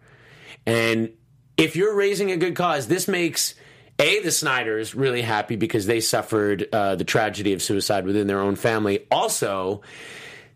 And 0.65 1.11
if 1.57 1.77
you're 1.77 1.95
raising 1.95 2.31
a 2.31 2.37
good 2.37 2.55
cause, 2.55 2.87
this 2.89 3.09
makes 3.09 3.55
a 3.99 4.21
the 4.21 4.31
Snyders 4.31 4.95
really 4.95 5.23
happy 5.23 5.57
because 5.57 5.87
they 5.87 6.01
suffered 6.01 6.69
uh, 6.73 6.97
the 6.97 7.05
tragedy 7.05 7.53
of 7.55 7.63
suicide 7.63 8.05
within 8.05 8.27
their 8.27 8.41
own 8.41 8.55
family. 8.57 9.07
Also, 9.11 9.81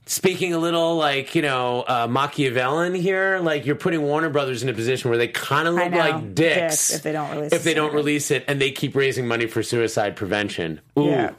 speaking 0.04 0.52
a 0.52 0.58
little 0.58 0.96
like 0.96 1.34
you 1.34 1.40
know 1.40 1.80
uh, 1.82 2.06
Machiavellian 2.10 2.94
here, 2.94 3.38
like 3.38 3.64
you're 3.64 3.76
putting 3.76 4.02
Warner 4.02 4.28
Brothers 4.28 4.62
in 4.62 4.68
a 4.68 4.74
position 4.74 5.08
where 5.08 5.16
they 5.18 5.28
kind 5.28 5.66
of 5.68 5.74
look 5.74 5.90
know. 5.90 5.98
like 5.98 6.34
dicks, 6.34 6.88
Dicks 6.88 6.94
if 6.96 7.02
they 7.02 7.12
don't 7.12 7.30
release 7.34 7.52
if 7.52 7.64
they 7.64 7.72
don't 7.74 7.94
release 7.94 8.30
it, 8.30 8.44
and 8.46 8.60
they 8.60 8.72
keep 8.72 8.94
raising 8.94 9.26
money 9.26 9.46
for 9.46 9.62
suicide 9.62 10.16
prevention. 10.16 10.80
Ooh, 10.98 11.06
Yeah. 11.06 11.30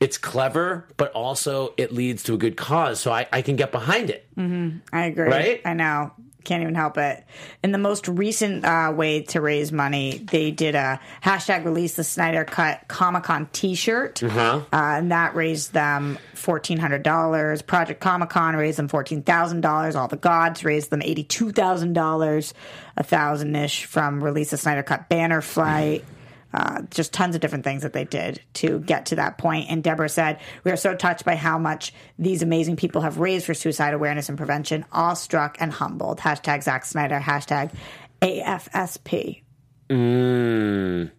it's 0.00 0.18
clever, 0.18 0.88
but 0.96 1.12
also 1.12 1.72
it 1.76 1.92
leads 1.92 2.24
to 2.24 2.34
a 2.34 2.38
good 2.38 2.56
cause, 2.56 2.98
so 2.98 3.12
I, 3.12 3.28
I 3.32 3.42
can 3.42 3.54
get 3.54 3.70
behind 3.70 4.10
it. 4.10 4.26
I 4.36 5.04
agree. 5.06 5.28
Right? 5.28 5.60
I 5.64 5.74
know. 5.74 6.12
Can't 6.44 6.62
even 6.62 6.74
help 6.74 6.98
it. 6.98 7.24
In 7.62 7.72
the 7.72 7.78
most 7.78 8.06
recent 8.06 8.64
uh, 8.64 8.92
way 8.94 9.22
to 9.22 9.40
raise 9.40 9.72
money, 9.72 10.18
they 10.18 10.50
did 10.50 10.74
a 10.74 11.00
hashtag 11.22 11.64
release 11.64 11.94
the 11.94 12.04
Snyder 12.04 12.44
Cut 12.44 12.86
Comic 12.88 13.24
Con 13.24 13.48
t 13.52 13.74
shirt. 13.74 14.22
Uh-huh. 14.22 14.62
Uh, 14.72 14.76
and 14.76 15.10
that 15.10 15.34
raised 15.34 15.72
them 15.72 16.18
$1,400. 16.34 17.66
Project 17.66 18.00
Comic 18.00 18.28
Con 18.28 18.56
raised 18.56 18.78
them 18.78 18.88
$14,000. 18.88 19.96
All 19.96 20.08
the 20.08 20.16
Gods 20.16 20.64
raised 20.64 20.90
them 20.90 21.00
$82,000, 21.00 22.52
a 22.96 23.02
thousand 23.02 23.56
ish 23.56 23.84
from 23.84 24.22
Release 24.22 24.50
the 24.50 24.56
Snyder 24.56 24.82
Cut 24.82 25.08
banner 25.08 25.40
flight. 25.40 26.04
Uh, 26.54 26.82
just 26.90 27.12
tons 27.12 27.34
of 27.34 27.40
different 27.40 27.64
things 27.64 27.82
that 27.82 27.92
they 27.92 28.04
did 28.04 28.40
to 28.54 28.78
get 28.78 29.06
to 29.06 29.16
that 29.16 29.38
point. 29.38 29.68
And 29.68 29.82
Deborah 29.82 30.08
said, 30.08 30.38
We 30.62 30.70
are 30.70 30.76
so 30.76 30.94
touched 30.94 31.24
by 31.24 31.34
how 31.34 31.58
much 31.58 31.92
these 32.16 32.42
amazing 32.42 32.76
people 32.76 33.00
have 33.00 33.18
raised 33.18 33.44
for 33.44 33.54
suicide 33.54 33.92
awareness 33.92 34.28
and 34.28 34.38
prevention, 34.38 34.84
awestruck 34.92 35.56
and 35.58 35.72
humbled. 35.72 36.18
Hashtag 36.20 36.62
Zack 36.62 36.84
Snyder, 36.84 37.18
hashtag 37.18 37.72
AFSP, 38.22 39.42
Mm, 39.90 41.10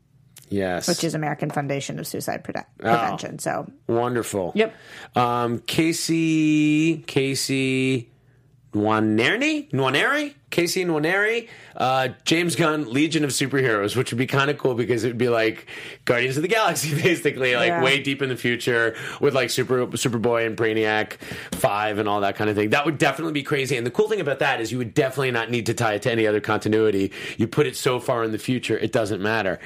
yes, 0.49 0.88
which 0.88 1.03
is 1.03 1.13
American 1.13 1.49
Foundation 1.51 1.99
of 1.99 2.07
Suicide 2.07 2.43
Pre- 2.43 2.53
Prevention. 2.79 3.38
So, 3.39 3.69
wonderful. 3.88 4.53
Yep. 4.55 4.73
Um, 5.15 5.59
Casey, 5.59 7.03
Casey 7.05 8.09
Nwaneri, 8.76 9.69
Nwaneri, 9.71 10.34
Casey 10.49 10.84
Nwaneri, 10.86 11.47
uh, 11.78 12.09
James 12.26 12.55
Gunn, 12.55 12.91
Legion 12.91 13.23
of 13.23 13.30
Superheroes, 13.32 13.95
which 13.95 14.11
would 14.11 14.17
be 14.17 14.28
kind 14.28 14.49
of 14.51 14.57
cool 14.57 14.76
because 14.76 15.03
it 15.03 15.07
would 15.07 15.17
be 15.17 15.30
like 15.30 15.67
Guardians 16.03 16.36
of 16.38 16.43
the 16.43 16.47
Galaxy, 16.49 16.93
basically, 17.01 17.55
like 17.55 17.69
Yeah. 17.69 17.84
way 17.84 18.01
deep 18.01 18.21
in 18.21 18.30
the 18.30 18.36
future 18.38 18.95
with 19.21 19.34
like 19.34 19.49
Super 19.49 19.88
Superboy 19.88 20.45
and 20.45 20.55
Brainiac 20.57 21.13
Five 21.53 21.97
and 21.99 22.07
all 22.07 22.21
that 22.21 22.36
kind 22.36 22.49
of 22.49 22.55
thing. 22.55 22.69
That 22.71 22.86
would 22.86 22.97
definitely 22.97 23.34
be 23.34 23.43
crazy. 23.43 23.78
And 23.78 23.86
the 23.88 23.91
cool 23.91 24.07
thing 24.09 24.19
about 24.21 24.39
that 24.39 24.61
is 24.61 24.71
you 24.71 24.78
would 24.78 24.93
definitely 24.93 25.32
not 25.32 25.49
need 25.49 25.65
to 25.67 25.73
tie 25.73 25.93
it 25.93 26.01
to 26.03 26.11
any 26.11 26.28
other 26.28 26.41
continuity. 26.41 27.11
You 27.38 27.47
put 27.47 27.65
it 27.67 27.76
so 27.76 27.99
far 27.99 28.23
in 28.23 28.32
the 28.32 28.38
future, 28.38 28.78
it 28.78 28.91
doesn't 28.91 29.21
matter. 29.21 29.59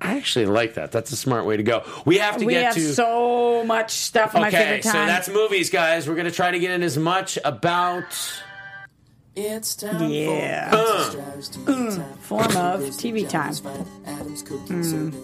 I 0.00 0.16
actually 0.16 0.46
like 0.46 0.74
that. 0.74 0.92
That's 0.92 1.10
a 1.10 1.16
smart 1.16 1.44
way 1.44 1.56
to 1.56 1.62
go. 1.64 1.82
We 2.04 2.18
have 2.18 2.36
to 2.36 2.46
we 2.46 2.52
get 2.52 2.66
have 2.66 2.74
to 2.74 2.94
so 2.94 3.64
much 3.64 3.90
stuff. 3.90 4.32
My 4.34 4.46
Okay, 4.46 4.80
so 4.80 4.92
that's 4.92 5.28
movies, 5.28 5.70
guys. 5.70 6.08
We're 6.08 6.14
gonna 6.14 6.30
try 6.30 6.52
to 6.52 6.58
get 6.60 6.70
in 6.70 6.84
as 6.84 6.96
much 6.96 7.36
about. 7.44 8.04
It's 9.40 9.76
time 9.76 10.10
Yeah. 10.10 10.70
for 10.70 12.02
form 12.22 12.56
of 12.56 12.80
TV 12.98 13.28
time. 13.28 13.52
Mm. 13.52 15.14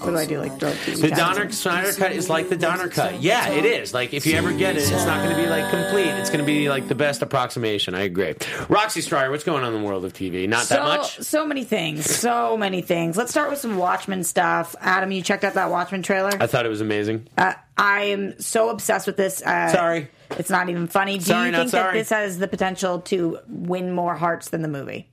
What 0.00 0.10
do 0.10 0.16
I 0.16 0.26
do? 0.26 0.40
Like 0.40 0.58
throw 0.58 0.72
TV 0.72 1.00
The 1.00 1.08
time? 1.10 1.18
Donner 1.36 1.52
Snyder 1.52 1.92
cut 1.92 2.10
is 2.10 2.28
like 2.28 2.48
the 2.48 2.56
Donner 2.56 2.88
cut. 2.88 3.22
Yeah, 3.22 3.50
it 3.50 3.64
is. 3.64 3.94
Like 3.94 4.14
if 4.14 4.26
you 4.26 4.34
ever 4.34 4.52
get 4.52 4.74
it, 4.76 4.80
it's 4.80 4.90
not 5.06 5.22
going 5.22 5.36
to 5.36 5.40
be 5.40 5.48
like 5.48 5.70
complete. 5.70 6.08
It's 6.08 6.28
going 6.28 6.40
to 6.40 6.46
be 6.46 6.68
like 6.68 6.88
the 6.88 6.96
best 6.96 7.22
approximation. 7.22 7.94
I 7.94 8.00
agree. 8.00 8.34
Roxy 8.68 9.00
Striar, 9.00 9.30
what's 9.30 9.44
going 9.44 9.62
on 9.62 9.72
in 9.72 9.80
the 9.80 9.86
world 9.86 10.04
of 10.04 10.12
TV? 10.12 10.48
Not 10.48 10.64
so, 10.64 10.74
that 10.74 10.82
much. 10.82 11.18
So 11.20 11.46
many 11.46 11.62
things. 11.62 12.04
So 12.04 12.56
many 12.56 12.82
things. 12.82 13.16
Let's 13.16 13.30
start 13.30 13.48
with 13.48 13.60
some 13.60 13.76
Watchmen 13.76 14.24
stuff. 14.24 14.74
Adam, 14.80 15.12
you 15.12 15.22
checked 15.22 15.44
out 15.44 15.54
that 15.54 15.70
Watchmen 15.70 16.02
trailer? 16.02 16.32
I 16.40 16.48
thought 16.48 16.66
it 16.66 16.70
was 16.70 16.80
amazing. 16.80 17.28
Uh, 17.38 17.54
I 17.76 18.02
am 18.04 18.38
so 18.40 18.68
obsessed 18.68 19.06
with 19.06 19.16
this. 19.16 19.42
Uh, 19.42 19.68
Sorry. 19.68 20.08
It's 20.38 20.50
not 20.50 20.68
even 20.68 20.86
funny. 20.86 21.18
Do 21.18 21.24
Sorry, 21.24 21.46
you 21.46 21.52
not 21.52 21.58
think 21.58 21.72
that 21.72 21.92
this 21.92 22.10
has 22.10 22.38
the 22.38 22.48
potential 22.48 23.00
to 23.02 23.38
win 23.48 23.92
more 23.92 24.14
hearts 24.14 24.50
than 24.50 24.62
the 24.62 24.68
movie? 24.68 25.08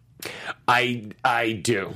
I 0.68 1.12
I 1.24 1.54
do. 1.54 1.94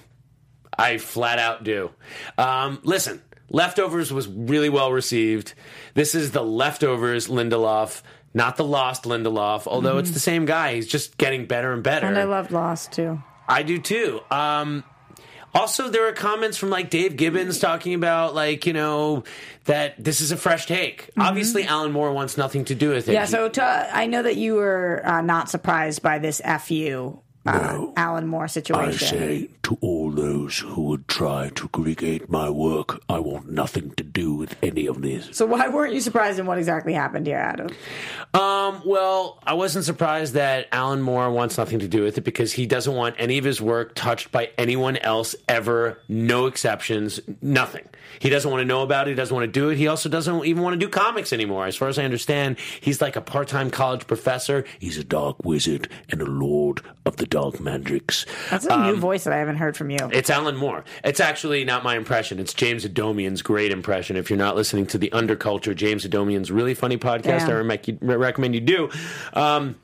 I 0.77 0.97
flat 0.97 1.39
out 1.39 1.63
do. 1.63 1.91
Um, 2.37 2.79
listen, 2.83 3.21
Leftovers 3.49 4.11
was 4.11 4.27
really 4.27 4.69
well 4.69 4.91
received. 4.91 5.53
This 5.93 6.15
is 6.15 6.31
the 6.31 6.43
Leftovers 6.43 7.27
Lindelof, 7.27 8.01
not 8.33 8.57
the 8.57 8.63
Lost 8.63 9.03
Lindelof, 9.03 9.67
although 9.67 9.99
it's 9.99 10.11
the 10.11 10.19
same 10.19 10.45
guy. 10.45 10.75
He's 10.75 10.87
just 10.87 11.17
getting 11.17 11.45
better 11.45 11.71
and 11.73 11.83
better. 11.83 12.07
Mm-hmm. 12.07 12.15
And 12.15 12.21
I 12.21 12.35
loved 12.35 12.51
Lost 12.51 12.91
too. 12.91 13.21
I 13.47 13.63
do 13.63 13.77
too. 13.77 14.21
Um, 14.31 14.83
also, 15.53 15.89
there 15.89 16.07
are 16.07 16.13
comments 16.13 16.57
from 16.57 16.69
like 16.69 16.89
Dave 16.89 17.15
Gibbons 17.15 17.59
talking 17.59 17.93
about 17.93 18.33
like 18.33 18.65
you 18.65 18.73
know 18.73 19.23
that 19.65 20.01
this 20.03 20.21
is 20.21 20.31
a 20.31 20.37
fresh 20.37 20.65
take. 20.65 21.09
Obviously, 21.17 21.63
Alan 21.65 21.91
Moore 21.91 22.11
wants 22.11 22.37
nothing 22.37 22.65
to 22.65 22.75
do 22.75 22.89
with 22.89 23.07
it. 23.07 23.11
Mm-hmm. 23.11 23.13
Yeah, 23.13 23.25
so 23.25 23.49
to, 23.49 23.63
I 23.63 24.07
know 24.07 24.23
that 24.23 24.35
you 24.35 24.55
were 24.55 25.01
uh, 25.05 25.21
not 25.21 25.49
surprised 25.49 26.01
by 26.01 26.19
this 26.19 26.41
FU 26.61 27.19
uh, 27.45 27.87
Alan 27.97 28.27
Moore 28.27 28.47
situation. 28.47 28.93
I 28.93 29.19
say 29.19 29.49
to 29.63 29.77
all 29.81 30.11
those 30.11 30.59
who 30.59 30.81
would 30.83 31.07
try 31.07 31.49
to 31.55 31.67
create 31.69 32.29
my 32.29 32.49
work, 32.49 33.01
I 33.09 33.19
want 33.19 33.49
nothing 33.49 33.91
to 33.91 34.03
do 34.03 34.33
with 34.33 34.55
any 34.63 34.87
of 34.87 35.01
this. 35.01 35.29
So 35.31 35.45
why 35.45 35.67
weren't 35.67 35.93
you 35.93 36.01
surprised 36.01 36.39
in 36.39 36.45
what 36.45 36.57
exactly 36.57 36.93
happened 36.93 37.27
here, 37.27 37.37
Adam? 37.37 37.67
Um, 38.33 38.81
well, 38.85 39.39
I 39.45 39.53
wasn't 39.53 39.85
surprised 39.85 40.33
that 40.33 40.67
Alan 40.71 41.01
Moore 41.01 41.31
wants 41.31 41.57
nothing 41.57 41.79
to 41.79 41.87
do 41.87 42.03
with 42.03 42.17
it 42.17 42.21
because 42.21 42.53
he 42.53 42.65
doesn't 42.65 42.93
want 42.93 43.15
any 43.19 43.37
of 43.37 43.45
his 43.45 43.61
work 43.61 43.93
touched 43.95 44.31
by 44.31 44.49
anyone 44.57 44.97
else 44.97 45.35
ever. 45.47 45.99
No 46.07 46.47
exceptions, 46.47 47.19
nothing. 47.41 47.87
He 48.19 48.29
doesn't 48.29 48.49
want 48.49 48.61
to 48.61 48.65
know 48.65 48.83
about 48.83 49.07
it. 49.07 49.11
He 49.11 49.15
doesn't 49.15 49.35
want 49.35 49.45
to 49.45 49.51
do 49.51 49.69
it. 49.69 49.77
He 49.77 49.87
also 49.87 50.07
doesn't 50.09 50.45
even 50.45 50.63
want 50.63 50.73
to 50.73 50.79
do 50.79 50.89
comics 50.89 51.33
anymore. 51.33 51.65
As 51.65 51.75
far 51.75 51.87
as 51.87 51.97
I 51.97 52.03
understand, 52.03 52.57
he's 52.79 53.01
like 53.01 53.15
a 53.15 53.21
part-time 53.21 53.69
college 53.71 54.07
professor. 54.07 54.65
He's 54.79 54.97
a 54.97 55.03
dark 55.03 55.43
wizard 55.43 55.89
and 56.09 56.21
a 56.21 56.25
lord 56.25 56.81
of 57.05 57.17
the 57.17 57.25
dark 57.33 57.59
magics. 57.59 58.25
That's 58.51 58.65
a 58.67 58.77
new 58.83 58.95
voice 58.95 59.23
that 59.23 59.33
I 59.33 59.37
haven't 59.37 59.55
heard 59.55 59.75
from 59.75 59.89
you. 59.89 59.97
It's 60.11 60.29
Alan 60.29 60.55
Moore. 60.55 60.83
It's 61.03 61.19
actually 61.19 61.65
not 61.65 61.83
my 61.83 61.97
impression. 61.97 62.37
It's 62.39 62.53
James 62.53 62.85
Adomian's 62.85 63.41
great 63.41 63.71
impression. 63.71 64.15
If 64.17 64.29
you're 64.29 64.37
not 64.37 64.55
listening 64.55 64.85
to 64.87 64.99
the 64.99 65.09
Underculture, 65.09 65.75
James 65.75 66.05
Adomian's 66.05 66.51
really 66.51 66.75
funny 66.75 66.97
podcast, 66.97 67.47
Yeah. 67.47 67.49
I 67.49 67.53
rec- 67.53 67.87
recommend 68.01 68.53
you 68.53 68.61
do. 68.61 68.89
Um, 69.33 69.75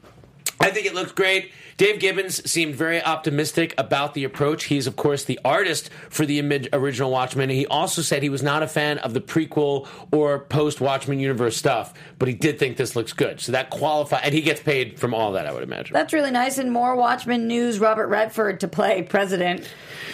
I 0.59 0.69
think 0.69 0.85
it 0.85 0.93
looks 0.93 1.11
great. 1.11 1.51
Dave 1.79 2.01
Gibbons 2.01 2.51
seemed 2.51 2.75
very 2.75 3.01
optimistic 3.01 3.73
about 3.77 4.13
the 4.13 4.25
approach. 4.25 4.65
He's, 4.65 4.85
of 4.85 4.97
course, 4.97 5.23
the 5.23 5.39
artist 5.45 5.89
for 6.09 6.25
the 6.25 6.67
original 6.73 7.09
Watchmen. 7.09 7.49
He 7.49 7.65
also 7.67 8.01
said 8.01 8.21
he 8.21 8.27
was 8.27 8.43
not 8.43 8.61
a 8.63 8.67
fan 8.67 8.97
of 8.97 9.13
the 9.13 9.21
prequel 9.21 9.87
or 10.11 10.39
post 10.39 10.81
Watchmen 10.81 11.21
universe 11.21 11.55
stuff, 11.55 11.93
but 12.17 12.27
he 12.27 12.33
did 12.33 12.59
think 12.59 12.75
this 12.75 12.97
looks 12.97 13.13
good. 13.13 13.39
So 13.39 13.53
that 13.53 13.69
qualifies, 13.69 14.23
and 14.25 14.33
he 14.33 14.41
gets 14.41 14.59
paid 14.59 14.99
from 14.99 15.13
all 15.13 15.31
that, 15.31 15.47
I 15.47 15.53
would 15.53 15.63
imagine. 15.63 15.93
That's 15.93 16.11
really 16.11 16.31
nice. 16.31 16.57
And 16.57 16.69
more 16.69 16.97
Watchmen 16.97 17.47
news. 17.47 17.79
Robert 17.79 18.07
Redford 18.07 18.59
to 18.59 18.67
play 18.67 19.03
President 19.03 19.65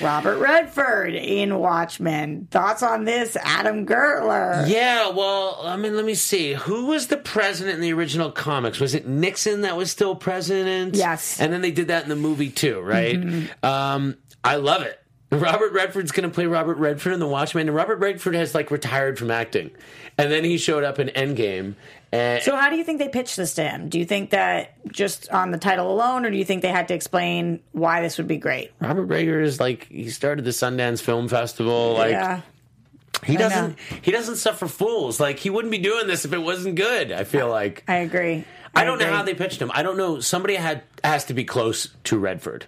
Robert 0.02 0.38
Redford 0.38 1.16
in 1.16 1.58
Watchmen. 1.58 2.48
Thoughts 2.52 2.84
on 2.84 3.06
this, 3.06 3.36
Adam 3.42 3.88
Gertler? 3.88 4.70
Yeah, 4.70 5.10
well, 5.10 5.62
I 5.64 5.78
mean, 5.78 5.96
let 5.96 6.06
me 6.06 6.14
see. 6.14 6.54
Who 6.54 6.86
was 6.86 7.08
the 7.08 7.18
president 7.18 7.76
in 7.76 7.82
the 7.82 7.94
original 7.94 8.32
comics? 8.32 8.80
Was 8.80 8.94
it 8.94 9.08
Nixon 9.08 9.62
that 9.62 9.76
was 9.76 9.90
still 9.90 10.16
president? 10.16 10.96
Yes. 10.96 11.40
And 11.40 11.55
then 11.56 11.62
they 11.62 11.72
did 11.72 11.88
that 11.88 12.04
in 12.04 12.10
the 12.10 12.16
movie 12.16 12.50
too, 12.52 12.82
right? 12.82 13.18
Um, 13.64 14.18
I 14.44 14.58
love 14.58 14.84
it. 14.84 15.00
Robert 15.32 15.74
Redford's 15.74 16.12
going 16.12 16.30
to 16.30 16.34
play 16.34 16.46
Robert 16.46 16.78
Redford 16.78 17.14
in 17.14 17.20
The 17.20 17.28
Watchmen, 17.28 17.68
and 17.68 17.76
Robert 17.76 17.98
Redford 17.98 18.36
has 18.36 18.54
like 18.54 18.72
retired 18.72 19.18
from 19.18 19.32
acting, 19.32 19.72
and 20.18 20.32
then 20.32 20.44
he 20.44 20.58
showed 20.58 20.84
up 20.84 21.00
in 21.00 21.08
Endgame. 21.08 21.76
And 22.12 22.44
So, 22.44 22.56
how 22.56 22.70
do 22.70 22.76
you 22.76 22.84
think 22.84 23.00
they 23.00 23.10
pitched 23.10 23.36
this 23.36 23.56
to 23.56 23.68
him? 23.68 23.90
Do 23.90 23.98
you 24.00 24.06
think 24.06 24.30
that 24.30 24.76
just 24.92 25.30
on 25.30 25.52
the 25.52 25.58
title 25.58 25.92
alone, 25.92 26.26
or 26.26 26.32
do 26.32 26.38
you 26.38 26.46
think 26.46 26.62
they 26.62 26.70
had 26.70 26.88
to 26.90 26.94
explain 26.94 27.60
why 27.72 28.02
this 28.02 28.18
would 28.18 28.28
be 28.28 28.38
great? 28.38 28.72
Robert 28.80 29.08
Rager 29.08 29.42
is 29.44 29.60
like 29.60 29.88
he 29.88 30.10
started 30.10 30.46
the 30.46 30.52
Sundance 30.52 31.02
Film 31.02 31.28
Festival. 31.28 31.94
Like 31.94 32.12
yeah. 32.12 32.42
he 33.26 33.36
doesn't 33.36 33.78
he 34.02 34.12
doesn't 34.12 34.38
suffer 34.38 34.68
fools. 34.68 35.20
Like 35.20 35.40
he 35.40 35.50
wouldn't 35.50 35.72
be 35.72 35.80
doing 35.80 36.08
this 36.08 36.24
if 36.24 36.34
it 36.34 36.40
wasn't 36.40 36.76
good. 36.76 37.12
I 37.12 37.24
feel 37.24 37.50
like. 37.50 37.84
I 37.88 37.96
agree. 37.96 38.46
I 38.76 38.84
don't 38.84 39.00
know 39.00 39.12
how 39.12 39.24
they 39.24 39.34
pitched 39.34 39.62
him. 39.62 39.72
I 39.74 39.84
don't 39.84 39.98
know. 39.98 40.20
Somebody 40.20 40.56
had 40.56 40.84
has 41.04 41.26
to 41.26 41.34
be 41.34 41.46
close 41.46 41.90
to 42.06 42.18
Redford. 42.18 42.66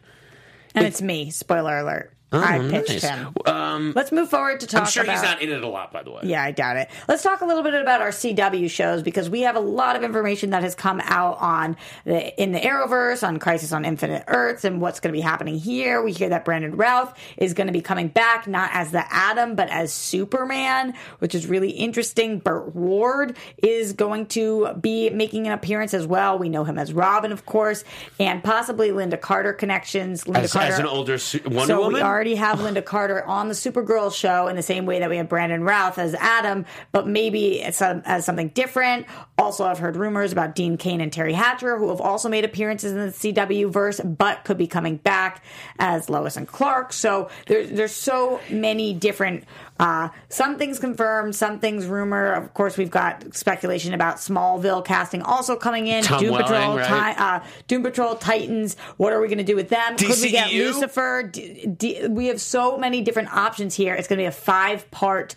And 0.74 0.86
it's 0.86 1.02
me. 1.02 1.32
Spoiler 1.32 1.80
alert. 1.80 2.14
I 2.32 2.60
pitched 2.60 2.90
nice. 2.90 3.04
him. 3.04 3.34
Um, 3.46 3.94
Let's 3.96 4.12
move 4.12 4.30
forward 4.30 4.60
to 4.60 4.68
talk 4.68 4.82
I'm 4.82 4.88
sure 4.88 5.04
about. 5.04 5.14
he's 5.14 5.24
not 5.24 5.42
in 5.42 5.50
it 5.50 5.64
a 5.64 5.68
lot, 5.68 5.94
by 5.94 6.04
the 6.04 6.12
way. 6.12 6.22
Yeah, 6.24 6.44
I 6.44 6.52
doubt 6.52 6.76
it. 6.76 6.90
Let's 7.08 7.24
talk 7.24 7.40
a 7.40 7.46
little 7.46 7.64
bit 7.64 7.74
about 7.74 8.02
our 8.02 8.10
CW 8.10 8.70
shows 8.70 9.02
because 9.02 9.30
we 9.30 9.42
have 9.42 9.56
a 9.56 9.62
lot 9.62 9.96
of 9.96 10.04
information 10.04 10.50
that 10.50 10.62
has 10.64 10.76
come 10.76 11.00
out 11.06 11.38
on 11.40 11.78
the 12.04 12.42
in 12.42 12.52
the 12.52 12.60
Arrowverse, 12.60 13.26
on 13.26 13.40
Crisis 13.40 13.72
on 13.72 13.86
Infinite 13.86 14.26
Earths, 14.28 14.66
and 14.66 14.82
what's 14.82 15.00
going 15.00 15.14
to 15.14 15.18
be 15.18 15.22
happening 15.22 15.58
here. 15.58 16.02
We 16.02 16.12
hear 16.12 16.30
that 16.30 16.44
Brandon 16.44 16.76
Routh 16.76 17.18
is 17.38 17.54
going 17.54 17.68
to 17.68 17.74
be 17.74 17.82
coming 17.82 18.10
back 18.10 18.46
not 18.46 18.72
as 18.74 18.92
the 18.92 19.04
Atom 19.14 19.56
but 19.56 19.70
as 19.70 19.94
Superman, 19.94 20.96
which 21.20 21.34
is 21.34 21.48
really 21.48 21.70
interesting. 21.70 22.40
Burt 22.40 22.76
Ward 22.76 23.38
is 23.64 23.94
going 23.94 24.26
to 24.28 24.74
be 24.80 25.10
making 25.10 25.48
an 25.48 25.54
appearance 25.54 25.94
as 25.94 26.06
well. 26.06 26.38
We 26.38 26.50
know 26.50 26.66
him 26.66 26.78
as 26.78 26.92
Robin, 26.92 27.32
of 27.32 27.46
course, 27.46 27.86
and 28.20 28.44
possibly 28.44 28.90
Lynda 28.90 29.20
Carter 29.20 29.54
connections. 29.54 30.28
Linda 30.28 30.42
As, 30.42 30.54
Carter 30.54 30.74
as 30.74 30.80
an 30.80 30.86
older 30.86 31.18
Wonder 31.46 31.66
so 31.68 31.82
Woman. 31.82 32.02
Already 32.18 32.34
have 32.34 32.58
Lynda 32.58 32.84
Carter 32.84 33.24
on 33.26 33.48
the 33.48 33.54
Supergirl 33.54 34.12
show 34.12 34.48
in 34.48 34.56
the 34.56 34.64
same 34.64 34.88
way 34.88 34.98
that 34.98 35.08
we 35.08 35.18
have 35.18 35.30
Brandon 35.30 35.64
Routh 35.64 36.00
as 36.00 36.16
Atom, 36.16 36.66
but 36.92 37.06
maybe 37.06 37.62
it's 37.62 37.80
a, 37.80 38.02
as 38.06 38.26
something 38.26 38.48
different. 38.50 39.06
Also, 39.38 39.64
I've 39.64 39.78
heard 39.78 39.96
rumors 39.96 40.32
about 40.32 40.56
Dean 40.56 40.78
Cain 40.78 41.00
and 41.00 41.12
Teri 41.12 41.36
Hatcher, 41.36 41.78
who 41.78 41.90
have 41.90 42.02
also 42.02 42.28
made 42.28 42.44
appearances 42.44 42.92
in 42.92 42.98
the 42.98 43.12
CW 43.12 43.72
verse, 43.72 44.00
but 44.04 44.46
could 44.46 44.58
be 44.58 44.66
coming 44.66 44.98
back 44.98 45.44
as 45.78 46.10
Lois 46.10 46.38
and 46.38 46.48
Clark. 46.48 46.92
So 46.92 47.30
there's 47.46 47.70
there's 47.70 47.94
so 47.94 48.40
many 48.50 48.96
different. 48.96 49.44
Uh, 49.80 50.10
some 50.30 50.58
things 50.58 50.80
confirmed, 50.80 51.36
some 51.36 51.60
things 51.60 51.86
rumor. 51.86 52.34
Of 52.34 52.54
course, 52.54 52.78
we've 52.78 52.90
got 52.90 53.36
speculation 53.36 53.94
about 53.94 54.18
Smallville 54.18 54.84
casting 54.84 55.22
also 55.22 55.56
coming 55.56 55.88
in. 55.88 56.04
Tom 56.04 56.20
Doom 56.20 56.32
Welling, 56.32 56.46
Patrol, 56.48 56.78
right? 56.78 57.16
Ti- 57.16 57.22
uh, 57.22 57.40
Doom 57.68 57.84
Patrol, 57.84 58.16
Titans. 58.16 58.76
What 58.98 59.14
are 59.14 59.22
we 59.22 59.28
going 59.28 59.38
to 59.38 59.44
do 59.44 59.56
with 59.56 59.70
them? 59.70 59.98
Could 59.98 60.20
we 60.22 60.32
get 60.32 60.52
Lucifer? 60.52 61.30
D- 61.32 61.68
D- 61.68 62.08
we 62.08 62.28
have 62.28 62.42
so 62.42 62.78
many 62.78 63.02
different 63.02 63.34
options 63.34 63.76
here. 63.76 63.94
It's 63.94 64.08
going 64.08 64.18
to 64.18 64.24
be 64.24 64.28
a 64.28 64.32
five 64.32 64.90
part 64.92 65.36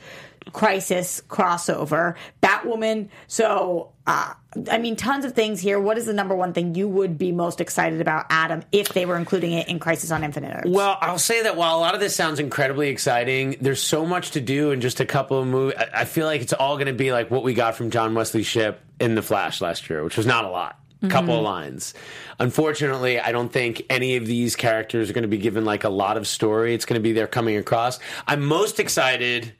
crisis 0.53 1.23
crossover. 1.29 2.15
Batwoman. 2.43 3.09
So, 3.27 3.93
uh, 4.07 4.35
I 4.71 4.79
mean, 4.79 4.97
tons 4.97 5.25
of 5.25 5.33
things 5.35 5.61
here. 5.61 5.79
What 5.79 5.97
is 5.97 6.07
the 6.07 6.13
number 6.13 6.35
one 6.35 6.53
thing 6.53 6.75
you 6.75 6.89
would 6.89 7.19
be 7.19 7.31
most 7.31 7.61
excited 7.61 8.01
about, 8.01 8.27
Adam, 8.31 8.63
if 8.73 8.89
they 8.89 9.07
were 9.07 9.17
including 9.17 9.53
it 9.53 9.69
in 9.69 9.79
Crisis 9.79 10.11
on 10.11 10.25
Infinite 10.25 10.57
Earths? 10.57 10.71
Well, 10.71 10.99
I'll 11.01 11.19
say 11.19 11.43
that 11.43 11.57
while 11.57 11.77
a 11.77 11.81
lot 11.81 11.95
of 11.95 12.01
this 12.01 12.17
sounds 12.17 12.41
incredibly 12.41 12.89
exciting, 12.89 13.57
there's 13.61 13.83
so 13.83 14.05
much 14.05 14.33
to 14.33 14.41
do 14.41 14.73
in 14.73 14.81
just 14.81 14.99
a 15.01 15.07
couple 15.07 15.39
of 15.39 15.47
movies. 15.47 15.79
I 15.95 16.05
feel 16.05 16.27
like 16.27 16.41
it's 16.41 16.53
all 16.53 16.77
going 16.77 16.89
to 16.89 16.93
be 16.93 17.13
like 17.13 17.31
what 17.31 17.45
we 17.45 17.55
got 17.55 17.77
from 17.77 17.91
John 17.91 18.15
Wesley 18.15 18.43
Shipp 18.43 18.81
in 18.99 19.15
The 19.15 19.23
Flash 19.23 19.61
last 19.61 19.89
year, 19.89 20.03
which 20.03 20.17
was 20.17 20.27
not 20.27 20.45
a 20.45 20.49
lot. 20.49 20.77
Couple 21.09 21.35
of 21.35 21.43
lines. 21.43 21.95
Unfortunately, 22.39 23.19
I 23.19 23.33
don't 23.33 23.51
think 23.51 23.87
any 23.89 24.17
of 24.17 24.27
these 24.27 24.55
characters 24.55 25.09
are 25.09 25.15
going 25.15 25.23
to 25.23 25.29
be 25.29 25.39
given 25.39 25.65
like 25.65 25.85
a 25.85 25.89
lot 25.89 26.19
of 26.19 26.27
story. 26.27 26.75
It's 26.75 26.85
going 26.85 27.01
to 27.01 27.03
be 27.03 27.13
they're 27.13 27.27
coming 27.27 27.57
across. 27.57 27.99
I'm 28.27 28.45
most 28.45 28.79
excited 28.79 29.55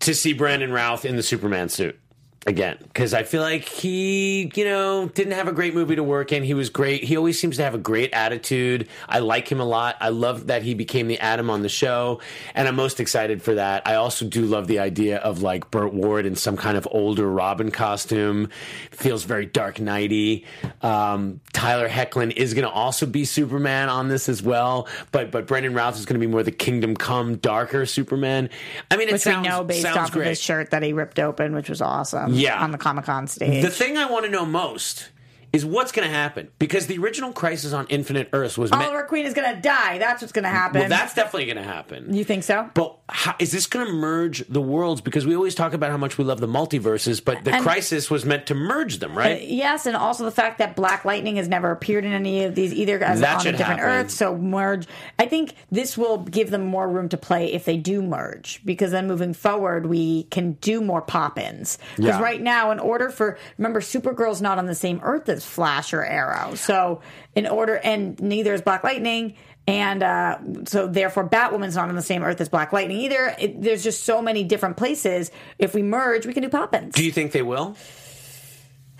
to 0.00 0.14
see 0.14 0.32
Brandon 0.32 0.72
Routh 0.72 1.04
in 1.04 1.16
the 1.16 1.22
Superman 1.22 1.68
suit 1.68 1.98
again 2.46 2.78
because 2.80 3.12
I 3.12 3.24
feel 3.24 3.42
like 3.42 3.64
he, 3.64 4.50
you 4.54 4.64
know, 4.64 5.08
didn't 5.08 5.32
have 5.32 5.48
a 5.48 5.52
great 5.52 5.74
movie 5.74 5.96
to 5.96 6.02
work 6.02 6.32
in. 6.32 6.44
He 6.44 6.54
was 6.54 6.70
great. 6.70 7.04
He 7.04 7.16
always 7.16 7.38
seems 7.38 7.56
to 7.56 7.64
have 7.64 7.74
a 7.74 7.78
great 7.78 8.12
attitude. 8.12 8.88
I 9.08 9.18
like 9.18 9.50
him 9.50 9.60
a 9.60 9.64
lot. 9.64 9.96
I 10.00 10.10
love 10.10 10.46
that 10.46 10.62
he 10.62 10.74
became 10.74 11.08
the 11.08 11.18
Atom 11.18 11.50
on 11.50 11.62
the 11.62 11.68
show, 11.68 12.20
and 12.54 12.68
I'm 12.68 12.76
most 12.76 13.00
excited 13.00 13.42
for 13.42 13.54
that. 13.54 13.86
I 13.86 13.96
also 13.96 14.26
do 14.26 14.46
love 14.46 14.68
the 14.68 14.78
idea 14.78 15.18
of 15.18 15.42
like 15.42 15.70
Burt 15.70 15.92
Ward 15.92 16.24
in 16.24 16.36
some 16.36 16.56
kind 16.56 16.76
of 16.76 16.86
older 16.90 17.28
Robin 17.30 17.70
costume. 17.70 18.48
Feels 18.92 19.24
very 19.24 19.46
Dark 19.46 19.76
Knighty. 19.76 20.44
Um, 20.82 21.40
Tyler 21.52 21.88
Hoechlin 21.88 22.32
is 22.32 22.54
going 22.54 22.64
to 22.64 22.70
also 22.70 23.06
be 23.06 23.24
Superman 23.24 23.88
on 23.88 24.08
this 24.08 24.28
as 24.28 24.42
well, 24.42 24.88
but 25.10 25.30
but 25.30 25.46
Brandon 25.46 25.74
Routh 25.74 25.98
is 25.98 26.06
going 26.06 26.20
to 26.20 26.24
be 26.24 26.30
more 26.30 26.42
the 26.42 26.52
Kingdom 26.52 26.96
Come 26.96 27.36
darker 27.36 27.86
Superman. 27.86 28.50
I 28.90 28.96
mean, 28.96 29.08
it 29.08 29.12
which 29.12 29.22
sounds, 29.22 29.44
we 29.44 29.48
know 29.48 29.64
based 29.64 29.82
sounds 29.82 29.96
off 29.96 30.12
great. 30.12 30.22
of 30.22 30.28
his 30.28 30.40
shirt 30.40 30.70
that 30.70 30.82
he 30.82 30.92
ripped 30.92 31.18
open, 31.18 31.54
which 31.54 31.68
was 31.68 31.80
awesome. 31.80 32.35
Yeah. 32.36 32.62
on 32.62 32.70
the 32.72 32.78
Comic 32.78 33.04
Con 33.06 33.26
stage. 33.26 33.62
The 33.62 33.70
thing 33.70 33.96
I 33.96 34.06
want 34.10 34.24
to 34.24 34.30
know 34.30 34.44
most 34.46 35.08
is 35.56 35.64
what's 35.66 35.90
going 35.92 36.06
to 36.06 36.14
happen 36.14 36.48
because 36.58 36.86
the 36.86 36.98
original 36.98 37.32
Crisis 37.32 37.72
on 37.72 37.86
Infinite 37.88 38.28
Earths 38.32 38.56
was 38.56 38.70
meant. 38.70 38.82
Oliver 38.84 39.04
Queen 39.04 39.26
is 39.26 39.34
going 39.34 39.54
to 39.54 39.60
die. 39.60 39.98
That's 39.98 40.22
what's 40.22 40.32
going 40.32 40.44
to 40.44 40.48
happen. 40.48 40.80
Well, 40.80 40.88
that's 40.88 41.14
definitely 41.14 41.46
going 41.46 41.56
to 41.56 41.62
happen. 41.62 42.14
you 42.14 42.24
think 42.24 42.44
so? 42.44 42.70
But 42.74 42.96
how, 43.08 43.34
is 43.38 43.52
this 43.52 43.66
going 43.66 43.86
to 43.86 43.92
merge 43.92 44.46
the 44.48 44.60
worlds? 44.60 45.00
Because 45.00 45.26
we 45.26 45.34
always 45.34 45.54
talk 45.54 45.72
about 45.72 45.90
how 45.90 45.96
much 45.96 46.18
we 46.18 46.24
love 46.24 46.40
the 46.40 46.46
multiverses, 46.48 47.24
but 47.24 47.42
the 47.44 47.54
And- 47.54 47.62
Crisis 47.62 48.10
was 48.10 48.24
meant 48.24 48.46
to 48.46 48.54
merge 48.54 48.98
them, 48.98 49.16
right? 49.16 49.40
Uh, 49.40 49.44
yes, 49.44 49.86
and 49.86 49.96
also 49.96 50.24
the 50.24 50.30
fact 50.30 50.58
that 50.58 50.76
Black 50.76 51.04
Lightning 51.04 51.36
has 51.36 51.48
never 51.48 51.70
appeared 51.70 52.04
in 52.04 52.12
any 52.12 52.44
of 52.44 52.54
these 52.54 52.72
either 52.74 53.02
as 53.02 53.20
That 53.20 53.40
on 53.40 53.46
a 53.46 53.52
different 53.52 53.80
happen. 53.80 53.84
Earth. 54.06 54.10
So 54.10 54.36
merge. 54.36 54.86
I 55.18 55.26
think 55.26 55.54
this 55.70 55.96
will 55.96 56.18
give 56.18 56.50
them 56.50 56.64
more 56.66 56.88
room 56.88 57.08
to 57.08 57.16
play 57.16 57.52
if 57.52 57.64
they 57.64 57.76
do 57.78 58.02
merge, 58.02 58.60
because 58.64 58.90
then 58.90 59.06
moving 59.06 59.32
forward 59.32 59.86
we 59.86 60.24
can 60.24 60.52
do 60.60 60.80
more 60.80 61.00
pop-ins. 61.00 61.78
Because 61.96 62.16
Yeah. 62.16 62.22
right 62.22 62.40
now, 62.42 62.70
in 62.72 62.78
order 62.78 63.08
for 63.08 63.38
remember, 63.56 63.80
Supergirl's 63.80 64.42
not 64.42 64.58
on 64.58 64.66
the 64.66 64.74
same 64.74 65.00
Earth 65.02 65.28
as 65.28 65.45
Flash 65.46 65.92
or 65.94 66.04
Arrow, 66.04 66.54
so 66.54 67.00
in 67.34 67.46
order 67.46 67.76
and 67.76 68.20
neither 68.20 68.52
is 68.54 68.62
Black 68.62 68.84
Lightning. 68.84 69.34
And 69.68 70.00
uh, 70.04 70.38
so, 70.66 70.86
therefore, 70.86 71.28
Batwoman's 71.28 71.74
not 71.74 71.88
on 71.88 71.96
the 71.96 72.02
same 72.02 72.22
Earth 72.22 72.40
as 72.40 72.48
Black 72.48 72.72
Lightning 72.72 72.98
either. 72.98 73.34
It, 73.36 73.60
there's 73.60 73.82
just 73.82 74.04
so 74.04 74.22
many 74.22 74.44
different 74.44 74.76
places. 74.76 75.32
If 75.58 75.74
we 75.74 75.82
merge, 75.82 76.24
we 76.24 76.32
can 76.34 76.44
do 76.44 76.48
pop-ins. 76.48 76.94
Do 76.94 77.04
you 77.04 77.10
think 77.10 77.32
they 77.32 77.42
will? 77.42 77.76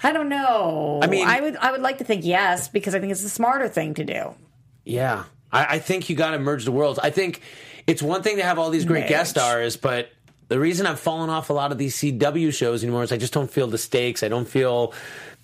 I 0.03 0.13
don't 0.13 0.29
know. 0.29 0.99
I 1.03 1.07
mean- 1.07 1.27
I 1.27 1.41
would 1.41 1.57
I 1.57 1.71
would 1.73 1.83
like 1.83 1.99
to 1.99 2.05
think 2.05 2.25
yes 2.25 2.69
because 2.69 2.95
I 2.95 3.01
think 3.01 3.13
it's 3.13 3.23
the 3.23 3.29
smarter 3.29 3.69
thing 3.69 3.95
to 3.95 4.05
do. 4.05 4.35
Yeah, 4.85 5.25
I, 5.53 5.77
I 5.77 5.79
think 5.79 6.11
you 6.11 6.17
got 6.17 6.33
to 6.33 6.39
merge 6.39 6.65
the 6.65 6.73
worlds. 6.73 6.99
I 6.99 7.11
think 7.11 7.43
it's 7.87 8.03
one 8.03 8.23
thing 8.23 8.37
to 8.39 8.43
have 8.43 8.59
all 8.59 8.71
these 8.71 8.85
great 8.85 9.09
guest 9.09 9.31
stars, 9.31 9.77
but 9.77 10.11
the 10.49 10.59
reason 10.61 10.87
I've 10.87 11.01
fallen 11.01 11.31
off 11.31 11.51
a 11.51 11.53
lot 11.53 11.73
of 11.73 11.79
these 11.79 11.97
CW 11.97 12.53
shows 12.53 12.83
anymore 12.85 13.03
is 13.05 13.11
I 13.13 13.17
just 13.17 13.33
don't 13.33 13.51
feel 13.51 13.67
the 13.69 13.79
stakes. 13.79 14.23
I 14.23 14.29
don't 14.29 14.49
feel 14.49 14.93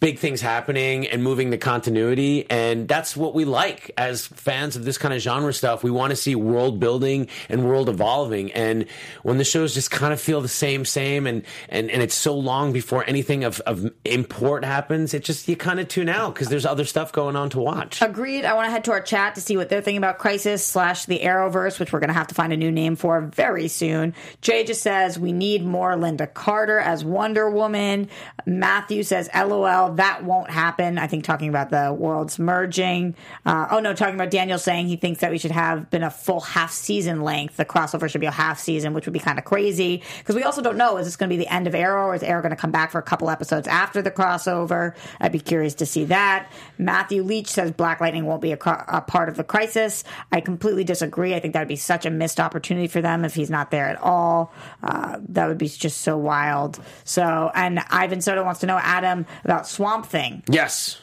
big 0.02 0.18
things 0.18 0.40
happening 0.40 1.06
and 1.06 1.22
moving 1.22 1.50
the 1.50 1.56
continuity. 1.56 2.44
And 2.50 2.88
that's 2.88 3.16
what 3.16 3.36
we 3.36 3.44
like 3.44 3.92
as 3.96 4.26
fans 4.26 4.74
of 4.74 4.84
this 4.84 4.98
kind 4.98 5.14
of 5.14 5.20
genre 5.20 5.54
stuff. 5.54 5.84
We 5.84 5.92
want 5.92 6.10
to 6.10 6.16
see 6.16 6.34
world 6.34 6.80
building 6.80 7.28
and 7.48 7.64
world 7.64 7.88
evolving. 7.88 8.50
And 8.50 8.86
when 9.22 9.38
the 9.38 9.44
shows 9.44 9.74
just 9.74 9.92
kind 9.92 10.12
of 10.12 10.20
feel 10.20 10.40
the 10.40 10.48
same, 10.48 10.84
same, 10.84 11.28
and, 11.28 11.44
and, 11.68 11.88
and 11.88 12.02
it's 12.02 12.16
so 12.16 12.34
long 12.36 12.72
before 12.72 13.04
anything 13.08 13.44
of, 13.44 13.60
of 13.60 13.92
import 14.04 14.64
happens, 14.64 15.14
it 15.14 15.22
just, 15.22 15.46
you 15.46 15.54
kind 15.54 15.78
of 15.78 15.86
tune 15.86 16.08
out 16.08 16.34
because 16.34 16.48
there's 16.48 16.66
other 16.66 16.84
stuff 16.84 17.12
going 17.12 17.36
on 17.36 17.48
to 17.50 17.60
watch. 17.60 18.02
Agreed. 18.02 18.44
I 18.44 18.54
want 18.54 18.66
to 18.66 18.72
head 18.72 18.82
to 18.86 18.90
our 18.90 19.00
chat 19.00 19.36
to 19.36 19.40
see 19.40 19.56
what 19.56 19.68
they're 19.68 19.82
thinking 19.82 19.98
about 19.98 20.18
Crisis 20.18 20.66
slash 20.66 21.04
the 21.04 21.20
Arrowverse, 21.20 21.78
which 21.78 21.92
we're 21.92 22.00
going 22.00 22.08
to 22.08 22.14
have 22.14 22.26
to 22.26 22.34
find 22.34 22.52
a 22.52 22.56
new 22.56 22.72
name 22.72 22.96
for 22.96 23.20
very 23.20 23.68
soon. 23.68 24.14
Jay 24.40 24.64
just 24.64 24.82
says 24.82 25.16
we 25.16 25.30
need 25.30 25.64
more 25.64 25.92
Lynda 25.92 26.34
Carter 26.34 26.80
as 26.80 27.04
Wonder 27.04 27.48
Woman. 27.48 28.08
Matthew 28.46 29.04
says, 29.04 29.30
"LOL, 29.32 29.91
that 29.92 30.24
won't 30.24 30.50
happen." 30.50 30.98
I 30.98 31.06
think 31.06 31.24
talking 31.24 31.48
about 31.48 31.70
the 31.70 31.92
worlds 31.92 32.38
merging. 32.38 33.14
Uh, 33.44 33.68
oh 33.70 33.80
no, 33.80 33.94
talking 33.94 34.14
about 34.14 34.30
Daniel 34.30 34.58
saying 34.58 34.86
he 34.88 34.96
thinks 34.96 35.20
that 35.20 35.30
we 35.30 35.38
should 35.38 35.50
have 35.50 35.90
been 35.90 36.02
a 36.02 36.10
full 36.10 36.40
half 36.40 36.72
season 36.72 37.22
length. 37.22 37.56
The 37.56 37.64
crossover 37.64 38.08
should 38.08 38.20
be 38.20 38.26
a 38.26 38.30
half 38.30 38.58
season, 38.58 38.94
which 38.94 39.06
would 39.06 39.12
be 39.12 39.18
kind 39.18 39.38
of 39.38 39.44
crazy 39.44 40.02
because 40.18 40.34
we 40.34 40.42
also 40.42 40.62
don't 40.62 40.76
know 40.76 40.96
is 40.96 41.06
this 41.06 41.16
going 41.16 41.30
to 41.30 41.36
be 41.36 41.42
the 41.42 41.52
end 41.52 41.66
of 41.66 41.74
Arrow 41.74 42.06
or 42.06 42.14
is 42.14 42.22
Arrow 42.22 42.42
going 42.42 42.50
to 42.50 42.56
come 42.56 42.70
back 42.70 42.90
for 42.90 42.98
a 42.98 43.02
couple 43.02 43.30
episodes 43.30 43.68
after 43.68 44.02
the 44.02 44.10
crossover? 44.10 44.94
I'd 45.20 45.32
be 45.32 45.40
curious 45.40 45.74
to 45.74 45.86
see 45.86 46.04
that. 46.06 46.50
Matthew 46.78 47.22
Leach 47.22 47.48
says 47.48 47.70
Black 47.72 48.00
Lightning 48.00 48.26
won't 48.26 48.42
be 48.42 48.52
a, 48.52 48.56
cro- 48.56 48.84
a 48.88 49.00
part 49.00 49.28
of 49.28 49.36
the 49.36 49.44
crisis. 49.44 50.04
I 50.30 50.40
completely 50.40 50.84
disagree. 50.84 51.34
I 51.34 51.40
think 51.40 51.54
that 51.54 51.60
would 51.60 51.68
be 51.68 51.76
such 51.76 52.06
a 52.06 52.10
missed 52.10 52.40
opportunity 52.40 52.86
for 52.86 53.00
them 53.00 53.24
if 53.24 53.34
he's 53.34 53.50
not 53.50 53.70
there 53.70 53.86
at 53.86 54.00
all. 54.00 54.52
Uh, 54.82 55.18
that 55.28 55.48
would 55.48 55.58
be 55.58 55.68
just 55.68 56.00
so 56.02 56.16
wild. 56.16 56.80
So, 57.04 57.50
and 57.54 57.80
Ivan 57.90 58.20
Soto 58.20 58.44
wants 58.44 58.60
to 58.60 58.66
know, 58.66 58.78
Adam, 58.78 59.26
about 59.44 59.66
Swamp 59.82 60.06
Thing. 60.06 60.44
Yes. 60.48 61.00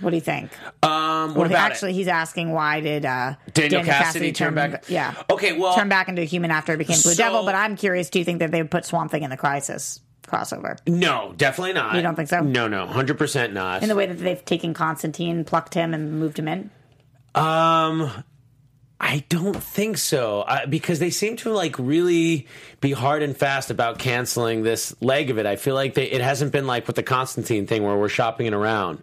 What 0.00 0.08
do 0.10 0.16
you 0.16 0.22
think? 0.22 0.50
Um, 0.82 1.28
what 1.34 1.36
Well, 1.36 1.46
about 1.46 1.70
actually, 1.70 1.92
he's 1.92 2.08
asking 2.08 2.50
why 2.52 2.80
did 2.80 3.04
uh, 3.04 3.34
Daniel 3.52 3.84
Cassidy 3.84 4.32
turn 4.32 4.54
back- 4.54 4.84
Yeah. 4.88 5.12
Okay, 5.28 5.52
well- 5.52 5.74
turn 5.74 5.90
back 5.90 6.08
into 6.08 6.22
a 6.22 6.24
human 6.24 6.50
after 6.50 6.72
he 6.72 6.78
became 6.78 6.98
Blue 7.02 7.12
So- 7.12 7.22
Devil. 7.22 7.44
But 7.44 7.54
I'm 7.54 7.76
curious. 7.76 8.08
Do 8.08 8.18
you 8.18 8.24
think 8.24 8.38
that 8.38 8.50
they 8.52 8.62
would 8.62 8.70
put 8.70 8.86
Swamp 8.86 9.10
Thing 9.10 9.22
in 9.22 9.28
the 9.28 9.36
Crisis 9.36 10.00
crossover? 10.26 10.78
No, 10.86 11.34
definitely 11.36 11.74
not. 11.74 11.94
You 11.94 12.00
don't 12.00 12.14
think 12.16 12.30
so? 12.30 12.40
No, 12.40 12.68
no, 12.68 12.86
100% 12.86 13.52
not. 13.52 13.82
in 13.82 13.90
the 13.90 13.94
way 13.94 14.06
that 14.06 14.14
they've 14.18 14.44
taken 14.46 14.72
Constantine, 14.72 15.44
plucked 15.44 15.74
him, 15.74 15.92
and 15.92 16.18
moved 16.18 16.38
him 16.38 16.48
in? 16.48 16.70
Um, 17.34 18.10
I 18.98 19.24
don't 19.28 19.62
think 19.62 19.98
so 19.98 20.42
I, 20.48 20.64
because 20.64 21.00
they 21.00 21.10
seem 21.10 21.36
to 21.38 21.52
like 21.52 21.78
really 21.78 22.46
be 22.80 22.92
hard 22.92 23.22
and 23.22 23.36
fast 23.36 23.70
about 23.70 23.98
canceling 23.98 24.62
this 24.62 24.94
leg 25.02 25.28
of 25.28 25.38
it. 25.38 25.44
I 25.44 25.56
feel 25.56 25.74
like 25.74 25.94
they, 25.94 26.10
it 26.10 26.22
hasn't 26.22 26.50
been 26.50 26.66
like 26.66 26.86
with 26.86 26.96
the 26.96 27.02
Constantine 27.02 27.66
thing 27.66 27.82
where 27.82 27.96
we're 27.96 28.08
shopping 28.08 28.46
it 28.46 28.54
around. 28.54 29.02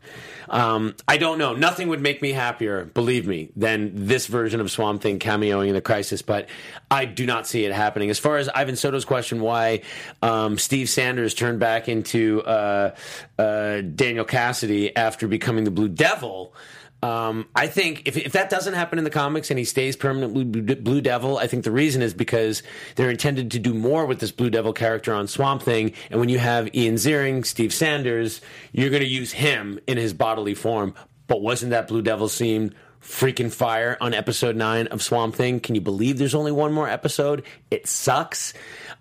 Um, 0.50 0.96
I 1.08 1.18
don't 1.18 1.38
know. 1.38 1.54
Nothing 1.54 1.88
would 1.89 2.02
make 2.02 2.22
me 2.22 2.32
happier, 2.32 2.86
believe 2.86 3.28
me, 3.28 3.50
than 3.56 4.08
this 4.08 4.28
version 4.28 4.62
of 4.62 4.70
Swamp 4.70 5.02
Thing 5.02 5.20
cameoing 5.20 5.68
in 5.68 5.74
the 5.74 5.82
Crisis. 5.82 6.22
But 6.22 6.48
I 6.91 7.06
do 7.06 7.26
not 7.26 7.48
see 7.48 7.66
it 7.66 7.72
happening. 7.72 8.10
As 8.10 8.20
far 8.20 8.38
as 8.38 8.50
Ivan 8.50 8.76
Soto's 8.76 9.06
question, 9.06 9.41
why 9.41 9.82
um, 10.22 10.58
Steve 10.58 10.89
Sanders 10.89 11.34
turned 11.34 11.60
back 11.60 11.88
into 11.88 12.41
uh, 12.44 12.96
uh, 13.38 13.82
Daniel 13.82 14.26
Cassidy 14.26 14.96
after 14.96 15.28
becoming 15.28 15.64
the 15.64 15.72
Blue 15.72 15.89
Devil. 15.89 16.54
Um, 17.04 17.47
I 17.54 17.68
think 17.68 18.04
if, 18.08 18.16
if 18.16 18.32
that 18.32 18.49
doesn't 18.49 18.76
happen 18.76 18.97
in 18.97 19.04
the 19.04 19.10
comics 19.10 19.49
and 19.49 19.60
he 19.60 19.66
stays 19.66 19.97
permanently 19.97 20.45
Blue, 20.45 20.76
Blue 20.76 21.01
Devil, 21.01 21.38
I 21.38 21.47
think 21.47 21.66
the 21.66 21.72
reason 21.72 22.01
is 22.01 22.14
because 22.14 22.64
they're 22.95 23.10
intended 23.10 23.51
to 23.51 23.60
do 23.60 23.74
more 23.74 24.06
with 24.06 24.20
this 24.20 24.32
Blue 24.32 24.49
Devil 24.49 24.72
character 24.72 25.14
on 25.14 25.28
Swamp 25.28 25.64
Thing. 25.64 25.91
And 26.10 26.20
when 26.20 26.30
you 26.30 26.39
have 26.39 26.74
Ian 26.74 26.95
Ziering, 26.95 27.45
Steve 27.45 27.74
Sanders, 27.74 28.39
you're 28.72 28.89
going 28.89 29.01
to 29.01 29.08
use 29.08 29.34
him 29.34 29.80
in 29.86 29.97
his 29.97 30.14
bodily 30.14 30.56
form. 30.56 30.93
But 31.28 31.41
wasn't 31.41 31.72
that 31.72 31.89
Blue 31.89 32.01
Devil 32.01 32.30
scene 32.30 32.74
freaking 33.01 33.51
fire 33.51 33.97
on 33.99 34.14
episode 34.14 34.56
nine 34.56 34.88
of 34.88 35.01
Swamp 35.01 35.36
Thing? 35.36 35.60
Can 35.60 35.76
you 35.76 35.82
believe 35.82 36.18
there's 36.18 36.36
only 36.36 36.54
one 36.54 36.72
more 36.72 36.88
episode? 36.88 37.43
It 37.70 37.86
sucks. 37.86 38.54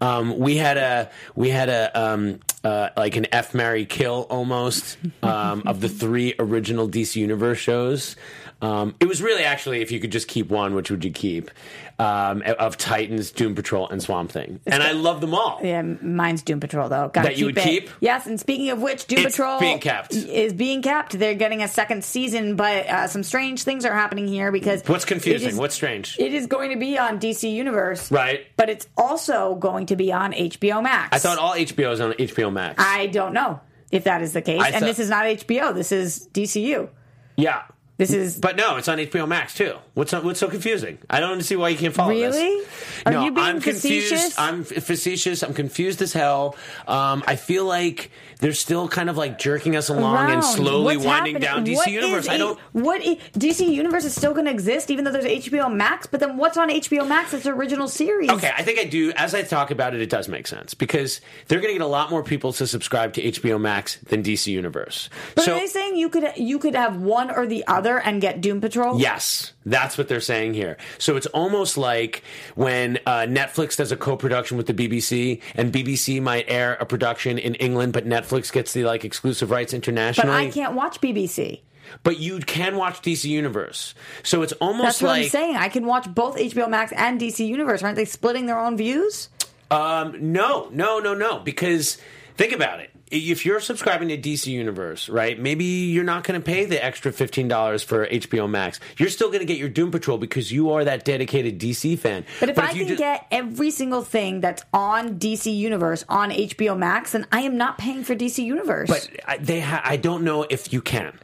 Um, 0.02 0.36
we 0.36 0.56
had 0.56 0.78
a 0.78 1.10
we 1.36 1.50
had 1.50 1.68
a 1.68 2.00
um, 2.00 2.40
uh, 2.64 2.88
like 2.96 3.14
an 3.14 3.28
F 3.30 3.54
Mary 3.54 3.86
Kill 3.86 4.26
almost 4.28 4.98
um, 5.22 5.62
of 5.64 5.80
the 5.80 5.88
three 5.88 6.34
original 6.40 6.88
DC 6.88 7.14
Universe 7.16 7.58
shows. 7.58 8.16
Um, 8.60 8.96
it 8.98 9.06
was 9.06 9.22
really 9.22 9.44
actually 9.44 9.80
if 9.80 9.92
you 9.92 10.00
could 10.00 10.10
just 10.10 10.26
keep 10.26 10.48
one, 10.50 10.74
which 10.74 10.90
would 10.90 11.04
you 11.04 11.12
keep? 11.12 11.52
Um, 11.98 12.42
of 12.58 12.76
Titans, 12.78 13.30
Doom 13.30 13.54
Patrol, 13.54 13.88
and 13.88 14.02
Swamp 14.02 14.32
Thing, 14.32 14.58
and 14.66 14.82
I 14.82 14.90
love 14.92 15.20
them 15.20 15.34
all. 15.34 15.60
Yeah, 15.62 15.82
mine's 15.82 16.42
Doom 16.42 16.58
Patrol 16.58 16.88
though. 16.88 17.10
Gotta 17.12 17.28
That 17.28 17.38
you 17.38 17.46
would 17.46 17.58
it. 17.58 17.62
keep? 17.62 17.90
Yes, 18.00 18.26
and 18.26 18.40
speaking 18.40 18.70
of 18.70 18.80
which, 18.82 19.06
Doom 19.06 19.20
It's 19.26 19.36
Patrol 19.36 19.60
being 19.60 19.78
kept. 19.78 20.12
is 20.14 20.52
being 20.52 20.82
kept. 20.82 21.16
They're 21.16 21.34
getting 21.34 21.62
a 21.62 21.68
second 21.68 22.04
season, 22.04 22.56
but 22.56 22.86
uh, 22.86 23.06
some 23.06 23.22
strange 23.22 23.62
things 23.62 23.84
are 23.84 23.92
happening 23.94 24.26
here 24.26 24.50
because 24.50 24.82
What's 24.86 25.04
confusing? 25.04 25.50
is- 25.50 25.56
What's 25.56 25.74
strange? 25.76 26.16
It 26.18 26.34
is 26.34 26.46
going 26.48 26.70
to 26.70 26.76
be 26.76 26.98
on 26.98 27.20
DC 27.20 27.52
Universe, 27.52 28.10
Right. 28.10 28.46
But 28.56 28.68
it's 28.68 28.88
also 28.96 29.54
going 29.54 29.86
to 29.86 29.96
be 29.96 30.12
on 30.12 30.32
HBO 30.32 30.82
Max. 30.82 31.14
I 31.14 31.18
thought 31.20 31.38
all 31.38 31.52
HBO 31.54 31.92
is 31.92 32.00
on 32.00 32.12
HBO 32.14 32.52
Max. 32.52 32.82
I 32.82 33.06
don't 33.08 33.32
know 33.34 33.60
if 33.92 34.04
that 34.04 34.22
is 34.22 34.32
the 34.32 34.42
case, 34.42 34.60
I 34.60 34.68
and 34.68 34.74
thought- 34.76 34.86
this 34.86 34.98
is 34.98 35.10
not 35.10 35.26
HBO. 35.26 35.72
This 35.74 35.92
is 35.92 36.28
DCU. 36.32 36.88
yeah. 37.36 37.62
This 38.02 38.12
is 38.12 38.36
But 38.38 38.56
no, 38.56 38.76
it's 38.76 38.88
on 38.88 38.98
HBO 38.98 39.28
Max 39.28 39.54
too. 39.54 39.76
What's 39.94 40.10
so, 40.10 40.20
what's 40.22 40.40
so 40.40 40.48
confusing? 40.48 40.98
I 41.08 41.20
don't 41.20 41.40
see 41.42 41.54
why 41.56 41.68
you 41.68 41.78
can't 41.78 41.94
follow 41.94 42.12
this. 42.14 42.34
Really? 42.34 42.66
Are 43.06 43.12
no, 43.12 43.24
you 43.24 43.32
being 43.32 43.46
I'm 43.46 43.60
confused. 43.60 44.08
facetious? 44.10 44.38
I'm 44.38 44.64
facetious. 44.64 45.42
I'm 45.42 45.54
confused 45.54 46.02
as 46.02 46.12
hell. 46.12 46.56
Um, 46.88 47.22
I 47.26 47.36
feel 47.36 47.64
like 47.64 48.10
they're 48.40 48.52
still 48.52 48.88
kind 48.88 49.08
of 49.08 49.16
like 49.16 49.38
jerking 49.38 49.76
us 49.76 49.88
along 49.88 50.30
and 50.32 50.42
slowly 50.44 50.96
What's 50.96 51.06
winding 51.06 51.34
happening? 51.42 51.64
down 51.64 51.64
DC 51.64 51.76
What 51.76 51.90
Universe. 51.90 52.24
is 52.24 52.28
I 52.28 52.36
don't. 52.38 52.58
What 52.72 53.00
i- 53.04 53.18
DC 53.38 53.68
Universe 53.72 54.04
is 54.04 54.14
still 54.16 54.32
going 54.32 54.46
to 54.46 54.50
exist, 54.50 54.90
even 54.90 55.04
though 55.04 55.12
there's 55.12 55.24
HBO 55.24 55.72
Max. 55.72 56.06
But 56.06 56.20
then 56.20 56.36
what's 56.36 56.56
on 56.56 56.68
HBO 56.68 57.06
Max? 57.06 57.32
It's 57.34 57.46
original 57.46 57.86
series. 57.88 58.30
Okay, 58.30 58.50
I 58.56 58.62
think 58.62 58.78
I 58.80 58.84
do. 58.84 59.12
As 59.14 59.34
I 59.34 59.42
talk 59.42 59.70
about 59.70 59.94
it, 59.94 60.00
it 60.00 60.10
does 60.10 60.26
make 60.28 60.46
sense 60.48 60.74
because 60.74 61.20
they're 61.46 61.60
going 61.60 61.72
to 61.74 61.78
get 61.78 61.84
a 61.84 61.86
lot 61.86 62.10
more 62.10 62.22
people 62.24 62.52
to 62.54 62.66
subscribe 62.66 63.12
to 63.14 63.22
HBO 63.22 63.60
Max 63.60 63.96
than 63.98 64.22
DC 64.22 64.48
Universe. 64.48 65.08
But 65.34 65.44
so 65.44 65.54
are 65.54 65.60
they 65.60 65.66
saying 65.66 65.96
you 65.96 66.08
could 66.08 66.32
you 66.36 66.58
could 66.58 66.74
have 66.74 66.96
one 66.96 67.30
or 67.30 67.46
the 67.46 67.64
other 67.68 67.91
and 67.98 68.20
get 68.20 68.40
Doom 68.40 68.60
Patrol? 68.60 69.00
Yes, 69.00 69.52
that's 69.64 69.98
what 69.98 70.08
they're 70.08 70.20
saying 70.20 70.54
here. 70.54 70.76
So 70.98 71.16
it's 71.16 71.26
almost 71.28 71.76
like 71.76 72.22
when 72.54 72.98
uh, 73.06 73.20
Netflix 73.22 73.76
does 73.76 73.92
a 73.92 73.96
co-production 73.96 74.56
with 74.56 74.66
the 74.66 74.74
BBC, 74.74 75.40
and 75.54 75.72
BBC 75.72 76.20
might 76.22 76.44
air 76.48 76.74
a 76.74 76.86
production 76.86 77.38
in 77.38 77.54
England, 77.56 77.92
but 77.92 78.06
Netflix 78.06 78.52
gets 78.52 78.72
the 78.72 78.84
like 78.84 79.04
exclusive 79.04 79.50
rights 79.50 79.74
internationally. 79.74 80.30
But. 80.30 80.48
I 80.48 80.50
can't 80.50 80.74
watch 80.74 81.00
BBC. 81.00 81.60
But 82.02 82.18
you 82.18 82.38
can 82.40 82.76
watch 82.76 83.02
DC 83.02 83.24
Universe. 83.24 83.94
So 84.22 84.42
it's 84.42 84.52
almost 84.54 84.84
That's 84.84 85.02
what 85.02 85.08
like 85.08 85.24
I'm 85.24 85.28
saying. 85.28 85.56
I 85.56 85.68
can 85.68 85.86
watch 85.86 86.12
both 86.12 86.36
HBO 86.36 86.68
Max 86.68 86.92
and 86.92 87.20
DC 87.20 87.46
Universe. 87.46 87.82
Aren't 87.82 87.96
they 87.96 88.04
splitting 88.04 88.46
their 88.46 88.58
own 88.58 88.76
views? 88.76 89.28
Um, 89.70 90.32
no, 90.32 90.68
no, 90.70 91.00
no, 91.00 91.14
no. 91.14 91.38
Because 91.40 91.98
think 92.36 92.52
about 92.52 92.80
it. 92.80 92.91
If 93.12 93.44
you're 93.44 93.60
subscribing 93.60 94.08
to 94.08 94.16
DC 94.16 94.46
Universe, 94.46 95.08
right? 95.08 95.38
Maybe 95.38 95.64
you're 95.64 96.02
not 96.02 96.24
going 96.24 96.40
to 96.40 96.44
pay 96.44 96.64
the 96.64 96.82
extra 96.82 97.12
fifteen 97.12 97.46
dollars 97.46 97.82
for 97.82 98.06
HBO 98.06 98.48
Max. 98.48 98.80
You're 98.96 99.10
still 99.10 99.28
going 99.28 99.40
to 99.40 99.44
get 99.44 99.58
your 99.58 99.68
Doom 99.68 99.90
Patrol 99.90 100.16
because 100.18 100.50
you 100.50 100.70
are 100.72 100.82
that 100.84 101.04
dedicated 101.04 101.60
DC 101.60 101.98
fan. 101.98 102.24
But 102.40 102.48
if 102.48 102.58
I 102.58 102.70
you 102.70 102.86
can 102.86 102.88
ju- 102.88 102.96
get 102.96 103.26
every 103.30 103.70
single 103.70 104.02
thing 104.02 104.40
that's 104.40 104.64
on 104.72 105.18
DC 105.18 105.54
Universe 105.54 106.04
on 106.08 106.30
HBO 106.30 106.76
Max, 106.76 107.12
then 107.12 107.26
I 107.30 107.42
am 107.42 107.56
not 107.56 107.76
paying 107.78 108.02
for 108.02 108.14
DC 108.14 108.42
Universe. 108.42 108.88
But 108.88 109.08
I, 109.26 109.36
they, 109.36 109.60
ha- 109.60 109.82
I 109.84 109.96
don't 109.96 110.24
know 110.24 110.46
if 110.48 110.72
you 110.72 110.80
can. 110.80 111.18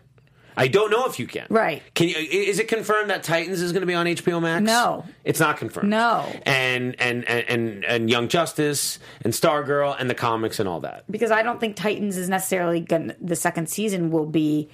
I 0.59 0.69
don't 0.69 0.91
know 0.91 1.07
if 1.07 1.19
you 1.19 1.27
can. 1.27 1.47
Right. 1.49 1.83
Can 1.95 2.09
you? 2.09 2.17
Is 2.17 2.59
it 2.59 2.69
confirmed 2.69 3.11
that 3.11 3.23
Titans 3.23 3.63
is 3.63 3.73
going 3.73 3.83
to 3.83 3.87
be 3.87 3.95
on 3.95 4.07
HBO 4.07 4.43
Max? 4.43 4.63
No. 4.65 5.05
it's 5.25 5.41
not 5.41 5.57
confirmed. 5.57 5.89
No. 5.89 6.27
And 6.45 6.95
and 7.01 7.25
and 7.29 7.49
and, 7.49 7.85
and 7.85 8.11
Young 8.11 8.29
Justice 8.29 8.99
and 9.23 9.33
Stargirl 9.33 9.97
and 9.99 10.11
the 10.11 10.15
comics 10.15 10.59
and 10.61 10.69
all 10.69 10.81
that. 10.81 11.05
because 11.11 11.31
I 11.31 11.43
don't 11.43 11.61
think 11.61 11.77
Titans 11.77 12.17
is 12.17 12.29
necessarily 12.29 12.81
going. 12.81 13.09
to 13.09 13.17
The 13.21 13.37
second 13.37 13.69
season 13.71 14.11
will 14.11 14.27
be 14.27 14.69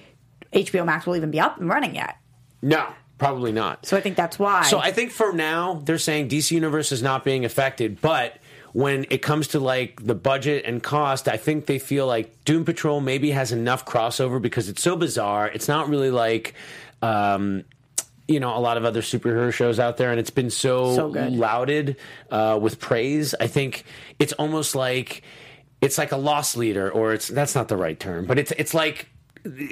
HBO 0.53 0.85
Max 0.85 1.05
will 1.05 1.15
even 1.15 1.31
be 1.31 1.39
up 1.39 1.59
and 1.59 1.69
running 1.69 1.95
yet. 1.95 2.17
No, 2.61 2.87
probably 3.17 3.51
not. 3.51 3.85
So 3.85 3.95
I 3.95 4.01
think 4.01 4.15
that's 4.17 4.39
why. 4.39 4.63
So 4.63 4.79
I 4.79 4.91
think 4.91 5.11
for 5.11 5.33
now 5.33 5.81
they're 5.85 5.97
saying 5.97 6.29
DC 6.29 6.51
Universe 6.51 6.91
is 6.91 7.03
not 7.03 7.23
being 7.23 7.45
affected, 7.45 8.01
but 8.01 8.37
when 8.75 9.05
it 9.09 9.21
comes 9.21 9.47
to 9.47 9.59
like 9.61 10.05
the 10.05 10.13
budget 10.13 10.65
and 10.65 10.83
cost, 10.83 11.29
I 11.29 11.37
think 11.37 11.65
they 11.65 11.79
feel 11.79 12.05
like 12.07 12.43
Doom 12.43 12.65
Patrol 12.65 12.99
maybe 12.99 13.31
has 13.31 13.53
enough 13.53 13.85
crossover 13.85 14.41
because 14.41 14.67
it's 14.67 14.81
so 14.81 14.97
bizarre. 14.97 15.47
It's 15.47 15.69
not 15.69 15.87
really 15.87 16.11
like 16.11 16.55
um 17.01 17.63
you 18.27 18.41
know 18.41 18.57
a 18.57 18.59
lot 18.59 18.75
of 18.75 18.83
other 18.83 19.01
superhero 19.01 19.53
shows 19.53 19.79
out 19.79 19.95
there 19.95 20.11
and 20.11 20.19
it's 20.19 20.29
been 20.29 20.49
so, 20.49 20.93
So 20.93 21.07
lauded 21.07 21.95
uh, 22.29 22.59
with 22.61 22.81
praise. 22.81 23.33
I 23.39 23.47
think 23.47 23.85
it's 24.19 24.33
almost 24.33 24.75
like 24.75 25.23
it's 25.79 25.97
like 25.97 26.11
a 26.11 26.17
loss 26.17 26.57
leader 26.57 26.91
or 26.91 27.13
it's 27.13 27.29
that's 27.29 27.55
not 27.55 27.69
the 27.69 27.77
right 27.77 27.97
term 27.97 28.25
but 28.25 28.37
it's 28.37 28.51
it's 28.57 28.73
like 28.73 29.07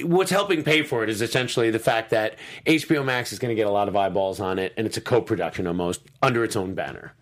what's 0.04 0.32
helping 0.32 0.64
pay 0.64 0.82
for 0.82 1.04
it 1.04 1.10
is 1.10 1.22
essentially 1.22 1.72
the 1.72 1.80
fact 1.80 2.12
that 2.12 2.38
HBO 2.66 3.04
Max 3.04 3.34
is 3.34 3.40
going 3.40 3.50
to 3.50 3.56
get 3.56 3.68
a 3.68 3.72
lot 3.72 3.90
of 3.90 3.98
eyeballs 3.98 4.40
on 4.40 4.60
it 4.60 4.74
and 4.78 4.88
it's 4.88 4.96
a 4.96 5.02
co-production 5.02 5.68
almost 5.68 6.00
under 6.22 6.46
its 6.46 6.56
own 6.56 6.74
banner 6.74 7.14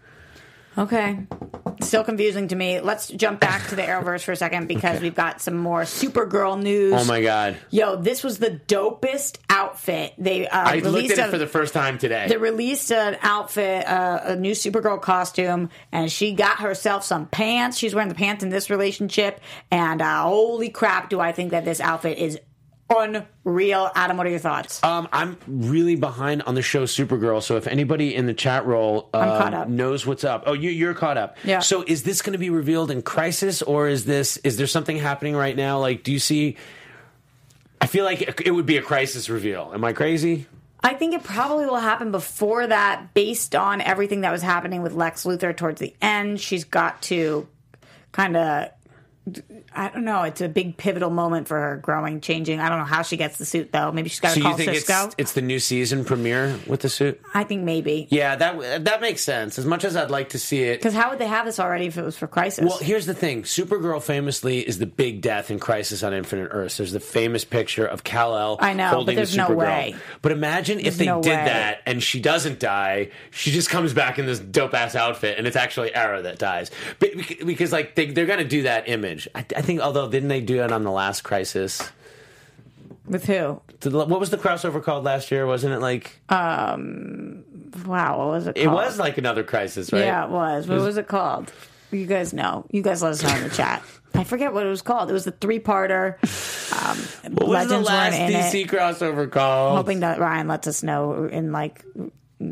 Okay. 0.78 1.20
Still 1.82 2.04
confusing 2.04 2.48
to 2.50 2.56
me. 2.56 2.80
Let's 2.80 3.10
jump 3.10 3.40
back 3.40 3.68
to 3.70 3.76
the 3.76 3.82
Arrowverse 3.82 4.24
for 4.24 4.32
a 4.32 4.36
second 4.36 4.68
because 4.68 5.02
we've 5.02 5.16
got 5.16 5.42
some 5.42 5.58
more 5.58 5.82
Supergirl 5.82 6.62
news. 6.62 6.94
Oh 6.96 7.06
my 7.06 7.22
god! 7.22 7.58
Yo, 7.72 7.96
this 7.96 8.24
was 8.24 8.38
the 8.38 8.62
dopest 8.68 9.40
outfit. 9.50 10.14
They 10.18 10.48
uh, 10.48 10.60
I 10.60 10.76
looked 10.76 10.86
released 10.86 11.18
at 11.18 11.28
it 11.28 11.32
for 11.32 11.38
the 11.38 11.48
first 11.48 11.74
time 11.74 11.98
today. 11.98 12.28
They 12.30 12.38
released 12.38 12.92
an 12.92 13.18
outfit, 13.22 13.88
uh, 13.88 14.22
a 14.24 14.36
new 14.36 14.52
Supergirl 14.54 15.02
costume, 15.02 15.70
and 15.92 16.12
she 16.12 16.34
got 16.34 16.60
herself 16.60 17.04
some 17.04 17.26
pants. 17.26 17.78
She's 17.78 17.96
wearing 17.96 18.10
the 18.10 18.16
pants 18.16 18.44
in 18.44 18.50
this 18.50 18.70
relationship, 18.70 19.42
and 19.72 20.02
uh, 20.02 20.24
holy 20.24 20.70
crap, 20.70 21.10
do 21.10 21.20
I 21.20 21.32
think 21.32 21.52
that 21.52 21.66
this 21.66 21.80
outfit 21.80 22.18
is 22.18 22.40
unreal. 22.98 23.90
Adam, 23.96 24.18
what 24.18 24.28
are 24.28 24.30
your 24.30 24.40
thoughts? 24.40 24.84
Um, 24.84 25.08
I'm 25.12 25.38
really 25.48 25.96
behind 25.96 26.44
on 26.44 26.56
the 26.56 26.62
show 26.62 26.84
Supergirl, 26.84 27.42
so 27.42 27.58
if 27.58 27.68
anybody 27.68 28.16
in 28.16 28.26
the 28.26 28.34
chat 28.34 28.66
roll 28.66 29.10
uh, 29.14 29.66
knows 29.68 30.06
what's 30.06 30.24
up, 30.24 30.44
oh, 30.46 30.54
you, 30.54 30.70
you're 30.70 30.94
caught 30.94 31.18
up. 31.18 31.38
Yeah. 31.44 31.60
So 31.60 31.84
is 31.88 32.04
this 32.04 32.22
going 32.22 32.34
to 32.34 32.40
be 32.40 32.50
revealed 32.50 32.92
in 32.92 33.02
Crisis, 33.02 33.62
or 33.62 33.88
is 33.88 34.06
this 34.06 34.38
is 34.38 34.58
there 34.58 34.68
something 34.68 34.98
happening 34.98 35.36
right 35.36 35.56
now? 35.56 35.80
Like, 35.80 36.04
do 36.04 36.12
you 36.12 36.20
see? 36.20 36.58
I 37.80 37.88
feel 37.88 38.06
like 38.06 38.42
it 38.46 38.52
would 38.52 38.66
be 38.66 38.78
a 38.78 38.82
Crisis 38.82 39.30
reveal. 39.30 39.72
Am 39.74 39.84
I 39.84 39.94
crazy? 39.94 40.46
I 40.84 40.94
think 40.94 41.14
it 41.14 41.24
probably 41.24 41.66
will 41.66 41.76
happen 41.78 42.12
before 42.12 42.66
that, 42.66 43.14
based 43.14 43.56
on 43.56 43.82
everything 43.82 44.22
that 44.22 44.32
was 44.32 44.42
happening 44.42 44.82
with 44.82 44.94
Lex 44.94 45.26
Luthor 45.26 45.56
towards 45.56 45.80
the 45.80 45.96
end. 46.02 46.40
She's 46.40 46.64
got 46.64 47.02
to 47.04 47.48
kind 48.12 48.38
of. 48.38 48.70
I 49.76 49.90
don't 49.90 50.04
know. 50.04 50.24
It's 50.24 50.42
a 50.42 50.50
big 50.50 50.78
pivotal 50.78 51.12
moment 51.12 51.48
for 51.48 51.60
her 51.60 51.78
growing, 51.78 52.22
changing. 52.22 52.60
I 52.60 52.70
don't 52.70 52.80
know 52.80 52.86
how 52.86 53.04
she 53.04 53.18
gets 53.18 53.38
the 53.38 53.46
suit 53.46 53.72
though. 53.72 53.92
Maybe 53.92 54.10
she's 54.10 54.20
got 54.20 54.30
to 54.30 54.36
So 54.36 54.42
call 54.42 54.52
you 54.52 54.58
think 54.58 54.76
Cisco. 54.78 55.06
it's 55.06 55.16
it's 55.20 55.34
the 55.34 55.44
new 55.44 55.60
season 55.60 56.04
premiere 56.06 56.60
with 56.66 56.82
the 56.82 56.90
suit? 56.90 57.22
I 57.34 57.44
think 57.44 57.64
maybe 57.64 58.08
Yeah, 58.10 58.36
that 58.36 58.86
that 58.86 59.00
makes 59.00 59.22
sense. 59.22 59.60
As 59.60 59.66
much 59.66 59.84
as 59.86 59.96
I'd 59.96 60.10
like 60.10 60.30
to 60.30 60.40
see 60.40 60.64
it, 60.64 60.80
because 60.80 60.96
how 60.96 61.12
would 61.12 61.20
they 61.20 61.28
have 61.28 61.46
this 61.46 61.60
already 61.60 61.86
if 61.86 62.00
it 62.00 62.04
was 62.04 62.18
for 62.18 62.26
Crisis? 62.26 62.66
Well, 62.66 62.80
here's 62.80 63.06
the 63.06 63.14
thing: 63.14 63.44
Supergirl 63.44 64.02
famously 64.02 64.68
is 64.68 64.80
the 64.80 64.88
big 64.88 65.22
death 65.22 65.52
in 65.52 65.60
Crisis 65.60 66.02
on 66.02 66.16
Infinite 66.16 66.50
Earths. 66.52 66.78
There's 66.78 66.92
the 66.92 67.00
famous 67.00 67.46
picture 67.46 67.86
of 67.86 68.04
Kal 68.04 68.36
El 68.36 68.58
I 68.60 68.74
know, 68.74 69.04
but 69.06 69.16
there's 69.16 69.32
the 69.34 69.38
no 69.48 69.52
way. 69.54 69.96
But 70.24 70.32
imagine 70.32 70.80
if 70.80 70.98
they 70.98 71.06
no 71.06 71.22
did 71.22 71.30
way. 71.30 71.46
that 71.46 71.82
and 71.86 72.02
she 72.02 72.20
doesn't 72.20 72.60
die. 72.60 73.12
She 73.30 73.52
just 73.52 73.70
comes 73.70 73.94
back 73.94 74.18
in 74.18 74.26
this 74.26 74.40
dope 74.40 74.74
ass 74.74 74.96
outfit, 74.96 75.38
and 75.38 75.46
it's 75.46 75.56
actually 75.56 75.94
Arrow 75.94 76.24
that 76.24 76.40
dies. 76.40 76.72
But, 77.00 77.12
because 77.46 77.72
like 77.72 77.94
they, 77.94 78.08
they're 78.08 78.26
going 78.26 78.40
to 78.40 78.46
do 78.46 78.64
that 78.64 78.90
image. 78.90 79.11
I, 79.36 79.40
I 79.56 79.62
think. 79.62 79.82
Although 79.82 80.10
didn't 80.10 80.30
they 80.30 80.42
do 80.42 80.64
it 80.64 80.72
on 80.72 80.84
the 80.84 80.92
last 80.92 81.22
Crisis? 81.22 81.90
with 83.08 83.26
who? 83.26 83.62
The- 83.82 83.90
What 84.06 84.20
was 84.20 84.30
the 84.30 84.38
crossover 84.38 84.82
called 84.82 85.04
last 85.04 85.32
year? 85.32 85.46
Wasn't 85.46 85.74
it 85.74 85.80
like 85.80 86.20
Um, 86.30 87.44
wow, 87.86 88.18
what 88.20 88.28
was 88.28 88.48
it? 88.48 88.58
it 88.58 88.68
was 88.68 89.00
like 89.00 89.18
another 89.18 89.44
Crisis, 89.44 89.92
right? 89.92 90.00
Yeah, 90.06 90.26
it 90.26 90.30
was. 90.32 90.68
What 90.68 90.80
was- 90.80 90.98
it 90.98 91.08
called? 91.08 91.52
You 91.92 92.06
guys 92.06 92.32
know. 92.34 92.66
You 92.72 92.82
guys 92.84 93.02
let 93.02 93.12
us 93.12 93.24
know 93.24 93.36
in 93.36 93.44
the 93.44 93.50
chat. 93.50 93.84
I 94.14 94.24
forget 94.24 94.54
what 94.54 94.66
it 94.66 94.70
was 94.70 94.82
called. 94.82 95.10
It 95.10 95.14
was 95.14 95.26
the 95.26 95.32
three-parter. 95.32 96.16
Um, 96.74 97.34
What 97.34 97.48
was 97.50 97.68
Legends 97.70 97.88
the 97.88 97.94
last 97.94 98.18
weren't 98.20 98.34
in 98.34 98.40
DC 98.42 98.62
it. 98.64 98.68
crossover 98.70 99.30
called? 99.32 99.78
Hoping 99.78 100.00
that 100.02 100.20
Ryan 100.20 100.48
lets 100.48 100.68
us 100.68 100.84
know 100.84 101.26
in 101.26 101.52
like 101.52 101.84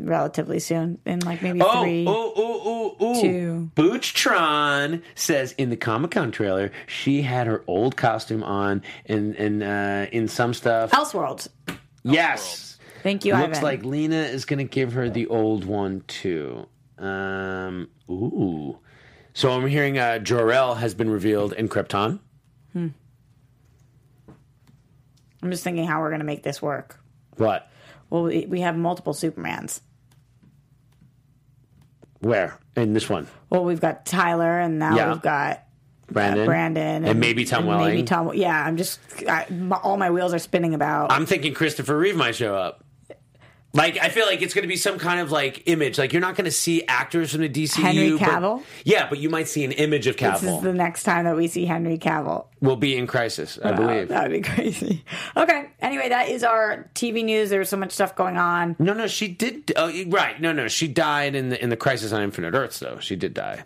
relatively 0.04 0.58
soon, 0.58 0.98
in 1.04 1.20
like 1.20 1.42
maybe 1.42 1.60
Oh, 1.62 1.82
three. 1.82 2.04
oh, 2.06 2.32
oh, 2.36 2.62
oh, 2.64 2.96
oh. 3.00 3.20
two. 3.20 3.70
Boochtron 3.74 5.02
says 5.14 5.52
in 5.58 5.70
the 5.70 5.76
Comic 5.76 6.12
Con 6.12 6.30
trailer, 6.30 6.70
she 6.86 7.22
had 7.22 7.46
her 7.46 7.62
old 7.66 7.96
costume 7.96 8.42
on 8.42 8.82
in 9.06 9.34
in 9.34 9.62
uh, 9.62 10.06
in 10.12 10.28
some 10.28 10.54
stuff. 10.54 10.90
Elseworlds. 10.92 11.48
yes. 12.02 12.78
Thank 13.02 13.24
you, 13.24 13.34
Looks 13.34 13.58
Ivan. 13.58 13.62
like 13.62 13.84
Lena 13.84 14.16
is 14.22 14.44
going 14.44 14.58
to 14.58 14.64
give 14.64 14.92
her 14.92 15.08
the 15.08 15.26
old 15.28 15.64
one 15.64 16.02
too. 16.06 16.66
Um, 16.98 17.88
ooh. 18.10 18.78
So 19.32 19.50
I'm 19.52 19.66
hearing 19.66 19.96
uh, 19.98 20.18
Jor-El 20.18 20.74
has 20.74 20.94
been 20.94 21.08
revealed 21.08 21.54
in 21.54 21.68
Krypton. 21.70 22.18
Hmm. 22.74 22.88
I'm 25.42 25.50
just 25.50 25.64
thinking 25.64 25.86
how 25.86 26.00
we're 26.00 26.10
going 26.10 26.20
to 26.20 26.26
make 26.26 26.42
this 26.42 26.60
work. 26.60 27.00
What? 27.38 27.69
Well, 28.10 28.24
we, 28.24 28.60
have 28.60 28.76
multiple 28.76 29.14
Supermans. 29.14 29.80
Where? 32.20 32.58
In 32.76 32.92
this 32.92 33.08
one? 33.08 33.26
Well, 33.48 33.64
we've 33.64 33.80
got 33.80 34.04
Tyler, 34.04 34.60
and 34.60 34.78
now 34.78 34.94
Yeah. 34.96 35.12
we've 35.12 35.22
got 35.22 35.56
uh, 35.56 35.60
Brandon. 36.12 36.44
Brandon, 36.44 37.04
And, 37.04 37.20
maybe 37.20 37.44
Tom 37.44 37.60
and 37.60 37.68
Welling. 37.68 37.88
Maybe 37.88 38.02
Tom. 38.02 38.32
Yeah, 38.34 38.62
I'm 38.62 38.76
just 38.76 39.00
I, 39.28 39.46
all 39.82 39.96
my 39.96 40.10
wheels 40.10 40.34
are 40.34 40.38
spinning 40.38 40.74
about. 40.74 41.12
I'm 41.12 41.24
thinking 41.24 41.54
Christopher 41.54 41.96
Reeve 41.96 42.16
might 42.16 42.34
show 42.34 42.54
up. 42.54 42.84
Like 43.72 43.98
I 43.98 44.08
feel 44.08 44.26
like 44.26 44.42
it's 44.42 44.52
going 44.52 44.62
to 44.62 44.68
be 44.68 44.76
some 44.76 44.98
kind 44.98 45.20
of 45.20 45.30
like 45.30 45.62
image. 45.66 45.96
Like 45.96 46.12
you're 46.12 46.20
not 46.20 46.34
going 46.34 46.46
to 46.46 46.50
see 46.50 46.84
actors 46.86 47.30
from 47.30 47.42
the 47.42 47.48
DCU. 47.48 47.76
Henry 47.82 48.10
but- 48.10 48.20
Cavill? 48.20 48.62
yeah, 48.84 49.08
but 49.08 49.18
you 49.18 49.30
might 49.30 49.46
see 49.46 49.64
an 49.64 49.70
image 49.72 50.08
of 50.08 50.16
Cavill. 50.16 50.40
this 50.40 50.50
is 50.56 50.62
the 50.62 50.72
next 50.72 51.04
time 51.04 51.24
that 51.24 51.36
we 51.36 51.46
see 51.46 51.66
Henry 51.66 51.96
Cavill. 51.96 52.46
will 52.60 52.74
be 52.76 52.96
in 52.96 53.06
Crisis, 53.06 53.60
I 53.62 53.70
Wow, 53.70 53.76
believe. 53.76 54.08
that 54.08 54.22
would 54.24 54.32
be 54.32 54.40
crazy. 54.48 55.04
Okay. 55.36 55.66
Anyway, 55.80 56.08
that 56.08 56.28
is 56.28 56.42
our 56.42 56.90
TV 56.94 57.24
news. 57.24 57.50
There 57.50 57.60
was 57.60 57.68
so 57.68 57.76
much 57.76 57.92
stuff 57.92 58.16
going 58.16 58.36
on. 58.36 58.74
No, 58.80 58.92
no, 58.92 59.06
she 59.06 59.28
did. 59.28 59.72
Oh, 59.76 59.90
right. 60.08 60.40
No, 60.40 60.52
no, 60.52 60.66
she 60.66 60.88
died 60.88 61.34
in 61.36 61.50
the 61.50 61.62
in 61.62 61.70
the 61.70 61.76
Crisis 61.76 62.12
on 62.12 62.22
Infinite 62.22 62.54
Earths. 62.54 62.80
Though 62.80 62.98
she 63.00 63.14
did 63.14 63.34
die. 63.34 63.62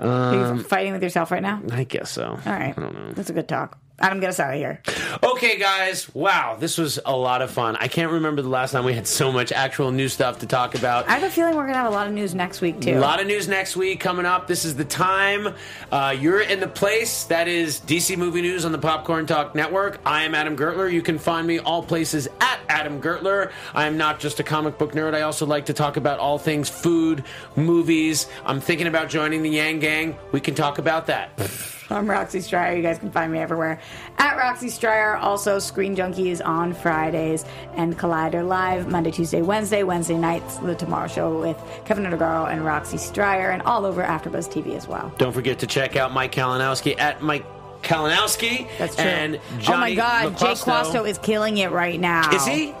Are 0.00 0.34
you 0.34 0.40
Um, 0.42 0.64
fighting 0.64 0.92
with 0.92 1.02
yourself 1.02 1.30
right 1.30 1.42
now? 1.42 1.62
I 1.70 1.84
guess 1.84 2.10
so. 2.10 2.24
All 2.24 2.36
right. 2.52 2.74
I 2.76 2.80
don't 2.80 2.92
know. 2.94 3.12
That's 3.12 3.30
a 3.30 3.32
good 3.32 3.48
talk. 3.48 3.78
Us 4.00 4.38
out 4.38 4.54
of 4.54 4.58
here. 4.60 4.80
Okay, 5.24 5.58
guys. 5.58 6.12
Wow, 6.14 6.56
this 6.58 6.78
was 6.78 7.00
a 7.04 7.16
lot 7.16 7.42
of 7.42 7.50
fun. 7.50 7.76
I 7.80 7.88
can't 7.88 8.12
remember 8.12 8.42
the 8.42 8.48
last 8.48 8.70
time 8.70 8.84
we 8.84 8.94
had 8.94 9.08
so 9.08 9.32
much 9.32 9.50
actual 9.50 9.90
new 9.90 10.08
stuff 10.08 10.38
to 10.38 10.46
talk 10.46 10.76
about. 10.76 11.08
I 11.08 11.14
have 11.14 11.24
a 11.24 11.30
feeling 11.30 11.56
we're 11.56 11.66
gonna 11.66 11.78
have 11.78 11.90
a 11.90 11.94
lot 11.94 12.06
of 12.06 12.12
news 12.12 12.32
next 12.32 12.60
week 12.60 12.80
too. 12.80 12.96
A 12.96 13.00
lot 13.00 13.20
of 13.20 13.26
news 13.26 13.48
next 13.48 13.76
week 13.76 13.98
coming 13.98 14.24
up. 14.24 14.46
This 14.46 14.64
is 14.64 14.76
the 14.76 14.84
time. 14.84 15.52
Uh, 15.90 16.14
you're 16.18 16.40
in 16.40 16.60
the 16.60 16.68
place 16.68 17.24
that 17.24 17.48
is 17.48 17.80
DC 17.80 18.16
Movie 18.16 18.40
News 18.42 18.64
on 18.64 18.70
the 18.70 18.78
Popcorn 18.78 19.26
Talk 19.26 19.56
Network. 19.56 20.00
I 20.06 20.22
am 20.22 20.34
Adam 20.34 20.56
Gertler. 20.56 20.92
You 20.92 21.02
can 21.02 21.18
find 21.18 21.44
me 21.46 21.58
all 21.58 21.82
places 21.82 22.28
at 22.40 22.60
Adam 22.68 23.02
Gertler. 23.02 23.50
I 23.74 23.86
am 23.86 23.96
not 23.96 24.20
just 24.20 24.38
a 24.38 24.44
comic 24.44 24.78
book 24.78 24.92
nerd. 24.92 25.14
I 25.14 25.22
also 25.22 25.44
like 25.44 25.66
to 25.66 25.72
talk 25.72 25.96
about 25.96 26.20
all 26.20 26.38
things 26.38 26.68
food, 26.68 27.24
movies. 27.56 28.28
I'm 28.46 28.60
thinking 28.60 28.86
about 28.86 29.08
joining 29.08 29.42
the 29.42 29.50
Yang 29.50 29.78
Gang. 29.80 30.18
We 30.30 30.40
can 30.40 30.54
talk 30.54 30.78
about 30.78 31.06
that. 31.06 31.30
I'm 31.90 32.08
Roxy 32.08 32.40
Striar. 32.40 32.76
You 32.76 32.82
guys 32.82 32.98
can 32.98 33.10
find 33.10 33.32
me 33.32 33.38
everywhere 33.38 33.80
at 34.18 34.36
Roxy 34.36 34.68
Striar. 34.68 35.16
Also, 35.16 35.58
Screen 35.58 35.96
Junkies 35.96 36.44
on 36.44 36.74
Fridays 36.74 37.44
and 37.74 37.98
Collider 37.98 38.46
Live 38.46 38.88
Monday, 38.88 39.10
Tuesday, 39.10 39.42
Wednesday, 39.42 39.82
Wednesday 39.82 40.18
nights. 40.18 40.56
The 40.58 40.74
Tomorrow 40.74 41.08
Show 41.08 41.40
with 41.40 41.56
Kevin 41.84 42.04
Undergaro 42.04 42.50
and 42.50 42.64
Roxy 42.64 42.98
Striar, 42.98 43.50
and 43.50 43.62
all 43.62 43.86
over 43.86 44.02
AfterBuzz 44.02 44.52
TV 44.52 44.76
as 44.76 44.86
well. 44.86 45.12
Don't 45.18 45.32
forget 45.32 45.58
to 45.60 45.66
check 45.66 45.96
out 45.96 46.12
Mike 46.12 46.32
Kalinowski 46.32 46.98
at 46.98 47.22
Mike 47.22 47.44
Kalinowski. 47.82 48.68
That's 48.78 48.96
true. 48.96 49.04
And 49.04 49.36
oh 49.36 49.40
my 49.56 49.60
Johnny 49.62 49.94
God, 49.94 50.38
Jake 50.38 50.58
Quasto 50.58 51.04
is 51.04 51.18
killing 51.18 51.58
it 51.58 51.70
right 51.70 51.98
now. 51.98 52.30
Is 52.34 52.46
he? 52.46 52.74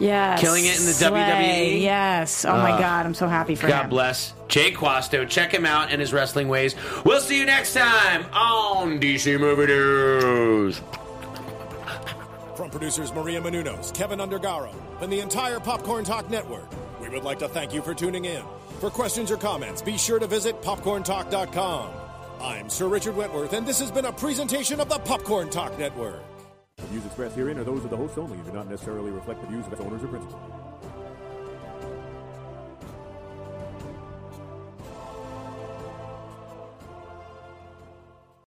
Yes. 0.00 0.40
Killing 0.40 0.64
it 0.64 0.78
in 0.80 0.86
the 0.86 0.92
Slay. 0.92 1.10
WWE? 1.10 1.82
Yes. 1.82 2.44
Oh 2.44 2.56
my 2.56 2.70
God, 2.70 3.06
I'm 3.06 3.14
so 3.14 3.28
happy 3.28 3.54
for 3.54 3.68
God 3.68 3.74
him. 3.74 3.80
God 3.82 3.90
bless 3.90 4.34
Jay 4.48 4.72
Quasto. 4.72 5.24
Check 5.28 5.52
him 5.52 5.66
out 5.66 5.90
and 5.92 6.00
his 6.00 6.12
wrestling 6.12 6.48
ways. 6.48 6.74
We'll 7.04 7.20
see 7.20 7.38
you 7.38 7.44
next 7.44 7.74
time 7.74 8.24
on 8.32 8.98
DC 8.98 9.38
Movie 9.38 9.66
News. 9.66 10.80
From 12.56 12.70
producers 12.70 13.12
Maria 13.12 13.40
Menounos, 13.40 13.94
Kevin 13.94 14.18
Undergaro, 14.18 14.74
and 15.00 15.12
the 15.12 15.20
entire 15.20 15.60
Popcorn 15.60 16.04
Talk 16.04 16.28
Network, 16.28 16.68
we 17.00 17.08
would 17.08 17.24
like 17.24 17.38
to 17.38 17.48
thank 17.48 17.72
you 17.72 17.80
for 17.80 17.94
tuning 17.94 18.24
in. 18.26 18.42
For 18.80 18.90
questions 18.90 19.30
or 19.30 19.36
comments, 19.36 19.82
be 19.82 19.96
sure 19.96 20.18
to 20.18 20.26
visit 20.26 20.60
popcorntalk.com. 20.62 21.90
I'm 22.40 22.70
Sir 22.70 22.88
Richard 22.88 23.16
Wentworth, 23.16 23.52
and 23.52 23.66
this 23.66 23.78
has 23.80 23.90
been 23.90 24.06
a 24.06 24.12
presentation 24.12 24.80
of 24.80 24.88
the 24.88 24.98
Popcorn 24.98 25.50
Talk 25.50 25.78
Network. 25.78 26.22
The 26.80 26.86
views 26.88 27.06
expressed 27.06 27.36
herein 27.36 27.58
are 27.58 27.64
those 27.64 27.84
of 27.84 27.90
the 27.90 27.96
hosts 27.96 28.18
only 28.18 28.36
and 28.36 28.46
do 28.46 28.52
not 28.52 28.68
necessarily 28.68 29.10
reflect 29.10 29.40
the 29.40 29.46
views 29.48 29.66
of 29.66 29.72
its 29.72 29.80
owners 29.80 30.02
or 30.02 30.08
principals. 30.08 30.59